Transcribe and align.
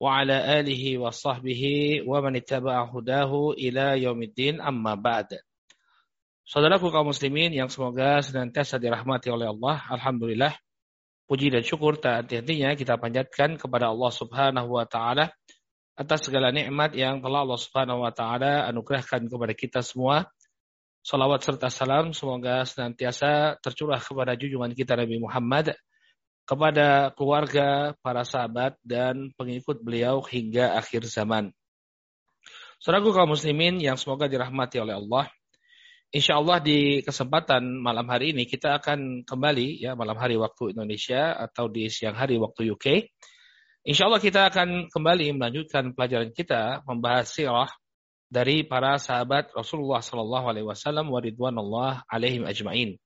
وعلى 0.00 0.60
آله 0.60 0.98
وصحبه 0.98 1.62
ومن 2.04 2.32
اتبع 2.36 2.76
هداه 2.92 3.32
إلى 3.50 4.02
يوم 4.02 4.20
الدين 4.22 4.60
أما 4.60 4.94
بعد 4.94 5.40
Saudaraku 6.46 6.94
kaum 6.94 7.10
muslimin 7.10 7.50
yang 7.50 7.66
semoga 7.66 8.22
senantiasa 8.22 8.78
dirahmati 8.78 9.34
oleh 9.34 9.50
Allah, 9.50 9.82
Alhamdulillah, 9.90 10.54
puji 11.26 11.50
dan 11.50 11.66
syukur 11.66 11.98
tak 11.98 12.22
henti-hentinya 12.22 12.78
kita 12.78 12.94
panjatkan 13.02 13.58
kepada 13.58 13.90
Allah 13.90 14.14
Subhanahu 14.14 14.78
wa 14.78 14.86
taala 14.86 15.34
atas 15.98 16.22
segala 16.22 16.54
nikmat 16.54 16.94
yang 16.94 17.18
telah 17.18 17.42
Allah 17.42 17.58
Subhanahu 17.58 18.06
wa 18.06 18.14
taala 18.14 18.62
anugerahkan 18.70 19.26
kepada 19.26 19.58
kita 19.58 19.82
semua. 19.82 20.30
Salawat 21.02 21.42
serta 21.42 21.66
salam 21.66 22.14
semoga 22.14 22.62
senantiasa 22.62 23.58
tercurah 23.58 23.98
kepada 23.98 24.38
junjungan 24.38 24.70
kita 24.70 24.94
Nabi 24.94 25.18
Muhammad 25.18 25.74
kepada 26.45 27.13
keluarga, 27.15 27.93
para 28.03 28.25
sahabat, 28.27 28.75
dan 28.83 29.31
pengikut 29.37 29.79
beliau 29.79 30.19
hingga 30.25 30.75
akhir 30.75 31.07
zaman. 31.07 31.53
Saudaraku 32.81 33.13
kaum 33.13 33.37
muslimin 33.37 33.77
yang 33.77 33.93
semoga 33.93 34.25
dirahmati 34.25 34.81
oleh 34.81 34.97
Allah. 34.97 35.29
Insya 36.11 36.41
Allah 36.41 36.59
di 36.59 36.99
kesempatan 37.05 37.63
malam 37.79 38.03
hari 38.09 38.35
ini 38.35 38.43
kita 38.43 38.81
akan 38.81 39.23
kembali 39.23 39.79
ya 39.79 39.95
malam 39.95 40.19
hari 40.19 40.35
waktu 40.35 40.75
Indonesia 40.75 41.31
atau 41.39 41.71
di 41.71 41.87
siang 41.87 42.17
hari 42.17 42.35
waktu 42.35 42.67
UK. 42.73 43.07
Insya 43.87 44.09
Allah 44.09 44.19
kita 44.19 44.49
akan 44.51 44.91
kembali 44.91 45.39
melanjutkan 45.39 45.93
pelajaran 45.95 46.35
kita 46.35 46.83
membahas 46.83 47.31
sirah 47.31 47.71
dari 48.27 48.65
para 48.67 48.99
sahabat 48.99 49.55
Rasulullah 49.55 50.03
Sallallahu 50.03 50.45
Alaihi 50.51 50.67
Wasallam 50.67 51.07
waridwanullah 51.11 52.03
alaihim 52.11 52.43
ajmain. 52.43 52.97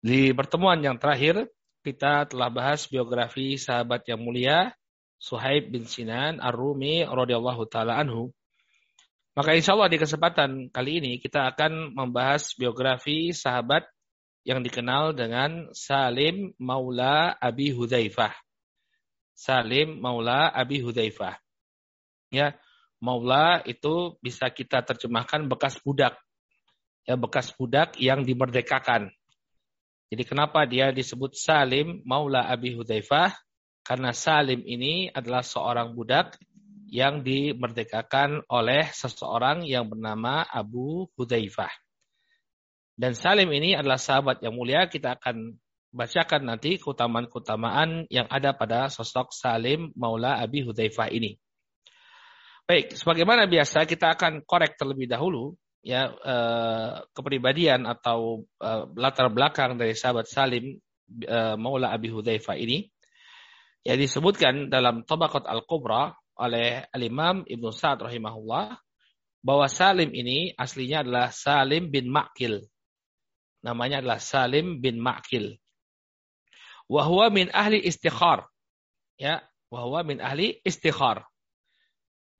Di 0.00 0.32
pertemuan 0.32 0.80
yang 0.80 0.96
terakhir 0.96 1.52
kita 1.80 2.28
telah 2.28 2.52
bahas 2.52 2.84
biografi 2.88 3.56
sahabat 3.56 4.04
yang 4.04 4.20
mulia 4.20 4.76
Suhaib 5.20 5.68
bin 5.68 5.84
Sinan 5.84 6.40
Ar-Rumi 6.40 7.04
radhiyallahu 7.04 7.68
taala 7.68 8.00
anhu. 8.00 8.32
Maka 9.36 9.52
insya 9.52 9.76
Allah 9.76 9.92
di 9.92 10.00
kesempatan 10.00 10.72
kali 10.72 11.00
ini 11.04 11.12
kita 11.20 11.52
akan 11.52 11.92
membahas 11.92 12.56
biografi 12.56 13.32
sahabat 13.36 13.84
yang 14.48 14.64
dikenal 14.64 15.12
dengan 15.12 15.68
Salim 15.76 16.56
Maula 16.56 17.36
Abi 17.36 17.72
Hudzaifah. 17.76 18.32
Salim 19.36 20.00
Maula 20.00 20.48
Abi 20.48 20.80
Hudzaifah. 20.80 21.36
Ya, 22.32 22.56
Maula 23.00 23.60
itu 23.64 24.16
bisa 24.24 24.48
kita 24.48 24.80
terjemahkan 24.84 25.48
bekas 25.48 25.76
budak. 25.80 26.16
Ya, 27.04 27.16
bekas 27.16 27.52
budak 27.56 27.96
yang 28.00 28.24
dimerdekakan. 28.24 29.12
Jadi 30.10 30.26
kenapa 30.26 30.66
dia 30.66 30.90
disebut 30.90 31.38
Salim 31.38 32.02
Maula 32.02 32.50
Abi 32.50 32.74
Hudzaifah? 32.74 33.30
Karena 33.86 34.10
Salim 34.10 34.66
ini 34.66 35.06
adalah 35.06 35.46
seorang 35.46 35.94
budak 35.94 36.34
yang 36.90 37.22
dimerdekakan 37.22 38.42
oleh 38.50 38.90
seseorang 38.90 39.62
yang 39.62 39.86
bernama 39.86 40.42
Abu 40.50 41.06
Hudzaifah. 41.14 41.70
Dan 42.98 43.14
Salim 43.14 43.54
ini 43.54 43.78
adalah 43.78 44.02
sahabat 44.02 44.42
yang 44.42 44.58
mulia. 44.58 44.90
Kita 44.90 45.14
akan 45.14 45.54
bacakan 45.94 46.42
nanti 46.42 46.82
keutamaan-keutamaan 46.82 48.10
yang 48.10 48.26
ada 48.26 48.50
pada 48.50 48.90
sosok 48.90 49.30
Salim 49.30 49.94
Maula 49.94 50.42
Abi 50.42 50.66
Hudzaifah 50.66 51.06
ini. 51.14 51.38
Baik, 52.66 52.98
sebagaimana 52.98 53.46
biasa 53.46 53.86
kita 53.86 54.18
akan 54.18 54.42
korek 54.42 54.74
terlebih 54.74 55.06
dahulu 55.06 55.54
ya 55.80 56.12
eh, 56.12 56.92
kepribadian 57.16 57.88
atau 57.88 58.44
eh, 58.60 58.84
latar 58.96 59.32
belakang 59.32 59.80
dari 59.80 59.96
sahabat 59.96 60.28
Salim 60.28 60.76
eh, 61.24 61.54
Maula 61.56 61.92
Abi 61.92 62.12
Hudzaifah 62.12 62.56
ini 62.60 62.88
ya 63.84 63.96
disebutkan 63.96 64.68
dalam 64.68 65.02
Tabaqat 65.08 65.48
Al-Kubra 65.48 66.12
oleh 66.40 66.84
Al-Imam 66.92 67.44
Ibnu 67.44 67.68
Sa'ad 67.72 68.04
rahimahullah 68.04 68.76
bahwa 69.40 69.66
Salim 69.68 70.12
ini 70.12 70.52
aslinya 70.56 71.04
adalah 71.04 71.26
Salim 71.32 71.88
bin 71.88 72.12
Ma'kil. 72.12 72.64
Namanya 73.64 74.04
adalah 74.04 74.20
Salim 74.20 74.80
bin 74.80 75.00
Ma'kil. 75.00 75.56
Wahwa 76.88 77.28
min 77.32 77.48
ahli 77.52 77.80
istikhar. 77.80 78.48
Ya, 79.20 79.44
wahwa 79.72 80.04
min 80.04 80.20
ahli 80.20 80.60
istikhar. 80.64 81.29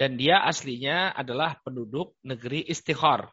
Dan 0.01 0.17
dia 0.17 0.41
aslinya 0.49 1.13
adalah 1.13 1.61
penduduk 1.61 2.17
negeri 2.25 2.65
Istikhar. 2.65 3.29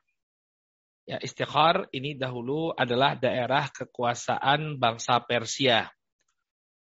Ya, 1.07 1.16
Istikhar 1.23 1.88
ini 1.95 2.19
dahulu 2.19 2.75
adalah 2.75 3.16
daerah 3.16 3.72
kekuasaan 3.72 4.75
bangsa 4.75 5.23
Persia. 5.23 5.88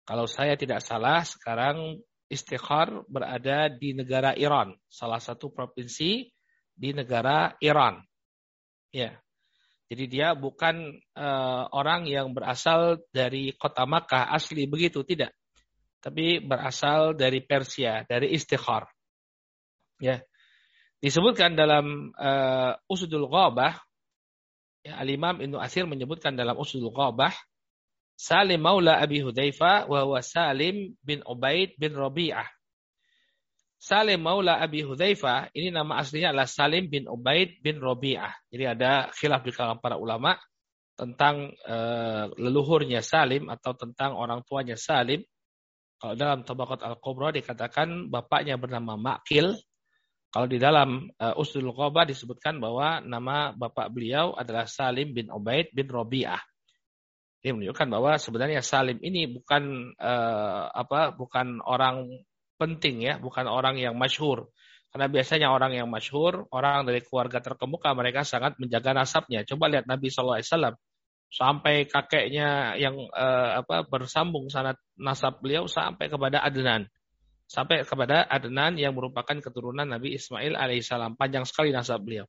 Kalau 0.06 0.30
saya 0.30 0.54
tidak 0.54 0.78
salah, 0.78 1.26
sekarang 1.26 1.98
Istikhar 2.30 3.02
berada 3.10 3.66
di 3.66 3.98
negara 3.98 4.38
Iran, 4.38 4.78
salah 4.86 5.18
satu 5.18 5.50
provinsi 5.50 6.30
di 6.70 6.94
negara 6.94 7.58
Iran. 7.58 7.98
Ya. 8.94 9.18
Jadi 9.90 10.06
dia 10.06 10.38
bukan 10.38 11.02
uh, 11.18 11.66
orang 11.74 12.06
yang 12.06 12.30
berasal 12.30 13.02
dari 13.10 13.50
kota 13.58 13.90
Makkah 13.90 14.30
asli 14.30 14.70
begitu, 14.70 15.02
tidak. 15.02 15.34
Tapi 15.98 16.38
berasal 16.38 17.18
dari 17.18 17.42
Persia, 17.42 18.06
dari 18.06 18.30
Istikhar. 18.38 18.93
Ya. 20.02 20.22
Disebutkan 21.04 21.52
dalam 21.54 22.16
uh, 22.16 22.72
Usudul 22.88 23.28
Ghabah 23.28 23.76
ya, 24.80 24.96
Al-Imam 24.98 25.38
Ibnu 25.42 25.60
Asir 25.60 25.84
menyebutkan 25.84 26.32
dalam 26.32 26.56
Usudul 26.56 26.90
Ghabah 26.90 27.34
Salim 28.14 28.62
Maula 28.62 29.02
Abi 29.02 29.26
Hudzaifah 29.26 29.90
wa 29.90 30.22
Salim 30.22 30.94
bin 31.02 31.20
Ubaid 31.26 31.74
bin 31.74 31.98
Rabi'ah. 31.98 32.46
Salim 33.74 34.22
Maula 34.22 34.62
Abi 34.62 34.86
Hudzaifah 34.86 35.50
ini 35.52 35.74
nama 35.74 35.98
aslinya 35.98 36.30
adalah 36.30 36.46
Salim 36.46 36.86
bin 36.86 37.10
Ubaid 37.10 37.58
bin 37.60 37.82
Rabi'ah. 37.82 38.32
Jadi 38.48 38.64
ada 38.64 39.10
khilaf 39.12 39.42
di 39.42 39.50
kalangan 39.50 39.82
para 39.82 39.98
ulama 39.98 40.38
tentang 40.94 41.50
uh, 41.66 42.30
leluhurnya 42.38 43.02
Salim 43.02 43.50
atau 43.50 43.74
tentang 43.74 44.14
orang 44.14 44.46
tuanya 44.46 44.78
Salim. 44.78 45.26
Kalau 45.98 46.14
dalam 46.14 46.46
Tabaqat 46.46 46.86
Al-Kubra 46.86 47.34
dikatakan 47.34 48.14
bapaknya 48.14 48.54
bernama 48.54 48.94
Makil, 48.94 49.58
kalau 50.34 50.50
di 50.50 50.58
dalam 50.58 51.06
uh, 51.14 51.38
Usul 51.38 51.70
Qoba 51.70 52.02
disebutkan 52.02 52.58
bahwa 52.58 52.98
nama 53.06 53.54
bapak 53.54 53.86
beliau 53.94 54.34
adalah 54.34 54.66
Salim 54.66 55.14
bin 55.14 55.30
Ubaid 55.30 55.70
bin 55.70 55.86
Robi'ah. 55.86 56.42
Ini 57.38 57.54
menunjukkan 57.54 57.86
bahwa 57.86 58.18
sebenarnya 58.18 58.58
Salim 58.58 58.98
ini 58.98 59.30
bukan 59.30 59.94
uh, 59.94 60.74
apa 60.74 61.14
bukan 61.14 61.62
orang 61.62 62.26
penting 62.58 63.06
ya, 63.06 63.22
bukan 63.22 63.46
orang 63.46 63.78
yang 63.78 63.94
masyhur. 63.94 64.50
Karena 64.90 65.06
biasanya 65.06 65.54
orang 65.54 65.78
yang 65.78 65.86
masyhur, 65.86 66.50
orang 66.50 66.82
dari 66.82 66.98
keluarga 67.06 67.38
terkemuka, 67.38 67.94
mereka 67.94 68.26
sangat 68.26 68.58
menjaga 68.58 68.90
nasabnya. 68.90 69.46
Coba 69.46 69.70
lihat 69.70 69.86
Nabi 69.86 70.10
SAW 70.10 70.42
sampai 71.30 71.86
kakeknya 71.86 72.74
yang 72.74 72.98
uh, 73.14 73.62
apa 73.62 73.86
bersambung 73.86 74.50
sanat 74.50 74.82
nasab 74.98 75.38
beliau 75.38 75.70
sampai 75.70 76.10
kepada 76.10 76.42
Adnan 76.42 76.90
sampai 77.44 77.84
kepada 77.84 78.24
Adnan 78.26 78.80
yang 78.80 78.96
merupakan 78.96 79.36
keturunan 79.38 79.86
Nabi 79.86 80.16
Ismail 80.16 80.56
alaihissalam. 80.56 81.14
Panjang 81.14 81.44
sekali 81.44 81.70
nasab 81.70 82.02
beliau. 82.02 82.26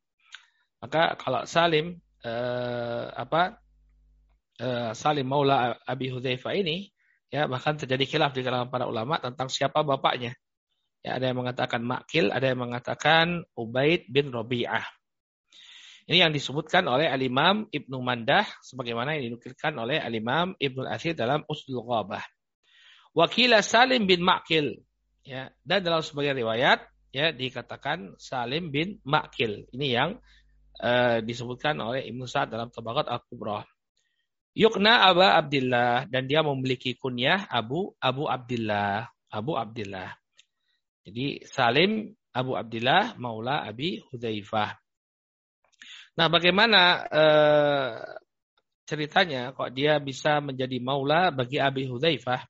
Maka 0.84 1.18
kalau 1.18 1.48
Salim 1.48 1.98
eh, 2.22 3.06
apa 3.10 3.58
eh, 4.60 4.92
Salim 4.94 5.26
Maula 5.26 5.80
Abi 5.88 6.12
Hudzaifah 6.12 6.54
ini 6.54 6.92
ya 7.34 7.50
bahkan 7.50 7.76
terjadi 7.80 8.06
khilaf 8.06 8.32
di 8.36 8.46
kalangan 8.46 8.70
para 8.70 8.86
ulama 8.86 9.18
tentang 9.18 9.50
siapa 9.50 9.82
bapaknya. 9.82 10.36
Ya, 11.06 11.22
ada 11.22 11.30
yang 11.30 11.38
mengatakan 11.38 11.86
Makil, 11.86 12.34
ada 12.34 12.50
yang 12.50 12.66
mengatakan 12.66 13.46
Ubaid 13.54 14.10
bin 14.10 14.34
Robi'ah. 14.34 14.82
Ini 16.06 16.26
yang 16.26 16.34
disebutkan 16.34 16.86
oleh 16.86 17.10
Al-Imam 17.10 17.70
Ibnu 17.70 17.98
Mandah 18.02 18.46
sebagaimana 18.62 19.18
yang 19.18 19.34
dinukilkan 19.34 19.74
oleh 19.78 20.02
Al-Imam 20.02 20.58
Ibnu 20.58 20.86
Athir 20.86 21.14
dalam 21.14 21.46
Usul 21.46 21.82
Ghabah. 21.82 22.22
Wakilah 23.14 23.62
Salim 23.62 24.10
bin 24.10 24.22
Makil 24.22 24.82
ya 25.26 25.50
dan 25.66 25.82
dalam 25.82 26.06
sebagian 26.06 26.38
riwayat 26.38 26.86
ya 27.10 27.34
dikatakan 27.34 28.16
Salim 28.22 28.70
bin 28.70 29.02
Makil. 29.02 29.66
Ini 29.74 29.88
yang 29.90 30.10
uh, 30.80 31.20
disebutkan 31.26 31.76
oleh 31.82 32.06
Ibnu 32.06 32.30
Sa'ad 32.30 32.54
dalam 32.54 32.70
Tabaqat 32.70 33.10
Al-Kubra. 33.10 33.66
Yukna 34.56 35.04
Aba 35.04 35.36
Abdullah 35.36 36.08
dan 36.08 36.32
dia 36.32 36.40
memiliki 36.40 36.96
kunyah 36.96 37.50
Abu 37.52 37.92
Abu 38.00 38.30
Abdullah 38.32 39.04
Abu 39.28 39.60
Abdullah 39.60 40.16
jadi 41.06 41.46
Salim 41.46 42.18
Abu 42.34 42.58
Abdullah 42.58 43.14
Maula 43.22 43.62
Abi 43.62 44.02
Hudzaifah. 44.10 44.74
Nah, 46.18 46.28
bagaimana 46.34 47.06
eh, 47.06 47.90
ceritanya 48.90 49.54
kok 49.54 49.70
dia 49.70 50.02
bisa 50.02 50.42
menjadi 50.42 50.82
maula 50.82 51.30
bagi 51.30 51.62
Abi 51.62 51.86
Hudzaifah? 51.86 52.42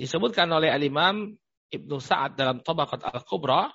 Disebutkan 0.00 0.48
oleh 0.48 0.72
Al-Imam 0.72 1.28
Ibnu 1.68 2.00
Sa'ad 2.00 2.32
dalam 2.32 2.64
Tabaqat 2.64 3.04
Al-Kubra, 3.04 3.68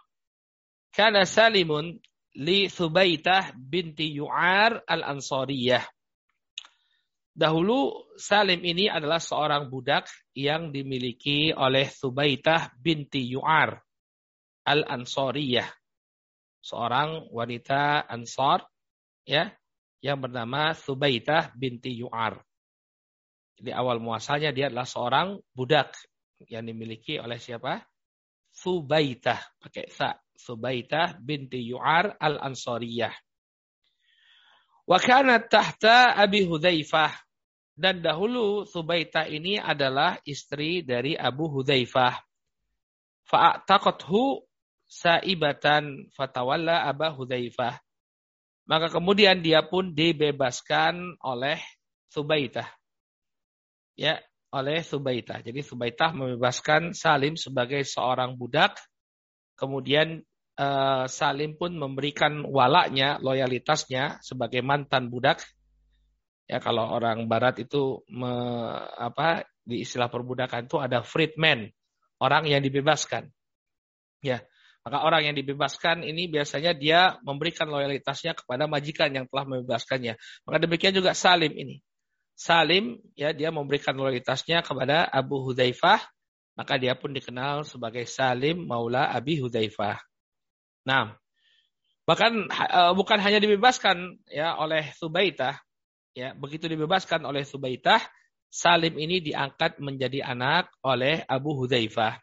kana 0.90 1.22
Salimun 1.30 2.02
li 2.42 2.66
Thubaitah 2.66 3.54
binti 3.54 4.10
Yu'ar 4.18 4.82
Al-Ansariyah. 4.90 5.86
Dahulu 7.36 8.10
Salim 8.18 8.64
ini 8.66 8.90
adalah 8.90 9.22
seorang 9.22 9.70
budak 9.70 10.10
yang 10.34 10.74
dimiliki 10.74 11.54
oleh 11.54 11.86
Thubaitah 11.94 12.74
binti 12.74 13.22
Yu'ar 13.30 13.78
Al-Ansariyah 14.66 15.70
seorang 16.66 17.30
wanita 17.30 18.10
Ansar 18.10 18.66
ya 19.30 19.54
yang 20.02 20.18
bernama 20.18 20.74
Subaitah 20.74 21.54
binti 21.54 21.94
Yu'ar. 22.02 22.42
Jadi 23.62 23.72
awal 23.72 24.02
muasalnya 24.02 24.50
dia 24.50 24.74
adalah 24.74 24.90
seorang 24.90 25.38
budak 25.54 25.94
yang 26.48 26.68
dimiliki 26.68 27.18
oleh 27.18 27.40
siapa? 27.40 27.80
Subaitah 28.52 29.40
pakai 29.60 29.88
sa. 29.92 30.16
Subaitah 30.36 31.16
binti 31.24 31.64
Yu'ar 31.64 32.20
al-Ansariyah. 32.20 33.16
Wa 34.86 35.00
kanat 35.00 35.48
tahta 35.48 36.14
Abi 36.14 36.44
Hudzaifah 36.44 37.12
dan 37.76 38.00
dahulu 38.00 38.64
Subaitah 38.64 39.28
ini 39.28 39.60
adalah 39.60 40.16
istri 40.24 40.84
dari 40.84 41.16
Abu 41.16 41.52
Hudzaifah. 41.52 42.16
Fa'taqathu 43.28 44.48
saibatan 44.88 46.08
fatawalla 46.16 46.88
Aba 46.88 47.12
Hudzaifah. 47.12 47.76
Maka 48.66 48.88
kemudian 48.90 49.44
dia 49.44 49.66
pun 49.66 49.92
dibebaskan 49.92 51.20
oleh 51.20 51.60
Subaitah. 52.10 52.70
Ya, 54.00 54.24
oleh 54.56 54.80
Subaitah. 54.80 55.44
Jadi 55.44 55.60
Subaitah 55.60 56.16
membebaskan 56.16 56.96
Salim 56.96 57.36
sebagai 57.36 57.84
seorang 57.84 58.40
budak. 58.40 58.80
Kemudian 59.60 60.24
uh, 60.56 61.06
Salim 61.12 61.60
pun 61.60 61.76
memberikan 61.76 62.48
walaknya, 62.48 63.20
loyalitasnya 63.20 64.24
sebagai 64.24 64.64
mantan 64.64 65.12
budak. 65.12 65.44
Ya, 66.48 66.64
kalau 66.64 66.88
orang 66.88 67.28
barat 67.28 67.60
itu 67.60 68.06
me, 68.08 68.32
apa 68.96 69.44
di 69.66 69.82
istilah 69.82 70.08
perbudakan 70.08 70.70
itu 70.70 70.78
ada 70.78 71.02
freedman, 71.02 71.68
orang 72.22 72.48
yang 72.48 72.64
dibebaskan. 72.64 73.28
Ya. 74.24 74.46
Maka 74.86 75.02
orang 75.02 75.26
yang 75.26 75.36
dibebaskan 75.36 76.06
ini 76.06 76.30
biasanya 76.30 76.78
dia 76.78 77.18
memberikan 77.26 77.66
loyalitasnya 77.66 78.38
kepada 78.38 78.70
majikan 78.70 79.10
yang 79.10 79.26
telah 79.26 79.50
membebaskannya. 79.50 80.14
Maka 80.46 80.58
demikian 80.62 80.94
juga 80.94 81.18
Salim 81.18 81.58
ini. 81.58 81.82
Salim 82.36 83.00
ya 83.16 83.32
dia 83.32 83.48
memberikan 83.48 83.96
loyalitasnya 83.96 84.60
kepada 84.60 85.08
Abu 85.08 85.40
Hudzaifah, 85.48 86.04
maka 86.60 86.76
dia 86.76 86.92
pun 86.96 87.16
dikenal 87.16 87.64
sebagai 87.64 88.04
Salim 88.04 88.68
Maula 88.68 89.08
Abi 89.08 89.40
Hudzaifah. 89.40 90.04
Nah, 90.84 91.16
bahkan 92.04 92.52
uh, 92.52 92.92
bukan 92.92 93.24
hanya 93.24 93.40
dibebaskan 93.40 94.20
ya 94.28 94.60
oleh 94.60 94.92
Subaitah, 95.00 95.64
ya 96.12 96.36
begitu 96.36 96.68
dibebaskan 96.68 97.24
oleh 97.24 97.48
Subaitah, 97.48 98.04
Salim 98.52 98.96
ini 99.00 99.24
diangkat 99.24 99.80
menjadi 99.80 100.28
anak 100.28 100.72
oleh 100.84 101.24
Abu 101.28 101.56
Hudzaifah. 101.56 102.20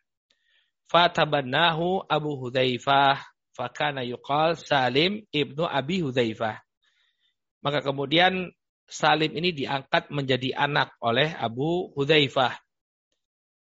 Fatabannahu 0.93 2.05
Abu 2.05 2.37
Hudzaifah 2.37 3.17
fakana 3.57 4.05
yuqal 4.05 4.61
Salim 4.61 5.25
ibnu 5.33 5.65
Abi 5.65 6.05
Hudzaifah. 6.05 6.61
Maka 7.65 7.81
kemudian 7.81 8.53
Salim 8.89 9.33
ini 9.35 9.55
diangkat 9.57 10.13
menjadi 10.13 10.57
anak 10.57 10.95
oleh 11.01 11.33
Abu 11.33 11.91
Hudzaifah. 11.97 12.55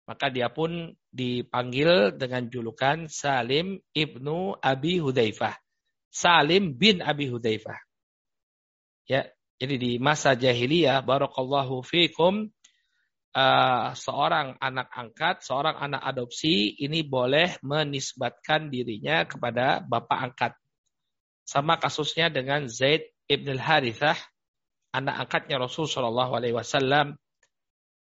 Maka 0.10 0.28
dia 0.28 0.52
pun 0.52 0.92
dipanggil 1.14 2.16
dengan 2.18 2.50
julukan 2.52 3.08
Salim 3.08 3.80
ibnu 3.96 4.58
Abi 4.60 5.00
Hudzaifah. 5.00 5.56
Salim 6.12 6.76
bin 6.76 7.00
Abi 7.00 7.32
Hudzaifah. 7.32 7.80
Ya, 9.08 9.32
jadi 9.62 9.76
di 9.80 9.92
masa 10.02 10.36
jahiliyah 10.36 11.06
barakallahu 11.06 11.86
fikum 11.86 12.52
uh, 13.36 13.96
seorang 13.96 14.60
anak 14.60 14.92
angkat, 14.92 15.46
seorang 15.46 15.80
anak 15.80 16.04
adopsi 16.04 16.76
ini 16.80 17.06
boleh 17.06 17.56
menisbatkan 17.64 18.68
dirinya 18.68 19.24
kepada 19.24 19.80
bapak 19.84 20.20
angkat. 20.20 20.54
Sama 21.48 21.80
kasusnya 21.80 22.32
dengan 22.32 22.68
Zaid 22.68 23.06
ibn 23.28 23.52
al-Harithah, 23.52 24.16
anak 24.92 25.28
angkatnya 25.28 25.58
Rasul 25.60 25.88
Shallallahu 25.88 26.32
Alaihi 26.36 26.56
Wasallam. 26.56 27.16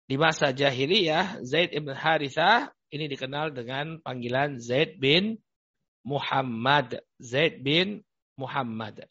Di 0.10 0.18
masa 0.18 0.50
jahiliyah, 0.50 1.46
Zaid 1.46 1.70
ibn 1.78 1.94
Harithah 1.94 2.74
ini 2.90 3.06
dikenal 3.06 3.54
dengan 3.54 4.02
panggilan 4.02 4.58
Zaid 4.58 4.98
bin 4.98 5.38
Muhammad. 6.02 6.98
Zaid 7.22 7.62
bin 7.62 8.02
Muhammad. 8.34 9.06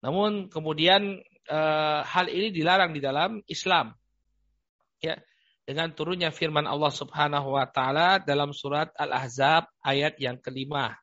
Namun 0.00 0.48
kemudian 0.48 1.20
uh, 1.52 2.00
hal 2.02 2.26
ini 2.32 2.48
dilarang 2.50 2.96
di 2.96 3.04
dalam 3.04 3.44
Islam 3.46 3.94
ya 5.02 5.18
dengan 5.62 5.90
turunnya 5.94 6.34
firman 6.34 6.66
Allah 6.66 6.90
Subhanahu 6.90 7.54
wa 7.54 7.66
taala 7.70 8.18
dalam 8.22 8.50
surat 8.50 8.90
Al-Ahzab 8.98 9.70
ayat 9.82 10.18
yang 10.18 10.38
kelima. 10.38 10.94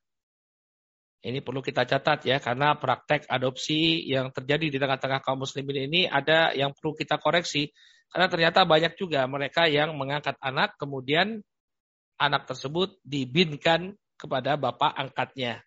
Ini 1.20 1.44
perlu 1.44 1.60
kita 1.60 1.84
catat 1.84 2.24
ya 2.24 2.40
karena 2.40 2.80
praktek 2.80 3.28
adopsi 3.28 4.08
yang 4.08 4.32
terjadi 4.32 4.72
di 4.72 4.78
tengah-tengah 4.80 5.20
kaum 5.20 5.44
muslimin 5.44 5.92
ini 5.92 6.08
ada 6.08 6.56
yang 6.56 6.72
perlu 6.72 6.96
kita 6.96 7.20
koreksi 7.20 7.68
karena 8.08 8.32
ternyata 8.32 8.64
banyak 8.64 8.96
juga 8.96 9.28
mereka 9.28 9.68
yang 9.68 10.00
mengangkat 10.00 10.40
anak 10.40 10.80
kemudian 10.80 11.44
anak 12.16 12.48
tersebut 12.48 12.96
dibinkan 13.04 14.00
kepada 14.20 14.56
bapak 14.56 14.96
angkatnya. 14.96 15.64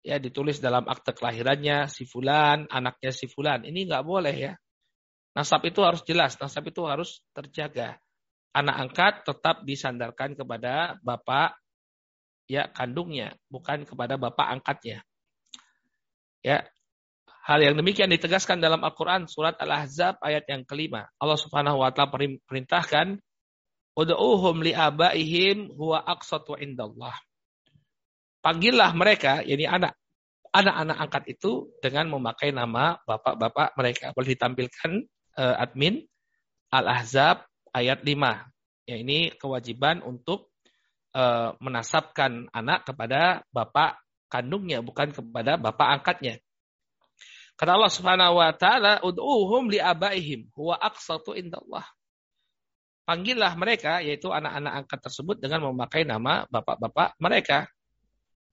Ya 0.00 0.16
ditulis 0.16 0.60
dalam 0.60 0.88
akte 0.88 1.12
kelahirannya 1.12 1.90
si 1.92 2.08
fulan, 2.08 2.64
anaknya 2.72 3.12
si 3.12 3.28
fulan. 3.28 3.64
Ini 3.68 3.88
nggak 3.88 4.04
boleh 4.04 4.36
ya. 4.36 4.52
Nasab 5.36 5.68
itu 5.68 5.84
harus 5.84 6.00
jelas, 6.08 6.40
nasab 6.40 6.64
itu 6.68 6.84
harus 6.88 7.20
terjaga. 7.36 8.00
Anak 8.56 8.76
angkat 8.88 9.14
tetap 9.28 9.56
disandarkan 9.68 10.32
kepada 10.32 10.96
bapak 11.04 11.56
ya 12.48 12.66
kandungnya, 12.72 13.36
bukan 13.52 13.84
kepada 13.84 14.16
bapak 14.16 14.58
angkatnya. 14.58 15.04
Ya. 16.40 16.64
Hal 17.44 17.64
yang 17.64 17.80
demikian 17.80 18.12
ditegaskan 18.12 18.60
dalam 18.60 18.84
Al-Qur'an 18.84 19.24
surat 19.24 19.56
Al-Ahzab 19.56 20.20
ayat 20.20 20.44
yang 20.52 20.68
kelima. 20.68 21.08
Allah 21.16 21.38
Subhanahu 21.40 21.80
wa 21.80 21.88
taala 21.92 22.12
perintahkan 22.44 23.20
Ud'uhum 23.98 24.62
li'abaihim 24.62 25.74
huwa 25.74 26.04
aqsatu 26.06 26.54
indallah. 26.60 27.16
Panggillah 28.38 28.94
mereka, 28.94 29.42
yakni 29.42 29.66
anak 29.66 29.98
anak-anak 30.54 30.96
angkat 31.02 31.24
itu 31.34 31.72
dengan 31.82 32.06
memakai 32.08 32.54
nama 32.54 32.96
bapak-bapak 33.02 33.74
mereka. 33.74 34.06
Boleh 34.14 34.38
ditampilkan 34.38 34.90
uh, 35.36 35.56
admin 35.58 36.06
Al-Ahzab 36.70 37.42
ayat 37.74 38.06
5. 38.06 38.88
Ya, 38.88 38.96
ini 38.96 39.34
kewajiban 39.36 40.00
untuk 40.00 40.47
uh, 41.18 41.58
menasabkan 41.58 42.46
anak 42.54 42.86
kepada 42.86 43.42
bapak 43.50 43.98
kandungnya 44.30 44.78
bukan 44.78 45.10
kepada 45.10 45.58
bapak 45.58 45.98
angkatnya. 45.98 46.38
Kata 47.58 47.74
Allah 47.74 47.90
Subhanahu 47.90 48.38
wa 48.38 48.54
taala, 48.54 49.02
"Ud'uhum 49.02 49.66
li 49.66 49.82
abaihim 49.82 50.46
huwa 50.54 50.78
aqsatu 50.78 51.34
indallah." 51.34 51.82
Panggillah 53.02 53.56
mereka 53.58 53.98
yaitu 54.04 54.30
anak-anak 54.30 54.84
angkat 54.84 55.00
tersebut 55.10 55.36
dengan 55.42 55.66
memakai 55.72 56.06
nama 56.06 56.46
bapak-bapak 56.52 57.18
mereka. 57.18 57.66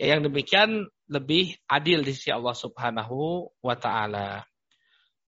Ya, 0.02 0.18
yang 0.18 0.26
demikian 0.26 0.90
lebih 1.06 1.54
adil 1.70 2.02
di 2.02 2.18
sisi 2.18 2.34
Allah 2.34 2.56
Subhanahu 2.58 3.52
wa 3.62 3.76
taala. 3.78 4.48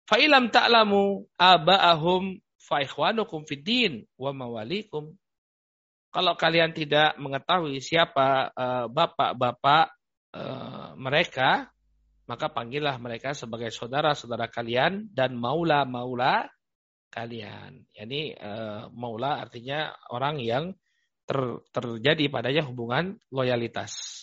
Fa'ilam 0.06 0.52
ta'lamu 0.52 1.24
aba'ahum 1.40 2.36
fa 2.60 2.84
ikhwanukum 2.84 3.48
fiddin 3.48 4.04
wa 4.20 4.30
mawalikum. 4.36 5.16
Kalau 6.14 6.38
kalian 6.38 6.70
tidak 6.70 7.18
mengetahui 7.18 7.82
siapa 7.82 8.54
uh, 8.54 8.86
bapak-bapak 8.86 9.86
uh, 10.30 10.94
mereka, 10.94 11.74
maka 12.30 12.46
panggillah 12.54 12.94
mereka 13.02 13.34
sebagai 13.34 13.74
saudara-saudara 13.74 14.46
kalian 14.46 15.10
dan 15.10 15.34
maula-maula 15.34 16.46
kalian. 17.10 17.82
Yani 17.90 18.30
uh, 18.38 18.86
maula 18.94 19.42
artinya 19.42 19.90
orang 20.14 20.38
yang 20.38 20.78
ter, 21.26 21.58
terjadi 21.74 22.30
padanya 22.30 22.62
hubungan 22.62 23.18
loyalitas. 23.34 24.22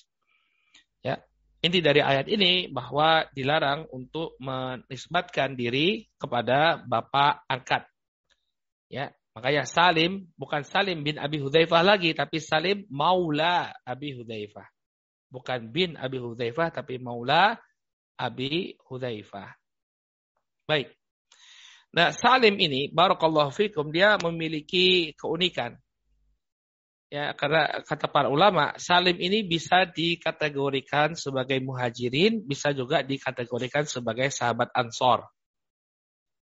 Ya, 1.03 1.19
Inti 1.59 1.83
dari 1.83 1.99
ayat 1.99 2.25
ini 2.31 2.71
bahwa 2.71 3.27
dilarang 3.35 3.85
untuk 3.91 4.39
menisbatkan 4.39 5.59
diri 5.59 6.07
kepada 6.15 6.79
bapak 6.81 7.45
angkat. 7.51 7.83
Ya, 8.87 9.11
makanya 9.31 9.63
Salim 9.63 10.27
bukan 10.35 10.63
Salim 10.67 11.03
bin 11.03 11.19
Abi 11.19 11.39
Hudzaifah 11.39 11.83
lagi 11.83 12.11
tapi 12.11 12.39
Salim 12.39 12.83
maula 12.91 13.71
Abi 13.87 14.15
Hudzaifah. 14.15 14.67
Bukan 15.31 15.71
bin 15.71 15.95
Abi 15.95 16.19
Hudzaifah 16.19 16.69
tapi 16.75 16.99
maula 16.99 17.55
Abi 18.19 18.75
Hudzaifah. 18.85 19.55
Baik. 20.67 20.93
Nah, 21.91 22.15
Salim 22.15 22.55
ini 22.55 22.87
barakallahu 22.87 23.51
fikum 23.51 23.91
dia 23.91 24.15
memiliki 24.19 25.11
keunikan. 25.19 25.75
Ya, 27.11 27.35
karena 27.35 27.83
kata 27.83 28.07
para 28.07 28.31
ulama, 28.31 28.71
Salim 28.79 29.19
ini 29.19 29.43
bisa 29.43 29.83
dikategorikan 29.83 31.11
sebagai 31.19 31.59
muhajirin, 31.59 32.47
bisa 32.47 32.71
juga 32.71 33.03
dikategorikan 33.03 33.83
sebagai 33.83 34.31
sahabat 34.31 34.71
Ansor. 34.71 35.27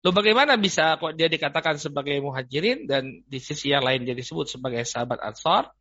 Loh 0.05 0.13
bagaimana 0.13 0.55
bisa 0.61 0.95
kok 1.01 1.17
dia 1.17 1.25
dikatakan 1.25 1.81
sebagai 1.81 2.21
muhajirin 2.21 2.85
dan 2.85 3.25
di 3.25 3.39
sisi 3.41 3.73
yang 3.73 3.81
lain 3.81 4.05
dia 4.05 4.13
disebut 4.13 4.45
sebagai 4.45 4.85
sahabat 4.85 5.17
Ansor? 5.23 5.73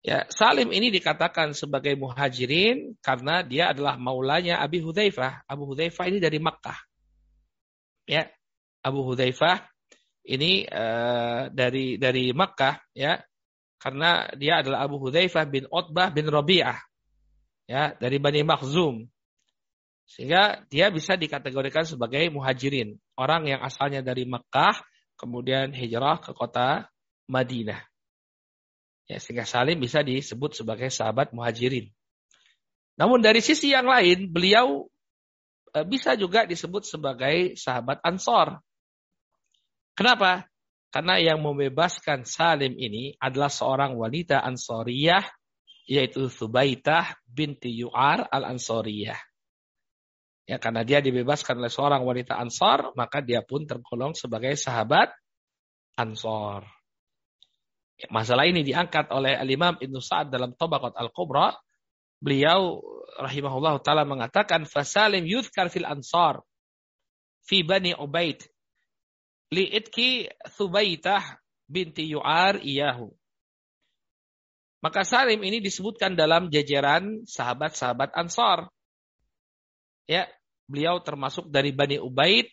Ya, 0.00 0.24
Salim 0.30 0.70
ini 0.70 0.94
dikatakan 0.94 1.52
sebagai 1.52 1.92
muhajirin 1.98 2.96
karena 3.02 3.42
dia 3.42 3.74
adalah 3.74 3.98
maulanya 3.98 4.62
Abi 4.62 4.78
Hudzaifah. 4.80 5.44
Abu 5.44 5.68
Hudzaifah 5.74 6.06
ini 6.08 6.18
dari 6.22 6.38
Makkah. 6.38 6.78
Ya, 8.08 8.30
Abu 8.80 9.04
Hudzaifah 9.04 9.68
ini 10.28 10.64
uh, 10.68 11.48
dari 11.52 11.96
dari 11.96 12.30
Makkah 12.36 12.80
ya 12.92 13.20
karena 13.80 14.28
dia 14.36 14.60
adalah 14.60 14.84
Abu 14.84 15.00
Hudzaifah 15.00 15.44
bin 15.48 15.64
Utbah 15.72 16.12
bin 16.12 16.28
Rabi'ah 16.28 16.78
ya 17.64 17.96
dari 17.96 18.20
Bani 18.20 18.44
Makhzum 18.44 19.08
sehingga 20.08 20.64
dia 20.72 20.88
bisa 20.88 21.20
dikategorikan 21.20 21.84
sebagai 21.84 22.32
muhajirin. 22.32 22.96
Orang 23.12 23.44
yang 23.44 23.60
asalnya 23.60 24.00
dari 24.00 24.24
Mekah 24.24 24.80
kemudian 25.20 25.76
hijrah 25.76 26.16
ke 26.24 26.32
kota 26.32 26.88
Madinah. 27.28 27.84
Ya 29.04 29.20
sehingga 29.20 29.44
Salim 29.44 29.76
bisa 29.76 30.00
disebut 30.00 30.56
sebagai 30.56 30.88
sahabat 30.88 31.36
muhajirin. 31.36 31.92
Namun 32.96 33.20
dari 33.20 33.44
sisi 33.44 33.76
yang 33.76 33.84
lain 33.84 34.32
beliau 34.32 34.88
eh, 35.76 35.84
bisa 35.84 36.16
juga 36.16 36.48
disebut 36.48 36.88
sebagai 36.88 37.52
sahabat 37.60 38.00
Ansor. 38.00 38.64
Kenapa? 39.92 40.48
Karena 40.88 41.20
yang 41.20 41.44
membebaskan 41.44 42.24
Salim 42.24 42.72
ini 42.80 43.12
adalah 43.20 43.52
seorang 43.52 43.92
wanita 43.92 44.40
Ansoriyah, 44.40 45.20
yaitu 45.84 46.32
Subaitah 46.32 47.12
binti 47.28 47.76
Yu'ar 47.76 48.24
al-Ansoriyah. 48.24 49.27
Ya, 50.48 50.56
karena 50.56 50.80
dia 50.80 51.04
dibebaskan 51.04 51.60
oleh 51.60 51.68
seorang 51.68 52.08
wanita 52.08 52.40
Ansor, 52.40 52.96
maka 52.96 53.20
dia 53.20 53.44
pun 53.44 53.68
tergolong 53.68 54.16
sebagai 54.16 54.56
sahabat 54.56 55.12
Ansor. 56.00 56.64
Ya, 58.00 58.08
masalah 58.08 58.48
ini 58.48 58.64
diangkat 58.64 59.12
oleh 59.12 59.36
Al-Imam 59.36 59.76
Ibn 59.76 59.94
Sa'ad 60.00 60.32
dalam 60.32 60.56
Tabaqat 60.56 60.96
Al-Kubra. 60.96 61.52
Beliau 62.16 62.80
rahimahullah 63.20 63.76
ta'ala 63.84 64.08
mengatakan, 64.08 64.64
Fasalim 64.64 65.28
yudhkar 65.28 65.68
fil 65.68 65.84
Ansor, 65.84 66.40
fi 67.44 67.60
Bani 67.60 67.92
Ubaid, 67.92 68.40
li'itki 69.52 70.32
Thubaitah 70.56 71.44
binti 71.68 72.08
Yu'ar 72.08 72.64
iyahu. 72.64 73.12
Maka 74.78 75.02
Salim 75.02 75.42
ini 75.42 75.58
disebutkan 75.58 76.14
dalam 76.14 76.48
jajaran 76.54 77.26
sahabat-sahabat 77.26 78.14
Ansar. 78.14 78.70
Ya, 80.06 80.30
beliau 80.68 81.00
termasuk 81.00 81.48
dari 81.48 81.72
Bani 81.72 81.96
Ubaid 81.96 82.46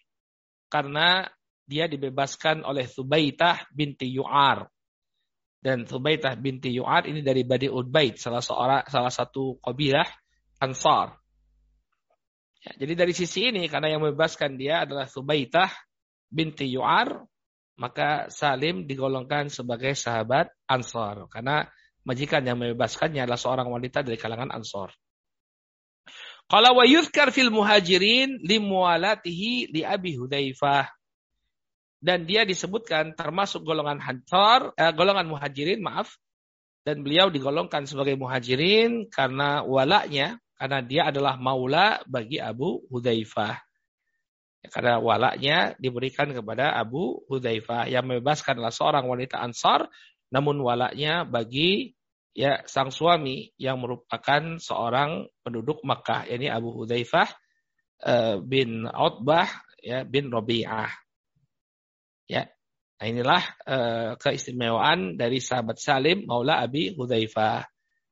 karena 0.72 1.28
dia 1.68 1.86
dibebaskan 1.92 2.64
oleh 2.64 2.88
Thubaitah 2.88 3.68
binti 3.76 4.10
Yu'ar. 4.16 4.66
Dan 5.60 5.84
Thubaitah 5.84 6.38
binti 6.40 6.72
Yu'ar 6.72 7.10
ini 7.10 7.26
dari 7.26 7.44
Bani 7.44 7.68
Ubaid, 7.68 8.16
salah 8.22 8.42
seorang 8.42 8.88
salah 8.88 9.12
satu 9.12 9.60
kabilah 9.60 10.08
Ansar. 10.62 11.20
Ya, 12.64 12.86
jadi 12.86 13.06
dari 13.06 13.14
sisi 13.14 13.52
ini 13.52 13.68
karena 13.68 13.94
yang 13.94 14.02
membebaskan 14.02 14.56
dia 14.56 14.88
adalah 14.88 15.06
Thubaitah 15.06 15.70
binti 16.32 16.70
Yu'ar, 16.72 17.22
maka 17.76 18.32
Salim 18.32 18.88
digolongkan 18.88 19.52
sebagai 19.52 19.94
sahabat 19.98 20.48
Ansor. 20.70 21.28
Karena 21.28 21.66
majikan 22.06 22.46
yang 22.46 22.62
membebaskannya 22.62 23.26
adalah 23.26 23.42
seorang 23.42 23.68
wanita 23.68 24.06
dari 24.06 24.16
kalangan 24.16 24.54
Ansor. 24.54 24.94
Kalau 26.46 26.78
wa 26.78 26.86
yuzkar 26.86 27.34
fil 27.34 27.50
muhajirin 27.50 28.38
limualatihi 28.46 29.74
li 29.74 29.82
Abi 29.82 30.14
Hudzaifah. 30.14 30.86
Dan 31.98 32.30
dia 32.30 32.46
disebutkan 32.46 33.18
termasuk 33.18 33.66
golongan 33.66 33.98
Ansor, 33.98 34.78
eh, 34.78 34.94
golongan 34.94 35.26
muhajirin, 35.26 35.82
maaf. 35.82 36.14
Dan 36.86 37.02
beliau 37.02 37.34
digolongkan 37.34 37.90
sebagai 37.90 38.14
muhajirin 38.14 39.10
karena 39.10 39.66
walaknya, 39.66 40.38
karena 40.54 40.86
dia 40.86 41.10
adalah 41.10 41.34
maula 41.42 42.06
bagi 42.06 42.38
Abu 42.38 42.86
Hudzaifah. 42.94 43.58
Karena 44.70 45.02
walaknya 45.02 45.74
diberikan 45.82 46.30
kepada 46.30 46.78
Abu 46.78 47.26
Hudzaifah 47.26 47.90
yang 47.90 48.06
membebaskan 48.06 48.62
adalah 48.62 48.74
seorang 48.74 49.10
wanita 49.10 49.42
Ansar, 49.42 49.90
namun 50.30 50.62
walaknya 50.62 51.26
bagi 51.26 51.98
ya 52.36 52.60
sang 52.68 52.92
suami 52.92 53.56
yang 53.56 53.80
merupakan 53.80 54.60
seorang 54.60 55.32
penduduk 55.40 55.80
Makkah, 55.88 56.28
yakni 56.28 56.52
Abu 56.52 56.76
Hudzaifah 56.76 57.32
uh, 58.04 58.44
bin 58.44 58.84
Utbah 58.84 59.48
ya 59.80 60.04
bin 60.04 60.28
Rabi'ah. 60.28 60.92
Ya. 62.28 62.52
Nah 63.00 63.06
inilah 63.08 63.44
uh, 63.64 64.10
keistimewaan 64.20 65.16
dari 65.16 65.40
sahabat 65.40 65.80
Salim 65.80 66.28
Maula 66.28 66.60
Abi 66.60 66.92
Hudzaifah. 66.92 67.64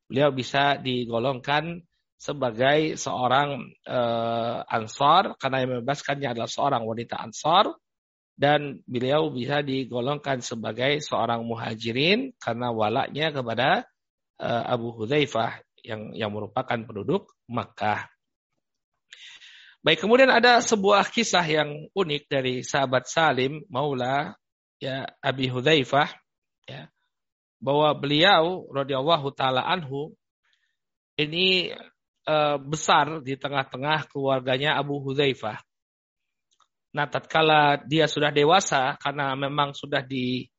Beliau 0.07 0.31
bisa 0.31 0.79
digolongkan 0.79 1.83
sebagai 2.15 2.95
seorang 2.95 3.75
uh, 3.83 4.63
ansor 4.63 5.35
karena 5.35 5.57
yang 5.59 5.69
membebaskannya 5.75 6.31
adalah 6.31 6.47
seorang 6.47 6.87
wanita 6.87 7.19
ansor 7.19 7.75
dan 8.39 8.79
beliau 8.87 9.27
bisa 9.35 9.59
digolongkan 9.59 10.39
sebagai 10.39 11.03
seorang 11.03 11.43
muhajirin 11.43 12.31
karena 12.39 12.71
walaknya 12.71 13.35
kepada 13.35 13.83
Abu 14.43 14.91
Hudzaifah 14.91 15.63
yang 15.83 16.11
yang 16.15 16.31
merupakan 16.35 16.79
penduduk 16.83 17.31
Makkah. 17.47 18.07
Baik, 19.83 19.99
kemudian 19.99 20.31
ada 20.31 20.63
sebuah 20.63 21.11
kisah 21.11 21.43
yang 21.43 21.91
unik 21.91 22.23
dari 22.31 22.63
sahabat 22.63 23.03
Salim 23.03 23.67
Maula 23.67 24.31
ya 24.79 25.03
Abi 25.19 25.51
Hudzaifah 25.51 26.07
ya 26.67 26.87
bahwa 27.63 27.91
beliau 27.95 28.67
radhiyallahu 28.71 29.31
taala 29.35 29.63
anhu 29.63 30.15
ini 31.19 31.71
uh, 32.27 32.57
besar 32.59 33.23
di 33.23 33.35
tengah-tengah 33.35 34.07
keluarganya 34.11 34.75
Abu 34.79 34.99
Hudzaifah. 35.03 35.59
Nah, 36.93 37.09
tatkala 37.09 37.81
dia 37.83 38.05
sudah 38.05 38.29
dewasa 38.29 38.95
karena 39.01 39.33
memang 39.33 39.73
sudah 39.73 40.05
diangkat 40.05 40.53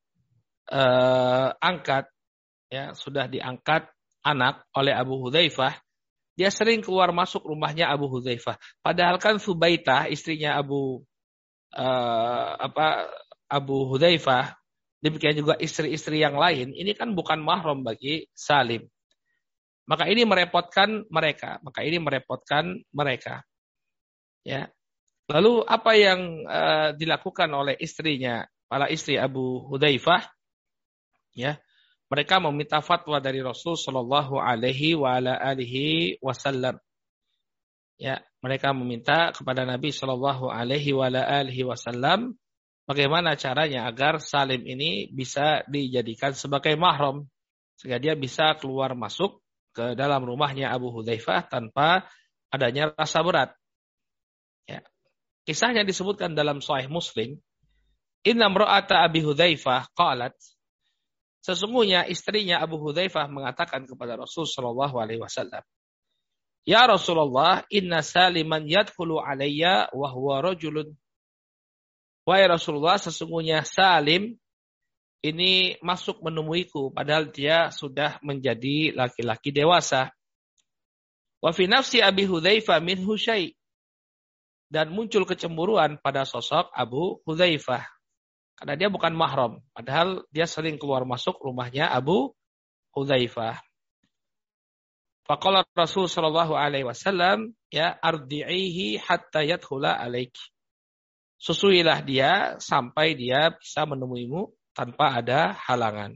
uh, 2.04 2.13
ya, 2.74 2.90
sudah 2.98 3.30
diangkat 3.30 3.86
anak 4.26 4.66
oleh 4.74 4.90
Abu 4.90 5.22
Hudzaifah, 5.22 5.78
dia 6.34 6.50
sering 6.50 6.82
keluar 6.82 7.14
masuk 7.14 7.46
rumahnya 7.46 7.86
Abu 7.86 8.10
Hudzaifah. 8.10 8.58
Padahal 8.82 9.22
kan 9.22 9.38
Subaitah 9.38 10.10
istrinya 10.10 10.58
Abu 10.58 11.06
uh, 11.78 12.50
apa 12.58 13.06
Abu 13.46 13.86
Hudzaifah, 13.94 14.58
demikian 14.98 15.38
juga 15.38 15.54
istri-istri 15.62 16.18
yang 16.18 16.34
lain, 16.34 16.74
ini 16.74 16.90
kan 16.98 17.14
bukan 17.14 17.38
mahram 17.38 17.86
bagi 17.86 18.26
Salim. 18.34 18.82
Maka 19.84 20.08
ini 20.08 20.24
merepotkan 20.24 21.04
mereka. 21.12 21.60
Maka 21.60 21.84
ini 21.84 22.00
merepotkan 22.00 22.80
mereka. 22.88 23.44
Ya. 24.40 24.72
Lalu 25.28 25.60
apa 25.64 25.92
yang 25.92 26.20
uh, 26.48 26.90
dilakukan 26.96 27.52
oleh 27.52 27.76
istrinya, 27.76 28.48
para 28.64 28.88
istri 28.88 29.20
Abu 29.20 29.60
Hudzaifah? 29.68 30.24
Ya. 31.36 31.60
Mereka 32.14 32.38
meminta 32.38 32.78
fatwa 32.78 33.18
dari 33.18 33.42
Rasul 33.42 33.74
Shallallahu 33.74 34.38
alaihi 34.38 34.94
wasallam. 36.22 36.78
Ya, 37.98 38.22
mereka 38.38 38.70
meminta 38.70 39.34
kepada 39.34 39.66
Nabi 39.66 39.90
Shallallahu 39.90 40.46
alaihi 40.46 40.94
wasallam 41.66 42.38
bagaimana 42.86 43.34
caranya 43.34 43.90
agar 43.90 44.22
Salim 44.22 44.62
ini 44.62 45.10
bisa 45.10 45.66
dijadikan 45.66 46.38
sebagai 46.38 46.78
mahram 46.78 47.26
sehingga 47.82 47.98
dia 47.98 48.14
bisa 48.14 48.54
keluar 48.62 48.94
masuk 48.94 49.42
ke 49.74 49.98
dalam 49.98 50.22
rumahnya 50.22 50.70
Abu 50.70 50.94
Hudzaifah 50.94 51.50
tanpa 51.50 52.06
adanya 52.46 52.94
rasa 52.94 53.26
berat. 53.26 53.50
Ya. 54.70 54.86
Kisahnya 55.50 55.82
disebutkan 55.82 56.38
dalam 56.38 56.62
Sahih 56.62 56.86
Muslim. 56.86 57.42
Inna 58.22 58.46
mra'ata 58.46 59.02
Abi 59.02 59.26
Hudzaifah 59.26 59.90
qalat 59.98 60.38
Sesungguhnya 61.44 62.08
istrinya 62.08 62.64
Abu 62.64 62.80
Hudzaifah 62.80 63.28
mengatakan 63.28 63.84
kepada 63.84 64.16
Rasul 64.16 64.48
sallallahu 64.48 64.96
alaihi 64.96 65.20
wasallam, 65.20 65.60
"Ya 66.64 66.88
Rasulullah, 66.88 67.68
inna 67.68 68.00
Saliman 68.00 68.64
yadkhulu 68.64 69.20
alayya 69.20 69.92
wa 69.92 70.08
huwa 70.08 70.40
rajulun." 70.40 70.96
Wahai 72.24 72.48
Rasulullah, 72.48 72.96
sesungguhnya 72.96 73.60
Salim 73.68 74.40
ini 75.20 75.76
masuk 75.84 76.24
menemuiku 76.24 76.88
padahal 76.92 77.28
dia 77.28 77.68
sudah 77.68 78.16
menjadi 78.24 78.96
laki-laki 78.96 79.52
dewasa. 79.52 80.16
Wa 81.44 81.52
fi 81.52 81.68
nafsi 81.68 82.00
Abi 82.00 82.24
Hudzaifah 82.24 82.80
min 82.80 83.04
Husyai. 83.04 83.52
Dan 84.72 84.96
muncul 84.96 85.28
kecemburuan 85.28 86.00
pada 86.00 86.24
sosok 86.24 86.72
Abu 86.72 87.20
Hudzaifah. 87.28 87.84
Karena 88.54 88.74
dia 88.78 88.88
bukan 88.88 89.12
mahram. 89.14 89.62
Padahal 89.74 90.22
dia 90.30 90.46
sering 90.46 90.78
keluar 90.78 91.02
masuk 91.02 91.38
rumahnya 91.42 91.90
Abu 91.90 92.32
Hudzaifah. 92.94 93.58
Faqala 95.24 95.64
Rasul 95.72 96.06
sallallahu 96.06 96.52
alaihi 96.52 96.84
wasallam 96.84 97.56
ya 97.72 97.96
ardi'ihi 97.96 99.00
hatta 99.00 99.40
yadkhula 99.42 99.96
alaiki. 99.96 100.52
Susuilah 101.40 102.04
dia 102.04 102.60
sampai 102.60 103.16
dia 103.18 103.52
bisa 103.56 103.88
menemuimu 103.88 104.52
tanpa 104.76 105.18
ada 105.18 105.56
halangan. 105.64 106.14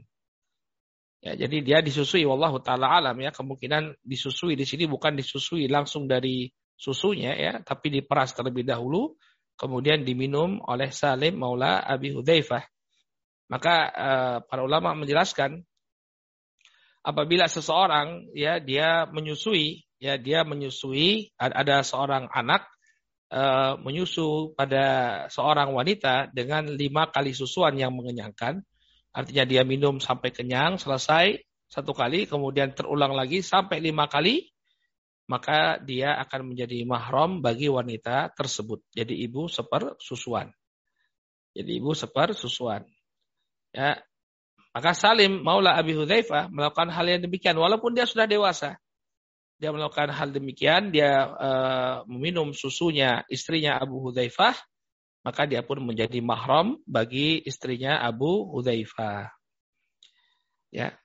Ya, 1.19 1.35
jadi 1.35 1.57
dia 1.59 1.79
disusui 1.83 2.23
wallahu 2.23 2.63
taala 2.63 2.95
alam 2.95 3.19
ya 3.19 3.35
kemungkinan 3.35 3.99
disusui 4.07 4.55
di 4.55 4.63
sini 4.63 4.87
bukan 4.87 5.19
disusui 5.19 5.67
langsung 5.67 6.07
dari 6.07 6.47
susunya 6.79 7.35
ya 7.35 7.53
tapi 7.59 7.91
diperas 7.91 8.31
terlebih 8.31 8.63
dahulu 8.63 9.19
kemudian 9.59 10.07
diminum 10.07 10.63
oleh 10.63 10.89
Salim 10.95 11.35
Maula 11.35 11.83
Abi 11.83 12.15
Hudzaifah. 12.15 12.63
Maka 13.51 13.75
uh, 13.91 14.37
para 14.47 14.63
ulama 14.63 14.95
menjelaskan 14.95 15.59
apabila 17.03 17.51
seseorang 17.51 18.31
ya 18.31 18.63
dia 18.63 19.03
menyusui 19.11 19.83
ya 19.99 20.15
dia 20.15 20.47
menyusui 20.47 21.35
ada 21.35 21.83
seorang 21.83 22.31
anak 22.31 22.63
uh, 23.33 23.75
menyusu 23.83 24.55
pada 24.55 25.25
seorang 25.27 25.75
wanita 25.75 26.31
dengan 26.31 26.71
lima 26.71 27.11
kali 27.11 27.35
susuan 27.35 27.75
yang 27.75 27.91
mengenyangkan 27.91 28.63
Artinya 29.09 29.45
dia 29.45 29.65
minum 29.65 29.97
sampai 29.97 30.29
kenyang, 30.29 30.77
selesai 30.77 31.41
satu 31.69 31.93
kali, 31.93 32.29
kemudian 32.29 32.73
terulang 32.77 33.13
lagi 33.13 33.41
sampai 33.41 33.81
lima 33.81 34.05
kali, 34.05 34.45
maka 35.29 35.77
dia 35.85 36.17
akan 36.25 36.53
menjadi 36.53 36.81
mahram 36.89 37.37
bagi 37.39 37.69
wanita 37.69 38.33
tersebut. 38.33 38.81
Jadi 38.89 39.13
ibu 39.21 39.45
seper 39.45 39.93
susuan. 40.01 40.49
Jadi 41.53 41.77
ibu 41.77 41.93
seper 41.93 42.33
susuan. 42.33 42.81
Ya. 43.69 44.01
Maka 44.73 44.97
Salim 44.97 45.45
Maula 45.45 45.77
Abi 45.77 45.93
Hudzaifah 45.93 46.49
melakukan 46.49 46.89
hal 46.89 47.05
yang 47.05 47.21
demikian 47.21 47.53
walaupun 47.57 47.93
dia 47.93 48.09
sudah 48.09 48.25
dewasa. 48.25 48.81
Dia 49.59 49.75
melakukan 49.75 50.09
hal 50.09 50.33
demikian, 50.33 50.89
dia 50.89 51.29
uh, 51.29 51.95
meminum 52.07 52.55
susunya 52.55 53.21
istrinya 53.29 53.77
Abu 53.77 54.01
Hudzaifah 54.01 54.55
maka 55.23 55.43
dia 55.43 55.59
pun 55.63 55.83
menjadi 55.83 56.23
mahram 56.23 56.79
bagi 56.87 57.43
istrinya 57.43 57.99
Abu 57.99 58.47
Hudzaifah. 58.55 59.27
Ya. 60.71 60.95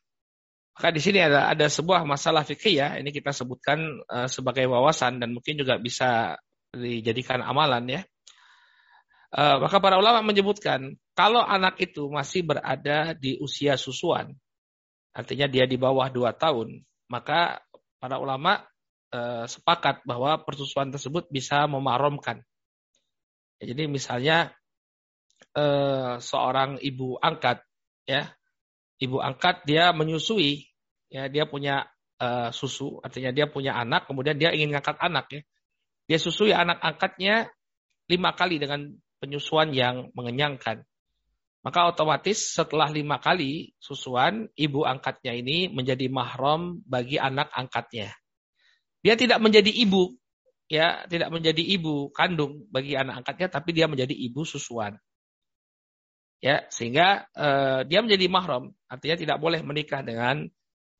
Maka 0.74 0.88
di 0.90 1.00
sini 1.02 1.22
ada 1.22 1.54
ada 1.54 1.66
sebuah 1.70 2.02
masalah 2.02 2.42
fikih 2.42 2.74
ya, 2.82 2.88
ini 2.98 3.14
kita 3.14 3.30
sebutkan 3.30 3.78
uh, 4.10 4.26
sebagai 4.26 4.66
wawasan 4.66 5.22
dan 5.22 5.30
mungkin 5.30 5.54
juga 5.54 5.78
bisa 5.78 6.34
dijadikan 6.74 7.42
amalan 7.46 7.86
ya. 7.86 8.02
Uh, 9.34 9.62
maka 9.62 9.78
para 9.78 9.98
ulama 9.98 10.22
menyebutkan 10.22 10.94
kalau 11.14 11.42
anak 11.42 11.78
itu 11.82 12.06
masih 12.10 12.46
berada 12.46 13.14
di 13.14 13.38
usia 13.38 13.78
susuan, 13.78 14.34
artinya 15.14 15.46
dia 15.46 15.66
di 15.66 15.78
bawah 15.78 16.10
dua 16.10 16.34
tahun, 16.34 16.82
maka 17.06 17.62
para 18.02 18.18
ulama 18.18 18.62
uh, 19.14 19.46
sepakat 19.46 20.02
bahwa 20.02 20.42
persusuan 20.42 20.90
tersebut 20.90 21.30
bisa 21.30 21.66
memaromkan 21.70 22.42
jadi 23.64 23.86
misalnya 23.86 24.52
eh, 25.56 26.14
seorang 26.20 26.78
ibu 26.84 27.16
angkat, 27.22 27.64
ya, 28.04 28.28
ibu 29.04 29.20
angkat 29.20 29.68
dia 29.68 29.92
menyusui, 29.92 30.66
ya 31.12 31.28
dia 31.28 31.44
punya 31.44 31.84
eh, 32.18 32.50
susu, 32.50 32.98
artinya 33.04 33.30
dia 33.30 33.46
punya 33.46 33.76
anak, 33.76 34.08
kemudian 34.08 34.40
dia 34.40 34.50
ingin 34.50 34.72
ngangkat 34.72 34.96
anak, 34.98 35.26
ya, 35.30 35.40
dia 36.08 36.18
susui 36.20 36.52
anak 36.52 36.80
angkatnya 36.80 37.48
lima 38.08 38.36
kali 38.36 38.60
dengan 38.60 38.92
penyusuan 39.20 39.72
yang 39.72 40.12
mengenyangkan. 40.12 40.84
Maka 41.64 41.88
otomatis 41.88 42.52
setelah 42.52 42.92
lima 42.92 43.16
kali 43.16 43.72
susuan, 43.80 44.52
ibu 44.52 44.84
angkatnya 44.84 45.32
ini 45.32 45.72
menjadi 45.72 46.12
mahram 46.12 46.84
bagi 46.84 47.16
anak 47.16 47.48
angkatnya. 47.56 48.12
Dia 49.00 49.16
tidak 49.16 49.40
menjadi 49.40 49.72
ibu, 49.72 50.12
ya 50.68 51.08
tidak 51.08 51.32
menjadi 51.32 51.64
ibu 51.64 52.12
kandung 52.12 52.68
bagi 52.68 52.96
anak 52.96 53.24
angkatnya 53.24 53.48
tapi 53.48 53.72
dia 53.72 53.88
menjadi 53.88 54.12
ibu 54.12 54.44
susuan. 54.44 55.00
Ya, 56.42 56.66
sehingga 56.68 57.26
uh, 57.32 57.86
dia 57.88 58.04
menjadi 58.04 58.28
mahram, 58.28 58.74
artinya 58.88 59.16
tidak 59.16 59.38
boleh 59.40 59.64
menikah 59.64 60.04
dengan 60.04 60.44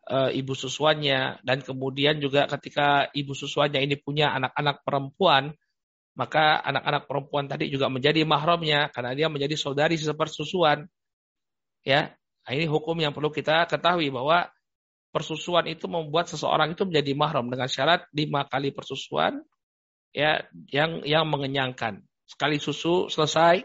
uh, 0.09 0.31
ibu 0.33 0.53
susuannya 0.57 1.45
dan 1.45 1.61
kemudian 1.61 2.21
juga 2.21 2.49
ketika 2.49 3.13
ibu 3.13 3.37
susuannya 3.37 3.85
ini 3.85 3.97
punya 4.01 4.33
anak-anak 4.33 4.81
perempuan, 4.85 5.53
maka 6.17 6.63
anak-anak 6.65 7.05
perempuan 7.11 7.45
tadi 7.51 7.69
juga 7.69 7.91
menjadi 7.91 8.25
mahramnya 8.25 8.89
karena 8.89 9.13
dia 9.13 9.29
menjadi 9.29 9.57
saudari 9.59 10.01
sepersusuan. 10.01 10.89
Ya, 11.85 12.17
nah, 12.49 12.53
ini 12.57 12.65
hukum 12.65 12.97
yang 12.97 13.13
perlu 13.13 13.29
kita 13.29 13.69
ketahui 13.69 14.09
bahwa 14.09 14.49
persusuan 15.13 15.69
itu 15.69 15.87
membuat 15.87 16.27
seseorang 16.27 16.73
itu 16.73 16.89
menjadi 16.89 17.13
mahram 17.13 17.47
dengan 17.47 17.69
syarat 17.69 18.09
lima 18.11 18.49
kali 18.49 18.73
persusuan 18.73 19.45
ya 20.15 20.43
yang 20.71 21.05
yang 21.05 21.27
mengenyangkan. 21.29 22.03
Sekali 22.25 22.57
susu 22.57 23.13
selesai, 23.13 23.63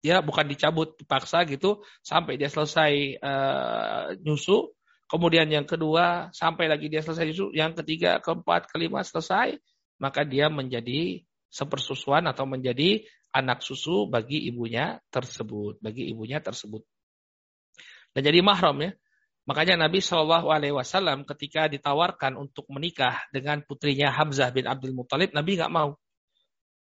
ya 0.00 0.24
bukan 0.24 0.48
dicabut 0.48 0.96
dipaksa 0.96 1.44
gitu 1.44 1.84
sampai 2.00 2.40
dia 2.40 2.48
selesai 2.48 3.20
uh, 3.20 4.16
nyusu. 4.20 4.72
Kemudian 5.10 5.50
yang 5.50 5.66
kedua 5.66 6.30
sampai 6.30 6.70
lagi 6.70 6.86
dia 6.86 7.02
selesai 7.02 7.26
nyusu, 7.26 7.50
yang 7.50 7.74
ketiga, 7.74 8.22
keempat, 8.22 8.70
kelima 8.70 9.02
selesai, 9.02 9.58
maka 9.98 10.22
dia 10.22 10.46
menjadi 10.46 11.26
sepersusuan 11.50 12.30
atau 12.30 12.46
menjadi 12.46 13.02
anak 13.34 13.62
susu 13.62 14.06
bagi 14.06 14.46
ibunya 14.46 15.02
tersebut, 15.10 15.82
bagi 15.82 16.10
ibunya 16.10 16.38
tersebut. 16.38 16.82
Dan 18.14 18.26
jadi 18.26 18.42
mahram 18.42 18.78
ya. 18.80 18.90
Makanya 19.50 19.86
Nabi 19.86 19.98
Shallallahu 19.98 20.46
Alaihi 20.46 20.74
Wasallam 20.74 21.26
ketika 21.26 21.66
ditawarkan 21.66 22.38
untuk 22.38 22.70
menikah 22.70 23.18
dengan 23.34 23.66
putrinya 23.66 24.14
Hamzah 24.14 24.54
bin 24.54 24.70
Abdul 24.70 24.94
Muthalib, 24.94 25.34
Nabi 25.34 25.58
nggak 25.58 25.72
mau. 25.74 25.98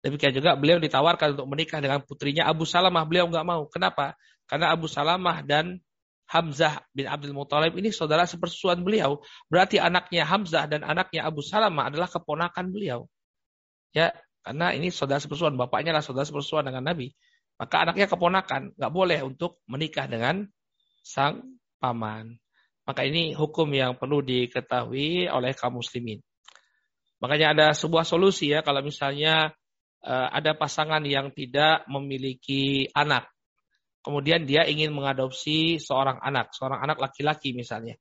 Demikian 0.06 0.34
juga 0.34 0.54
beliau 0.54 0.78
ditawarkan 0.78 1.34
untuk 1.34 1.48
menikah 1.50 1.82
dengan 1.82 2.00
putrinya 2.06 2.46
Abu 2.46 2.64
Salamah, 2.70 3.04
beliau 3.04 3.26
nggak 3.28 3.46
mau. 3.46 3.66
Kenapa? 3.68 4.14
Karena 4.46 4.72
Abu 4.72 4.86
Salamah 4.86 5.42
dan 5.42 5.82
Hamzah 6.28 6.84
bin 6.92 7.08
Abdul 7.08 7.32
Muthalib 7.32 7.74
ini 7.80 7.90
saudara 7.90 8.28
sepersusuan 8.28 8.84
beliau. 8.84 9.24
Berarti 9.48 9.80
anaknya 9.80 10.28
Hamzah 10.28 10.68
dan 10.68 10.84
anaknya 10.84 11.24
Abu 11.24 11.40
Salamah 11.40 11.88
adalah 11.88 12.12
keponakan 12.12 12.70
beliau. 12.70 13.08
Ya, 13.96 14.12
karena 14.44 14.76
ini 14.76 14.92
saudara 14.92 15.24
sepersusuan, 15.24 15.56
bapaknya 15.56 15.96
adalah 15.96 16.06
saudara 16.06 16.28
sepersusuan 16.28 16.68
dengan 16.68 16.84
Nabi. 16.84 17.16
Maka 17.58 17.90
anaknya 17.90 18.06
keponakan, 18.12 18.76
nggak 18.76 18.94
boleh 18.94 19.20
untuk 19.26 19.64
menikah 19.66 20.06
dengan 20.06 20.46
sang 21.02 21.58
paman. 21.80 22.38
Maka 22.88 23.04
ini 23.04 23.36
hukum 23.36 23.68
yang 23.72 23.96
perlu 24.00 24.24
diketahui 24.24 25.28
oleh 25.28 25.52
kaum 25.56 25.80
muslimin. 25.80 26.24
Makanya 27.20 27.48
ada 27.52 27.68
sebuah 27.74 28.06
solusi 28.06 28.54
ya 28.54 28.62
kalau 28.62 28.80
misalnya 28.86 29.52
ada 30.06 30.54
pasangan 30.56 31.04
yang 31.04 31.34
tidak 31.34 31.84
memiliki 31.90 32.88
anak. 32.94 33.28
Kemudian 34.06 34.48
dia 34.48 34.64
ingin 34.64 34.96
mengadopsi 34.96 35.84
seorang 35.84 36.24
anak, 36.24 36.56
seorang 36.56 36.80
anak 36.80 37.02
laki-laki 37.02 37.52
misalnya. 37.52 38.00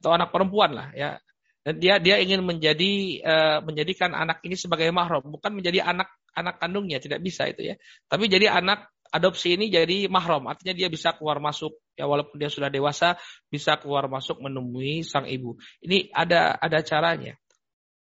Atau 0.00 0.16
anak 0.16 0.32
perempuan 0.32 0.72
lah 0.72 0.88
ya. 0.96 1.20
Dan 1.66 1.82
dia 1.82 1.98
dia 1.98 2.22
ingin 2.22 2.46
menjadi 2.46 3.20
uh, 3.26 3.58
menjadikan 3.66 4.14
anak 4.14 4.38
ini 4.46 4.54
sebagai 4.54 4.86
mahram, 4.94 5.18
bukan 5.26 5.50
menjadi 5.50 5.82
anak 5.82 6.14
anak 6.30 6.62
kandungnya, 6.62 7.02
tidak 7.02 7.18
bisa 7.18 7.50
itu 7.50 7.68
ya. 7.68 7.76
Tapi 8.06 8.30
jadi 8.30 8.54
anak 8.54 8.86
adopsi 9.10 9.58
ini 9.58 9.66
jadi 9.66 10.06
mahram, 10.06 10.46
artinya 10.46 10.78
dia 10.78 10.86
bisa 10.86 11.18
keluar 11.18 11.42
masuk 11.42 11.74
ya 11.98 12.06
walaupun 12.06 12.38
dia 12.38 12.46
sudah 12.46 12.70
dewasa 12.70 13.18
bisa 13.50 13.82
keluar 13.82 14.06
masuk 14.06 14.38
menemui 14.38 15.02
sang 15.02 15.26
ibu. 15.26 15.58
Ini 15.82 16.14
ada 16.14 16.54
ada 16.54 16.86
caranya. 16.86 17.34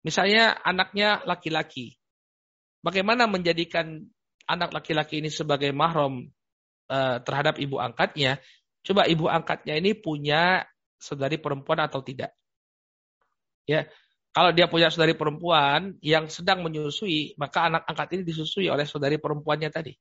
Misalnya 0.06 0.62
anaknya 0.62 1.26
laki-laki. 1.26 1.98
Bagaimana 2.86 3.26
menjadikan 3.26 4.06
anak 4.46 4.70
laki-laki 4.70 5.18
ini 5.18 5.34
sebagai 5.34 5.74
mahram 5.74 6.30
uh, 6.94 7.18
terhadap 7.26 7.58
ibu 7.58 7.82
angkatnya? 7.82 8.38
Coba 8.86 9.10
ibu 9.10 9.26
angkatnya 9.26 9.74
ini 9.82 9.98
punya 9.98 10.62
saudari 11.02 11.42
perempuan 11.42 11.82
atau 11.82 12.06
tidak? 12.06 12.30
Ya, 13.66 13.90
kalau 14.30 14.54
dia 14.54 14.70
punya 14.70 14.94
saudari 14.94 15.18
perempuan 15.18 15.98
yang 16.06 16.30
sedang 16.30 16.62
menyusui, 16.62 17.34
maka 17.42 17.74
anak 17.74 17.90
angkat 17.90 18.22
ini 18.22 18.24
disusui 18.30 18.70
oleh 18.70 18.86
saudari 18.86 19.18
perempuannya 19.18 19.74
tadi. 19.74 19.98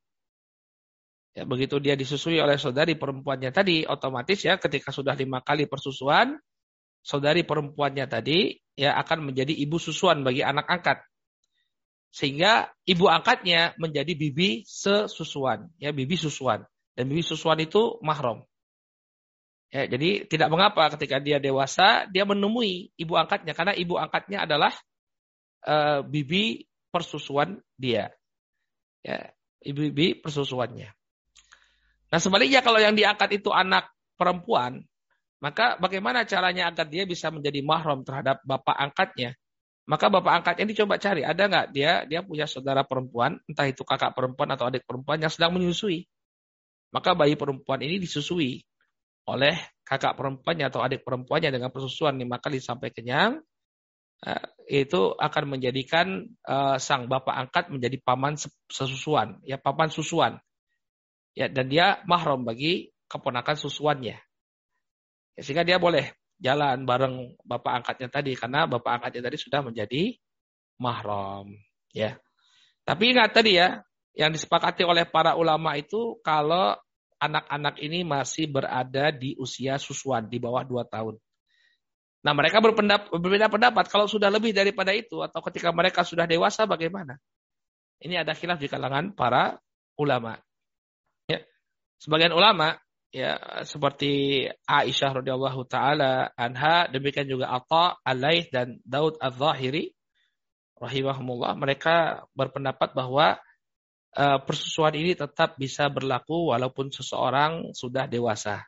Ya, 1.33 1.43
begitu 1.43 1.81
dia 1.81 1.97
disusui 1.97 2.37
oleh 2.37 2.61
saudari 2.61 2.93
perempuannya 2.93 3.49
tadi, 3.49 3.81
otomatis 3.89 4.45
ya 4.45 4.61
ketika 4.61 4.93
sudah 4.93 5.17
lima 5.17 5.41
kali 5.41 5.65
persusuan, 5.65 6.37
saudari 7.01 7.41
perempuannya 7.41 8.05
tadi 8.05 8.53
ya 8.77 8.93
akan 9.01 9.33
menjadi 9.33 9.51
ibu 9.57 9.81
susuan 9.81 10.21
bagi 10.21 10.45
anak 10.45 10.69
angkat. 10.69 11.01
Sehingga 12.15 12.71
ibu 12.87 13.11
angkatnya 13.11 13.75
menjadi 13.75 14.15
bibi 14.15 14.63
sesusuan, 14.63 15.67
ya 15.75 15.91
bibi 15.91 16.15
susuan. 16.15 16.63
Dan 16.95 17.11
bibi 17.11 17.19
susuan 17.19 17.59
itu 17.59 17.99
mahram. 17.99 18.47
Ya, 19.67 19.83
jadi 19.83 20.23
tidak 20.23 20.47
mengapa 20.47 20.87
ketika 20.95 21.19
dia 21.19 21.43
dewasa 21.43 22.07
dia 22.07 22.23
menemui 22.23 22.95
ibu 22.95 23.19
angkatnya 23.19 23.51
karena 23.51 23.75
ibu 23.75 23.99
angkatnya 23.99 24.47
adalah 24.47 24.71
uh, 25.67 26.07
bibi 26.07 26.63
persusuan 26.87 27.59
dia. 27.75 28.15
Ya, 29.03 29.35
ibu-ibu 29.59 30.23
persusuannya. 30.23 30.95
Nah 32.13 32.19
sebaliknya 32.23 32.63
kalau 32.63 32.79
yang 32.79 32.95
diangkat 32.95 33.43
itu 33.43 33.51
anak 33.51 33.91
perempuan, 34.15 34.85
maka 35.43 35.75
bagaimana 35.81 36.23
caranya 36.23 36.71
agar 36.71 36.87
dia 36.87 37.03
bisa 37.03 37.27
menjadi 37.27 37.59
mahram 37.59 38.07
terhadap 38.07 38.39
bapak 38.47 38.77
angkatnya? 38.77 39.35
Maka 39.85 40.09
bapak 40.09 40.41
angkatnya 40.41 40.63
ini 40.65 40.73
coba 40.73 40.97
cari, 40.97 41.21
ada 41.21 41.45
nggak 41.45 41.67
dia 41.69 42.09
dia 42.09 42.25
punya 42.25 42.49
saudara 42.49 42.81
perempuan, 42.81 43.37
entah 43.45 43.69
itu 43.69 43.85
kakak 43.85 44.17
perempuan 44.17 44.49
atau 44.49 44.65
adik 44.65 44.81
perempuan 44.81 45.21
yang 45.21 45.29
sedang 45.29 45.53
menyusui. 45.53 46.09
Maka 46.89 47.13
bayi 47.13 47.37
perempuan 47.37 47.85
ini 47.85 48.01
disusui 48.01 48.65
oleh 49.29 49.53
kakak 49.85 50.17
perempuannya 50.17 50.73
atau 50.73 50.81
adik 50.81 51.05
perempuannya 51.05 51.53
dengan 51.53 51.69
persusuan 51.69 52.17
lima 52.17 52.41
kali 52.41 52.57
sampai 52.57 52.89
kenyang, 52.89 53.45
eh, 54.25 54.45
itu 54.85 55.13
akan 55.13 55.43
menjadikan 55.53 56.25
uh, 56.49 56.81
sang 56.81 57.05
bapak 57.05 57.45
angkat 57.45 57.69
menjadi 57.69 58.01
paman 58.01 58.41
sesusuan, 58.65 59.37
ya 59.45 59.61
paman 59.61 59.93
susuan. 59.93 60.41
Ya, 61.35 61.51
dan 61.51 61.67
dia 61.67 61.99
mahram 62.07 62.41
bagi 62.47 62.89
keponakan 63.11 63.59
susuannya. 63.59 64.17
Ya, 65.35 65.41
sehingga 65.43 65.67
dia 65.67 65.77
boleh 65.77 66.15
jalan 66.45 66.85
bareng 66.85 67.33
bapak 67.41 67.81
angkatnya 67.81 68.09
tadi 68.13 68.37
karena 68.37 68.69
bapak 68.69 69.01
angkatnya 69.01 69.33
tadi 69.33 69.37
sudah 69.41 69.65
menjadi 69.65 70.13
mahram, 70.77 71.49
ya. 71.89 72.21
Tapi 72.85 73.17
ingat 73.17 73.33
tadi 73.33 73.57
ya, 73.57 73.81
yang 74.13 74.29
disepakati 74.29 74.85
oleh 74.85 75.09
para 75.09 75.33
ulama 75.33 75.73
itu 75.73 76.21
kalau 76.21 76.77
anak-anak 77.17 77.81
ini 77.81 78.05
masih 78.05 78.45
berada 78.45 79.09
di 79.09 79.33
usia 79.41 79.81
susuan 79.81 80.29
di 80.29 80.37
bawah 80.37 80.61
2 80.61 80.85
tahun. 80.85 81.17
Nah, 82.21 82.33
mereka 82.37 82.61
berpendapat, 82.61 83.09
berbeda 83.09 83.49
pendapat 83.49 83.89
kalau 83.89 84.05
sudah 84.05 84.29
lebih 84.29 84.53
daripada 84.53 84.93
itu 84.93 85.25
atau 85.25 85.41
ketika 85.49 85.73
mereka 85.73 86.05
sudah 86.05 86.29
dewasa 86.29 86.69
bagaimana? 86.69 87.17
Ini 87.97 88.21
ada 88.21 88.37
khilaf 88.37 88.61
di 88.61 88.69
kalangan 88.69 89.17
para 89.17 89.57
ulama. 89.97 90.37
Sebagian 91.95 92.35
ulama 92.35 92.75
ya 93.15 93.63
seperti 93.63 94.43
Aisyah 94.67 95.23
radhiyallahu 95.23 95.63
taala 95.71 96.35
anha 96.35 96.91
demikian 96.91 97.31
juga 97.31 97.47
Atha 97.47 97.95
Alaih 98.03 98.51
dan 98.51 98.83
Daud 98.83 99.15
Az-Zahiri 99.23 99.95
rahimahumullah 100.75 101.55
mereka 101.55 102.27
berpendapat 102.35 102.91
bahwa 102.91 103.39
uh, 104.19 104.39
persusuan 104.43 104.91
ini 104.99 105.15
tetap 105.15 105.55
bisa 105.55 105.87
berlaku 105.87 106.51
walaupun 106.51 106.91
seseorang 106.91 107.71
sudah 107.71 108.03
dewasa. 108.11 108.67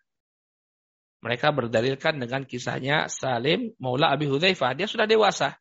Mereka 1.19 1.49
berdalilkan 1.51 2.15
dengan 2.21 2.47
kisahnya 2.47 3.11
Salim 3.11 3.73
Maula 3.81 4.13
Abi 4.13 4.29
Hudzaifah, 4.29 4.77
dia 4.77 4.87
sudah 4.87 5.09
dewasa. 5.09 5.59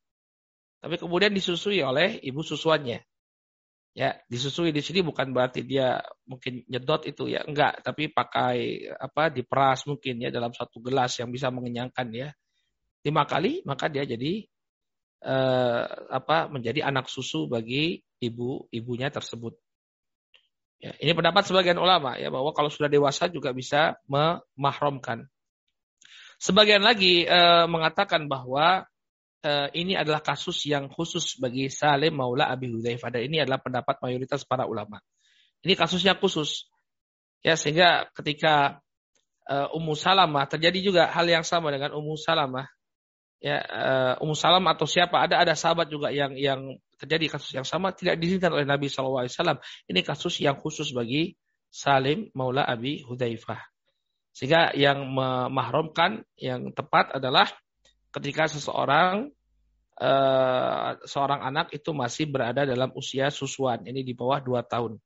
Tapi 0.79 1.01
kemudian 1.01 1.33
disusui 1.33 1.81
oleh 1.81 2.21
ibu 2.23 2.45
susuannya. 2.45 3.03
Ya, 3.97 4.13
disusui 4.29 4.77
di 4.77 4.85
sini 4.85 5.01
bukan 5.01 5.33
berarti 5.33 5.65
dia 5.65 5.97
mungkin 6.29 6.61
nyedot 6.69 7.09
itu 7.09 7.33
ya, 7.33 7.41
enggak, 7.49 7.81
tapi 7.81 8.13
pakai 8.13 8.93
apa 8.93 9.33
diperas 9.33 9.89
mungkin 9.89 10.21
ya 10.21 10.29
dalam 10.29 10.53
satu 10.53 10.85
gelas 10.85 11.17
yang 11.17 11.33
bisa 11.33 11.49
mengenyangkan 11.49 12.13
ya. 12.13 12.29
Lima 13.01 13.25
kali 13.25 13.65
maka 13.65 13.89
dia 13.89 14.05
jadi 14.05 14.45
eh, 15.25 15.85
apa 16.13 16.53
menjadi 16.53 16.85
anak 16.85 17.09
susu 17.09 17.49
bagi 17.49 18.05
ibu 18.21 18.69
ibunya 18.69 19.09
tersebut. 19.09 19.57
Ya, 20.77 20.93
ini 21.01 21.17
pendapat 21.17 21.49
sebagian 21.49 21.81
ulama 21.81 22.21
ya 22.21 22.29
bahwa 22.29 22.53
kalau 22.53 22.69
sudah 22.69 22.93
dewasa 22.93 23.33
juga 23.33 23.57
bisa 23.57 23.97
memahramkan. 24.13 25.25
Sebagian 26.37 26.85
lagi 26.85 27.25
eh, 27.25 27.65
mengatakan 27.65 28.29
bahwa 28.29 28.85
uh, 29.47 29.69
ini 29.71 29.95
adalah 29.95 30.19
kasus 30.19 30.67
yang 30.67 30.91
khusus 30.91 31.39
bagi 31.39 31.71
Salim 31.71 32.19
Maula 32.19 32.51
Abi 32.51 32.67
Hudzaifah 32.75 33.15
dan 33.15 33.23
ini 33.23 33.39
adalah 33.39 33.63
pendapat 33.63 34.03
mayoritas 34.03 34.43
para 34.43 34.67
ulama. 34.67 34.99
Ini 35.63 35.79
kasusnya 35.79 36.19
khusus. 36.19 36.67
Ya, 37.47 37.55
sehingga 37.55 38.11
ketika 38.19 38.83
uh, 39.47 39.71
Ummu 39.71 39.95
Salamah 39.95 40.51
terjadi 40.51 40.79
juga 40.83 41.03
hal 41.07 41.31
yang 41.31 41.47
sama 41.47 41.71
dengan 41.71 41.95
Ummu 41.95 42.19
Salamah. 42.19 42.67
Ya, 43.39 43.63
uh, 43.63 44.15
Ummu 44.25 44.35
Salamah 44.35 44.75
atau 44.75 44.91
siapa 44.91 45.23
ada 45.23 45.39
ada 45.39 45.55
sahabat 45.55 45.87
juga 45.87 46.11
yang 46.11 46.35
yang 46.35 46.75
terjadi 46.99 47.39
kasus 47.39 47.53
yang 47.55 47.69
sama 47.69 47.95
tidak 47.95 48.19
diizinkan 48.19 48.51
oleh 48.51 48.67
Nabi 48.67 48.91
SAW. 48.91 49.31
Ini 49.87 50.01
kasus 50.03 50.43
yang 50.43 50.59
khusus 50.59 50.91
bagi 50.91 51.39
Salim 51.71 52.33
Maula 52.35 52.67
Abi 52.67 53.05
Hudzaifah. 53.07 53.61
Sehingga 54.37 54.75
yang 54.77 55.07
memahramkan 55.17 56.25
yang 56.37 56.73
tepat 56.77 57.17
adalah 57.17 57.49
ketika 58.13 58.49
seseorang 58.49 59.33
uh, 60.01 61.01
seorang 61.05 61.41
anak 61.45 61.73
itu 61.73 61.93
masih 61.97 62.29
berada 62.29 62.69
dalam 62.69 62.93
usia 62.97 63.33
susuan, 63.33 63.85
ini 63.85 64.05
di 64.05 64.13
bawah 64.13 64.41
2 64.41 64.61
tahun. 64.65 65.01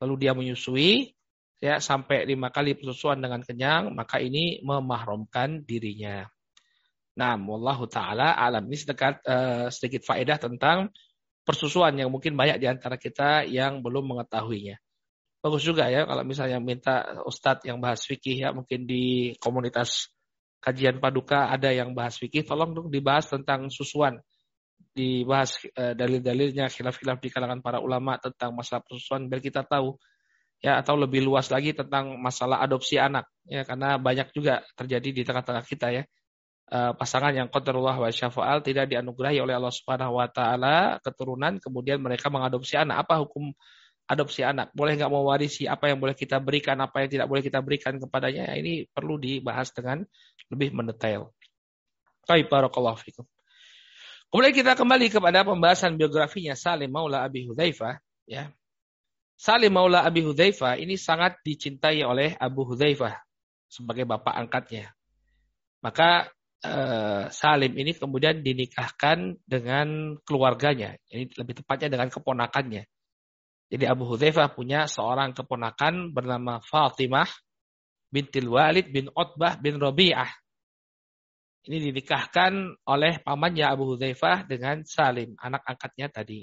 Lalu 0.00 0.14
dia 0.16 0.32
menyusui 0.32 1.12
ya 1.60 1.76
sampai 1.76 2.24
lima 2.24 2.48
kali 2.48 2.72
persusuan 2.76 3.20
dengan 3.20 3.44
kenyang, 3.44 3.92
maka 3.92 4.16
ini 4.16 4.64
memahramkan 4.64 5.60
dirinya. 5.64 6.24
Nah, 7.20 7.36
wallahu 7.36 7.84
taala 7.84 8.32
alam 8.32 8.64
ini 8.64 8.80
sedikit 8.80 9.20
uh, 9.28 9.68
sedikit 9.68 10.08
faedah 10.08 10.40
tentang 10.40 10.88
persusuan 11.44 11.92
yang 12.00 12.08
mungkin 12.08 12.32
banyak 12.32 12.56
di 12.62 12.66
antara 12.70 12.96
kita 12.96 13.44
yang 13.44 13.84
belum 13.84 14.16
mengetahuinya. 14.16 14.80
Bagus 15.40 15.64
juga 15.64 15.88
ya 15.88 16.04
kalau 16.04 16.24
misalnya 16.24 16.60
minta 16.60 17.20
ustadz 17.24 17.64
yang 17.64 17.80
bahas 17.80 18.04
fikih 18.04 18.44
ya 18.44 18.52
mungkin 18.52 18.84
di 18.84 19.32
komunitas 19.40 20.12
kajian 20.60 21.00
paduka 21.00 21.48
ada 21.48 21.72
yang 21.72 21.96
bahas 21.96 22.20
fikih, 22.20 22.44
tolong 22.44 22.76
dong 22.76 22.88
dibahas 22.92 23.26
tentang 23.26 23.72
susuan. 23.72 24.20
Dibahas 25.00 25.64
uh, 25.80 25.96
dalil-dalilnya, 25.96 26.68
khilaf-khilaf 26.68 27.24
di 27.24 27.32
kalangan 27.32 27.64
para 27.64 27.80
ulama 27.80 28.20
tentang 28.20 28.52
masalah 28.52 28.84
persusuan 28.84 29.32
biar 29.32 29.40
kita 29.40 29.64
tahu 29.64 29.96
ya 30.60 30.76
atau 30.76 30.92
lebih 30.92 31.24
luas 31.24 31.48
lagi 31.48 31.72
tentang 31.72 32.20
masalah 32.20 32.60
adopsi 32.60 33.00
anak 33.00 33.24
ya 33.48 33.64
karena 33.64 33.96
banyak 33.96 34.28
juga 34.36 34.60
terjadi 34.76 35.08
di 35.08 35.22
tengah-tengah 35.24 35.64
kita 35.64 35.88
ya. 35.88 36.04
Uh, 36.70 36.94
pasangan 36.94 37.34
yang 37.34 37.48
qadarullah 37.50 37.98
wa 37.98 38.06
syafa'al 38.12 38.62
tidak 38.62 38.86
dianugerahi 38.86 39.42
oleh 39.42 39.58
Allah 39.58 39.74
Subhanahu 39.74 40.22
wa 40.22 40.30
taala 40.30 41.02
keturunan 41.02 41.58
kemudian 41.58 41.98
mereka 41.98 42.30
mengadopsi 42.30 42.76
anak. 42.76 43.08
Apa 43.08 43.24
hukum 43.24 43.50
adopsi 44.10 44.42
anak. 44.42 44.74
Boleh 44.74 44.98
nggak 44.98 45.10
mewarisi 45.10 45.70
apa 45.70 45.90
yang 45.90 46.02
boleh 46.02 46.18
kita 46.18 46.42
berikan, 46.42 46.78
apa 46.82 47.06
yang 47.06 47.10
tidak 47.10 47.26
boleh 47.30 47.42
kita 47.46 47.58
berikan 47.62 47.94
kepadanya. 47.98 48.50
Ya, 48.50 48.54
ini 48.58 48.86
perlu 48.90 49.18
dibahas 49.18 49.70
dengan 49.70 50.02
lebih 50.50 50.74
mendetail. 50.74 51.30
Baik, 52.26 52.50
barakallahu 52.50 52.98
fikum. 52.98 53.26
Kemudian 54.30 54.54
kita 54.54 54.78
kembali 54.78 55.10
kepada 55.10 55.42
pembahasan 55.42 55.98
biografinya 55.98 56.54
Salim 56.54 56.94
Maula 56.94 57.26
Abi 57.26 57.50
Hudzaifah, 57.50 57.98
ya. 58.30 58.54
Salim 59.34 59.74
Maula 59.74 60.06
Abi 60.06 60.22
Hudzaifah 60.22 60.78
ini 60.78 60.94
sangat 60.94 61.42
dicintai 61.42 62.06
oleh 62.06 62.38
Abu 62.38 62.62
Hudzaifah 62.62 63.18
sebagai 63.66 64.06
bapak 64.06 64.30
angkatnya. 64.30 64.94
Maka 65.82 66.30
eh, 66.62 67.26
Salim 67.34 67.74
ini 67.74 67.90
kemudian 67.90 68.38
dinikahkan 68.38 69.34
dengan 69.42 70.14
keluarganya, 70.22 70.94
ini 71.10 71.26
lebih 71.34 71.66
tepatnya 71.66 71.90
dengan 71.90 72.06
keponakannya. 72.14 72.86
Jadi 73.70 73.84
Abu 73.86 74.06
Hudzaifah 74.14 74.54
punya 74.54 74.86
seorang 74.86 75.34
keponakan 75.34 76.14
bernama 76.14 76.62
Fatimah 76.62 77.26
bintil 78.10 78.50
Walid 78.50 78.90
bin 78.94 79.10
Utbah 79.10 79.58
bin 79.58 79.78
Rabi'ah. 79.78 80.30
Ini 81.60 81.92
dinikahkan 81.92 82.72
oleh 82.88 83.20
pamannya 83.20 83.68
Abu 83.68 83.92
Hudzaifah 83.92 84.48
dengan 84.48 84.80
Salim, 84.88 85.36
anak 85.36 85.60
angkatnya 85.68 86.08
tadi. 86.08 86.40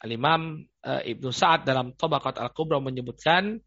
Al-Imam 0.00 0.64
uh, 0.84 1.02
Ibnu 1.04 1.28
Sa'ad 1.28 1.68
dalam 1.68 1.92
Tabaqat 1.92 2.40
Al-Kubra 2.40 2.80
menyebutkan 2.80 3.60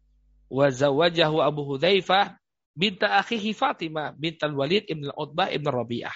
wa 0.50 0.66
zawajahu 0.70 1.38
Abu 1.38 1.66
Hudzaifah 1.70 2.34
binta 2.78 3.18
akhihi 3.18 3.54
Fatimah 3.54 4.14
bintal 4.14 4.54
Walid 4.54 4.86
ibn 4.86 5.10
Utbah 5.10 5.50
ibn 5.50 5.66
Rabi'ah. 5.66 6.14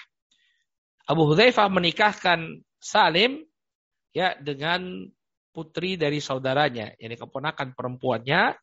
Abu 1.10 1.26
Hudzaifah 1.26 1.66
menikahkan 1.70 2.62
Salim 2.78 3.42
ya 4.14 4.38
dengan 4.38 5.10
putri 5.50 5.98
dari 5.98 6.18
saudaranya, 6.22 6.94
yakni 6.98 7.18
keponakan 7.18 7.74
perempuannya 7.74 8.54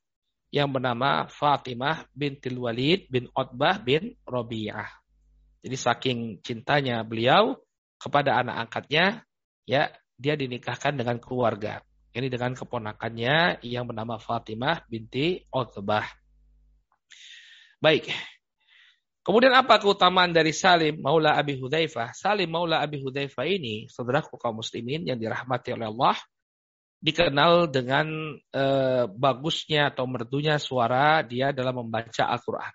yang 0.50 0.72
bernama 0.74 1.30
Fatimah 1.30 2.08
bintil 2.16 2.58
Walid 2.58 3.12
bin 3.12 3.28
Utbah 3.36 3.78
bin 3.84 4.16
Robi'ah. 4.26 4.90
Jadi 5.60 5.76
saking 5.76 6.20
cintanya 6.40 7.04
beliau 7.04 7.60
kepada 8.00 8.40
anak 8.40 8.68
angkatnya, 8.68 9.28
ya 9.68 9.92
dia 10.16 10.34
dinikahkan 10.40 10.96
dengan 10.96 11.20
keluarga. 11.20 11.84
Ini 12.10 12.26
dengan 12.28 12.58
keponakannya 12.58 13.62
yang 13.64 13.86
bernama 13.86 14.18
Fatimah 14.18 14.84
binti 14.90 15.46
Utbah. 15.52 16.08
Baik. 17.80 18.12
Kemudian 19.24 19.54
apa 19.54 19.78
keutamaan 19.78 20.34
dari 20.34 20.56
Salim 20.56 21.00
Maula 21.06 21.38
Abi 21.38 21.60
Hudzaifah? 21.60 22.18
Salim 22.18 22.50
Maula 22.50 22.82
Abi 22.82 22.98
Hudzaifah 23.04 23.46
ini, 23.46 23.86
saudaraku 23.86 24.42
kaum 24.42 24.58
muslimin 24.58 25.06
yang 25.06 25.22
dirahmati 25.22 25.76
oleh 25.76 25.86
Allah, 25.92 26.18
dikenal 27.00 27.72
dengan 27.72 28.36
eh, 28.36 29.06
bagusnya 29.08 29.94
atau 29.94 30.10
merdunya 30.10 30.58
suara 30.58 31.22
dia 31.24 31.54
dalam 31.56 31.86
membaca 31.86 32.26
Al-Quran. 32.26 32.74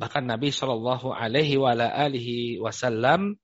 Bahkan 0.00 0.24
Nabi 0.24 0.48
Shallallahu 0.48 1.12
Alaihi 1.12 2.56
Wasallam 2.56 3.36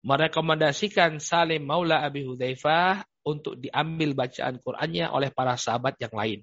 merekomendasikan 0.00 1.20
Salim 1.20 1.68
Maula 1.68 2.00
Abi 2.00 2.24
Hudzaifah 2.24 3.04
untuk 3.28 3.60
diambil 3.60 4.16
bacaan 4.16 4.56
Qur'annya 4.56 5.12
oleh 5.12 5.28
para 5.28 5.60
sahabat 5.60 6.00
yang 6.00 6.16
lain. 6.16 6.40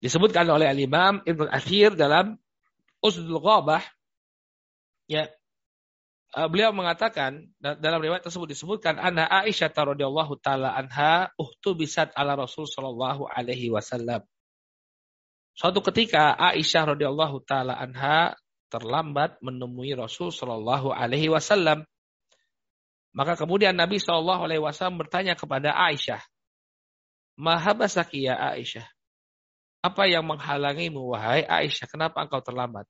Disebutkan 0.00 0.48
oleh 0.48 0.64
Al-Imam 0.64 1.20
Ibn 1.28 1.52
Athir 1.52 1.92
dalam 1.92 2.40
Usdul 3.04 3.36
Ghabah 3.36 3.84
ya 5.04 5.28
uh, 6.40 6.48
beliau 6.48 6.72
mengatakan 6.72 7.52
dalam 7.60 8.00
riwayat 8.00 8.24
tersebut 8.24 8.48
disebutkan 8.48 8.96
anna 8.96 9.28
Aisyah 9.28 9.68
radhiyallahu 9.72 10.40
taala 10.40 10.72
anha 10.72 11.28
uhtu 11.36 11.76
bisat 11.76 12.16
ala 12.16 12.32
Rasul 12.32 12.64
sallallahu 12.64 13.28
alaihi 13.28 13.68
wasallam. 13.68 14.24
Suatu 15.54 15.84
ketika 15.92 16.34
Aisyah 16.38 16.96
radhiyallahu 16.96 17.42
taala 17.44 17.76
anha 17.76 18.38
terlambat 18.70 19.42
menemui 19.42 19.92
Rasul 19.98 20.30
sallallahu 20.30 20.94
alaihi 20.94 21.28
wasallam. 21.28 21.84
Maka 23.10 23.34
kemudian 23.34 23.74
Nabi 23.74 23.98
sallallahu 23.98 24.46
alaihi 24.46 24.62
wasallam 24.62 25.02
bertanya 25.02 25.34
kepada 25.34 25.74
Aisyah, 25.74 26.22
"Mahabasaki 27.34 28.30
ya 28.30 28.38
Aisyah? 28.38 28.86
Apa 29.82 30.06
yang 30.06 30.22
menghalangimu 30.30 31.02
wahai 31.10 31.42
Aisyah? 31.42 31.90
Kenapa 31.90 32.22
engkau 32.22 32.38
terlambat?" 32.38 32.86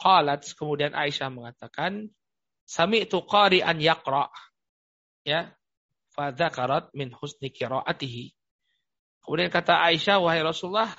Qalat 0.00 0.42
kemudian 0.56 0.96
Aisyah 0.96 1.28
mengatakan, 1.30 2.08
Sami'tu 2.64 3.20
qari'an 3.28 3.76
yaqra. 3.76 4.32
Ya. 5.24 5.52
Fadzakarat 6.16 6.94
min 6.94 7.12
husni 7.12 7.52
qiraatihi. 7.52 8.32
Kemudian 9.24 9.50
kata 9.52 9.82
Aisyah, 9.92 10.20
wahai 10.22 10.44
Rasulullah, 10.44 10.92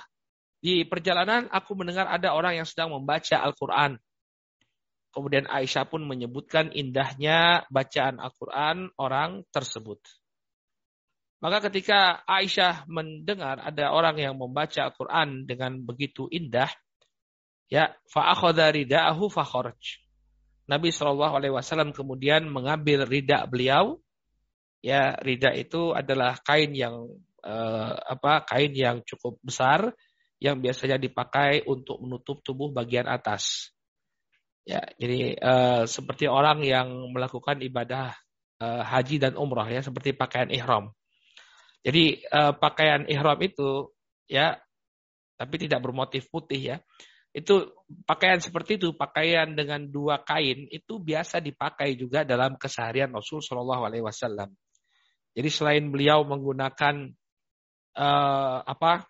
di 0.66 0.82
perjalanan 0.82 1.46
aku 1.46 1.78
mendengar 1.78 2.10
ada 2.10 2.34
orang 2.34 2.58
yang 2.58 2.66
sedang 2.66 2.90
membaca 2.90 3.38
Al-Quran. 3.38 4.02
Kemudian 5.14 5.46
Aisyah 5.46 5.86
pun 5.86 6.02
menyebutkan 6.02 6.74
indahnya 6.74 7.62
bacaan 7.70 8.18
Al-Quran 8.18 8.90
orang 8.98 9.46
tersebut. 9.54 10.02
Maka 11.38 11.70
ketika 11.70 12.26
Aisyah 12.26 12.82
mendengar 12.90 13.62
ada 13.62 13.94
orang 13.94 14.18
yang 14.18 14.34
membaca 14.34 14.90
Al-Quran 14.90 15.46
dengan 15.46 15.78
begitu 15.86 16.26
indah, 16.34 16.74
ya 17.70 17.94
fa'akhadha 18.10 18.74
rida'ahu. 18.74 19.30
Nabi 20.66 20.90
Shallallahu 20.90 21.34
Alaihi 21.38 21.54
Wasallam 21.54 21.94
kemudian 21.94 22.50
mengambil 22.50 23.06
rida 23.06 23.46
beliau. 23.46 24.02
Ya, 24.82 25.14
rida 25.22 25.54
itu 25.54 25.94
adalah 25.94 26.42
kain 26.42 26.74
yang 26.74 27.06
eh, 27.46 27.94
apa? 27.94 28.42
Kain 28.42 28.74
yang 28.74 29.06
cukup 29.06 29.38
besar 29.46 29.94
yang 30.42 30.60
biasanya 30.60 31.00
dipakai 31.00 31.64
untuk 31.64 32.00
menutup 32.04 32.44
tubuh 32.44 32.68
bagian 32.72 33.08
atas. 33.08 33.72
Ya, 34.66 34.82
jadi 34.98 35.38
eh, 35.38 35.82
seperti 35.86 36.26
orang 36.26 36.60
yang 36.66 37.14
melakukan 37.14 37.62
ibadah 37.62 38.12
eh, 38.60 38.82
haji 38.82 39.22
dan 39.22 39.38
umrah 39.38 39.70
ya, 39.70 39.80
seperti 39.80 40.12
pakaian 40.12 40.50
ihram. 40.50 40.92
Jadi 41.86 42.20
eh, 42.20 42.52
pakaian 42.58 43.06
ihram 43.06 43.38
itu 43.40 43.94
ya, 44.26 44.58
tapi 45.38 45.54
tidak 45.56 45.80
bermotif 45.80 46.26
putih 46.28 46.74
ya 46.74 46.78
itu 47.36 47.68
pakaian 48.08 48.40
seperti 48.40 48.80
itu, 48.80 48.96
pakaian 48.96 49.52
dengan 49.52 49.84
dua 49.84 50.24
kain 50.24 50.64
itu 50.72 50.96
biasa 50.96 51.36
dipakai 51.44 51.92
juga 51.92 52.24
dalam 52.24 52.56
keseharian 52.56 53.12
Rasul 53.12 53.44
Shallallahu 53.44 53.84
Alaihi 53.84 54.00
Wasallam. 54.00 54.56
Jadi 55.36 55.48
selain 55.52 55.84
beliau 55.92 56.24
menggunakan 56.24 57.12
uh, 57.92 58.58
apa 58.64 59.04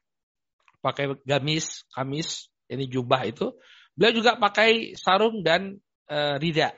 pakai 0.80 1.16
gamis, 1.26 1.84
kamis, 1.92 2.50
ini 2.66 2.86
jubah 2.90 3.24
itu, 3.26 3.54
beliau 3.94 4.12
juga 4.22 4.36
pakai 4.36 4.94
sarung 4.98 5.40
dan 5.40 5.78
uh, 6.10 6.36
rida. 6.36 6.74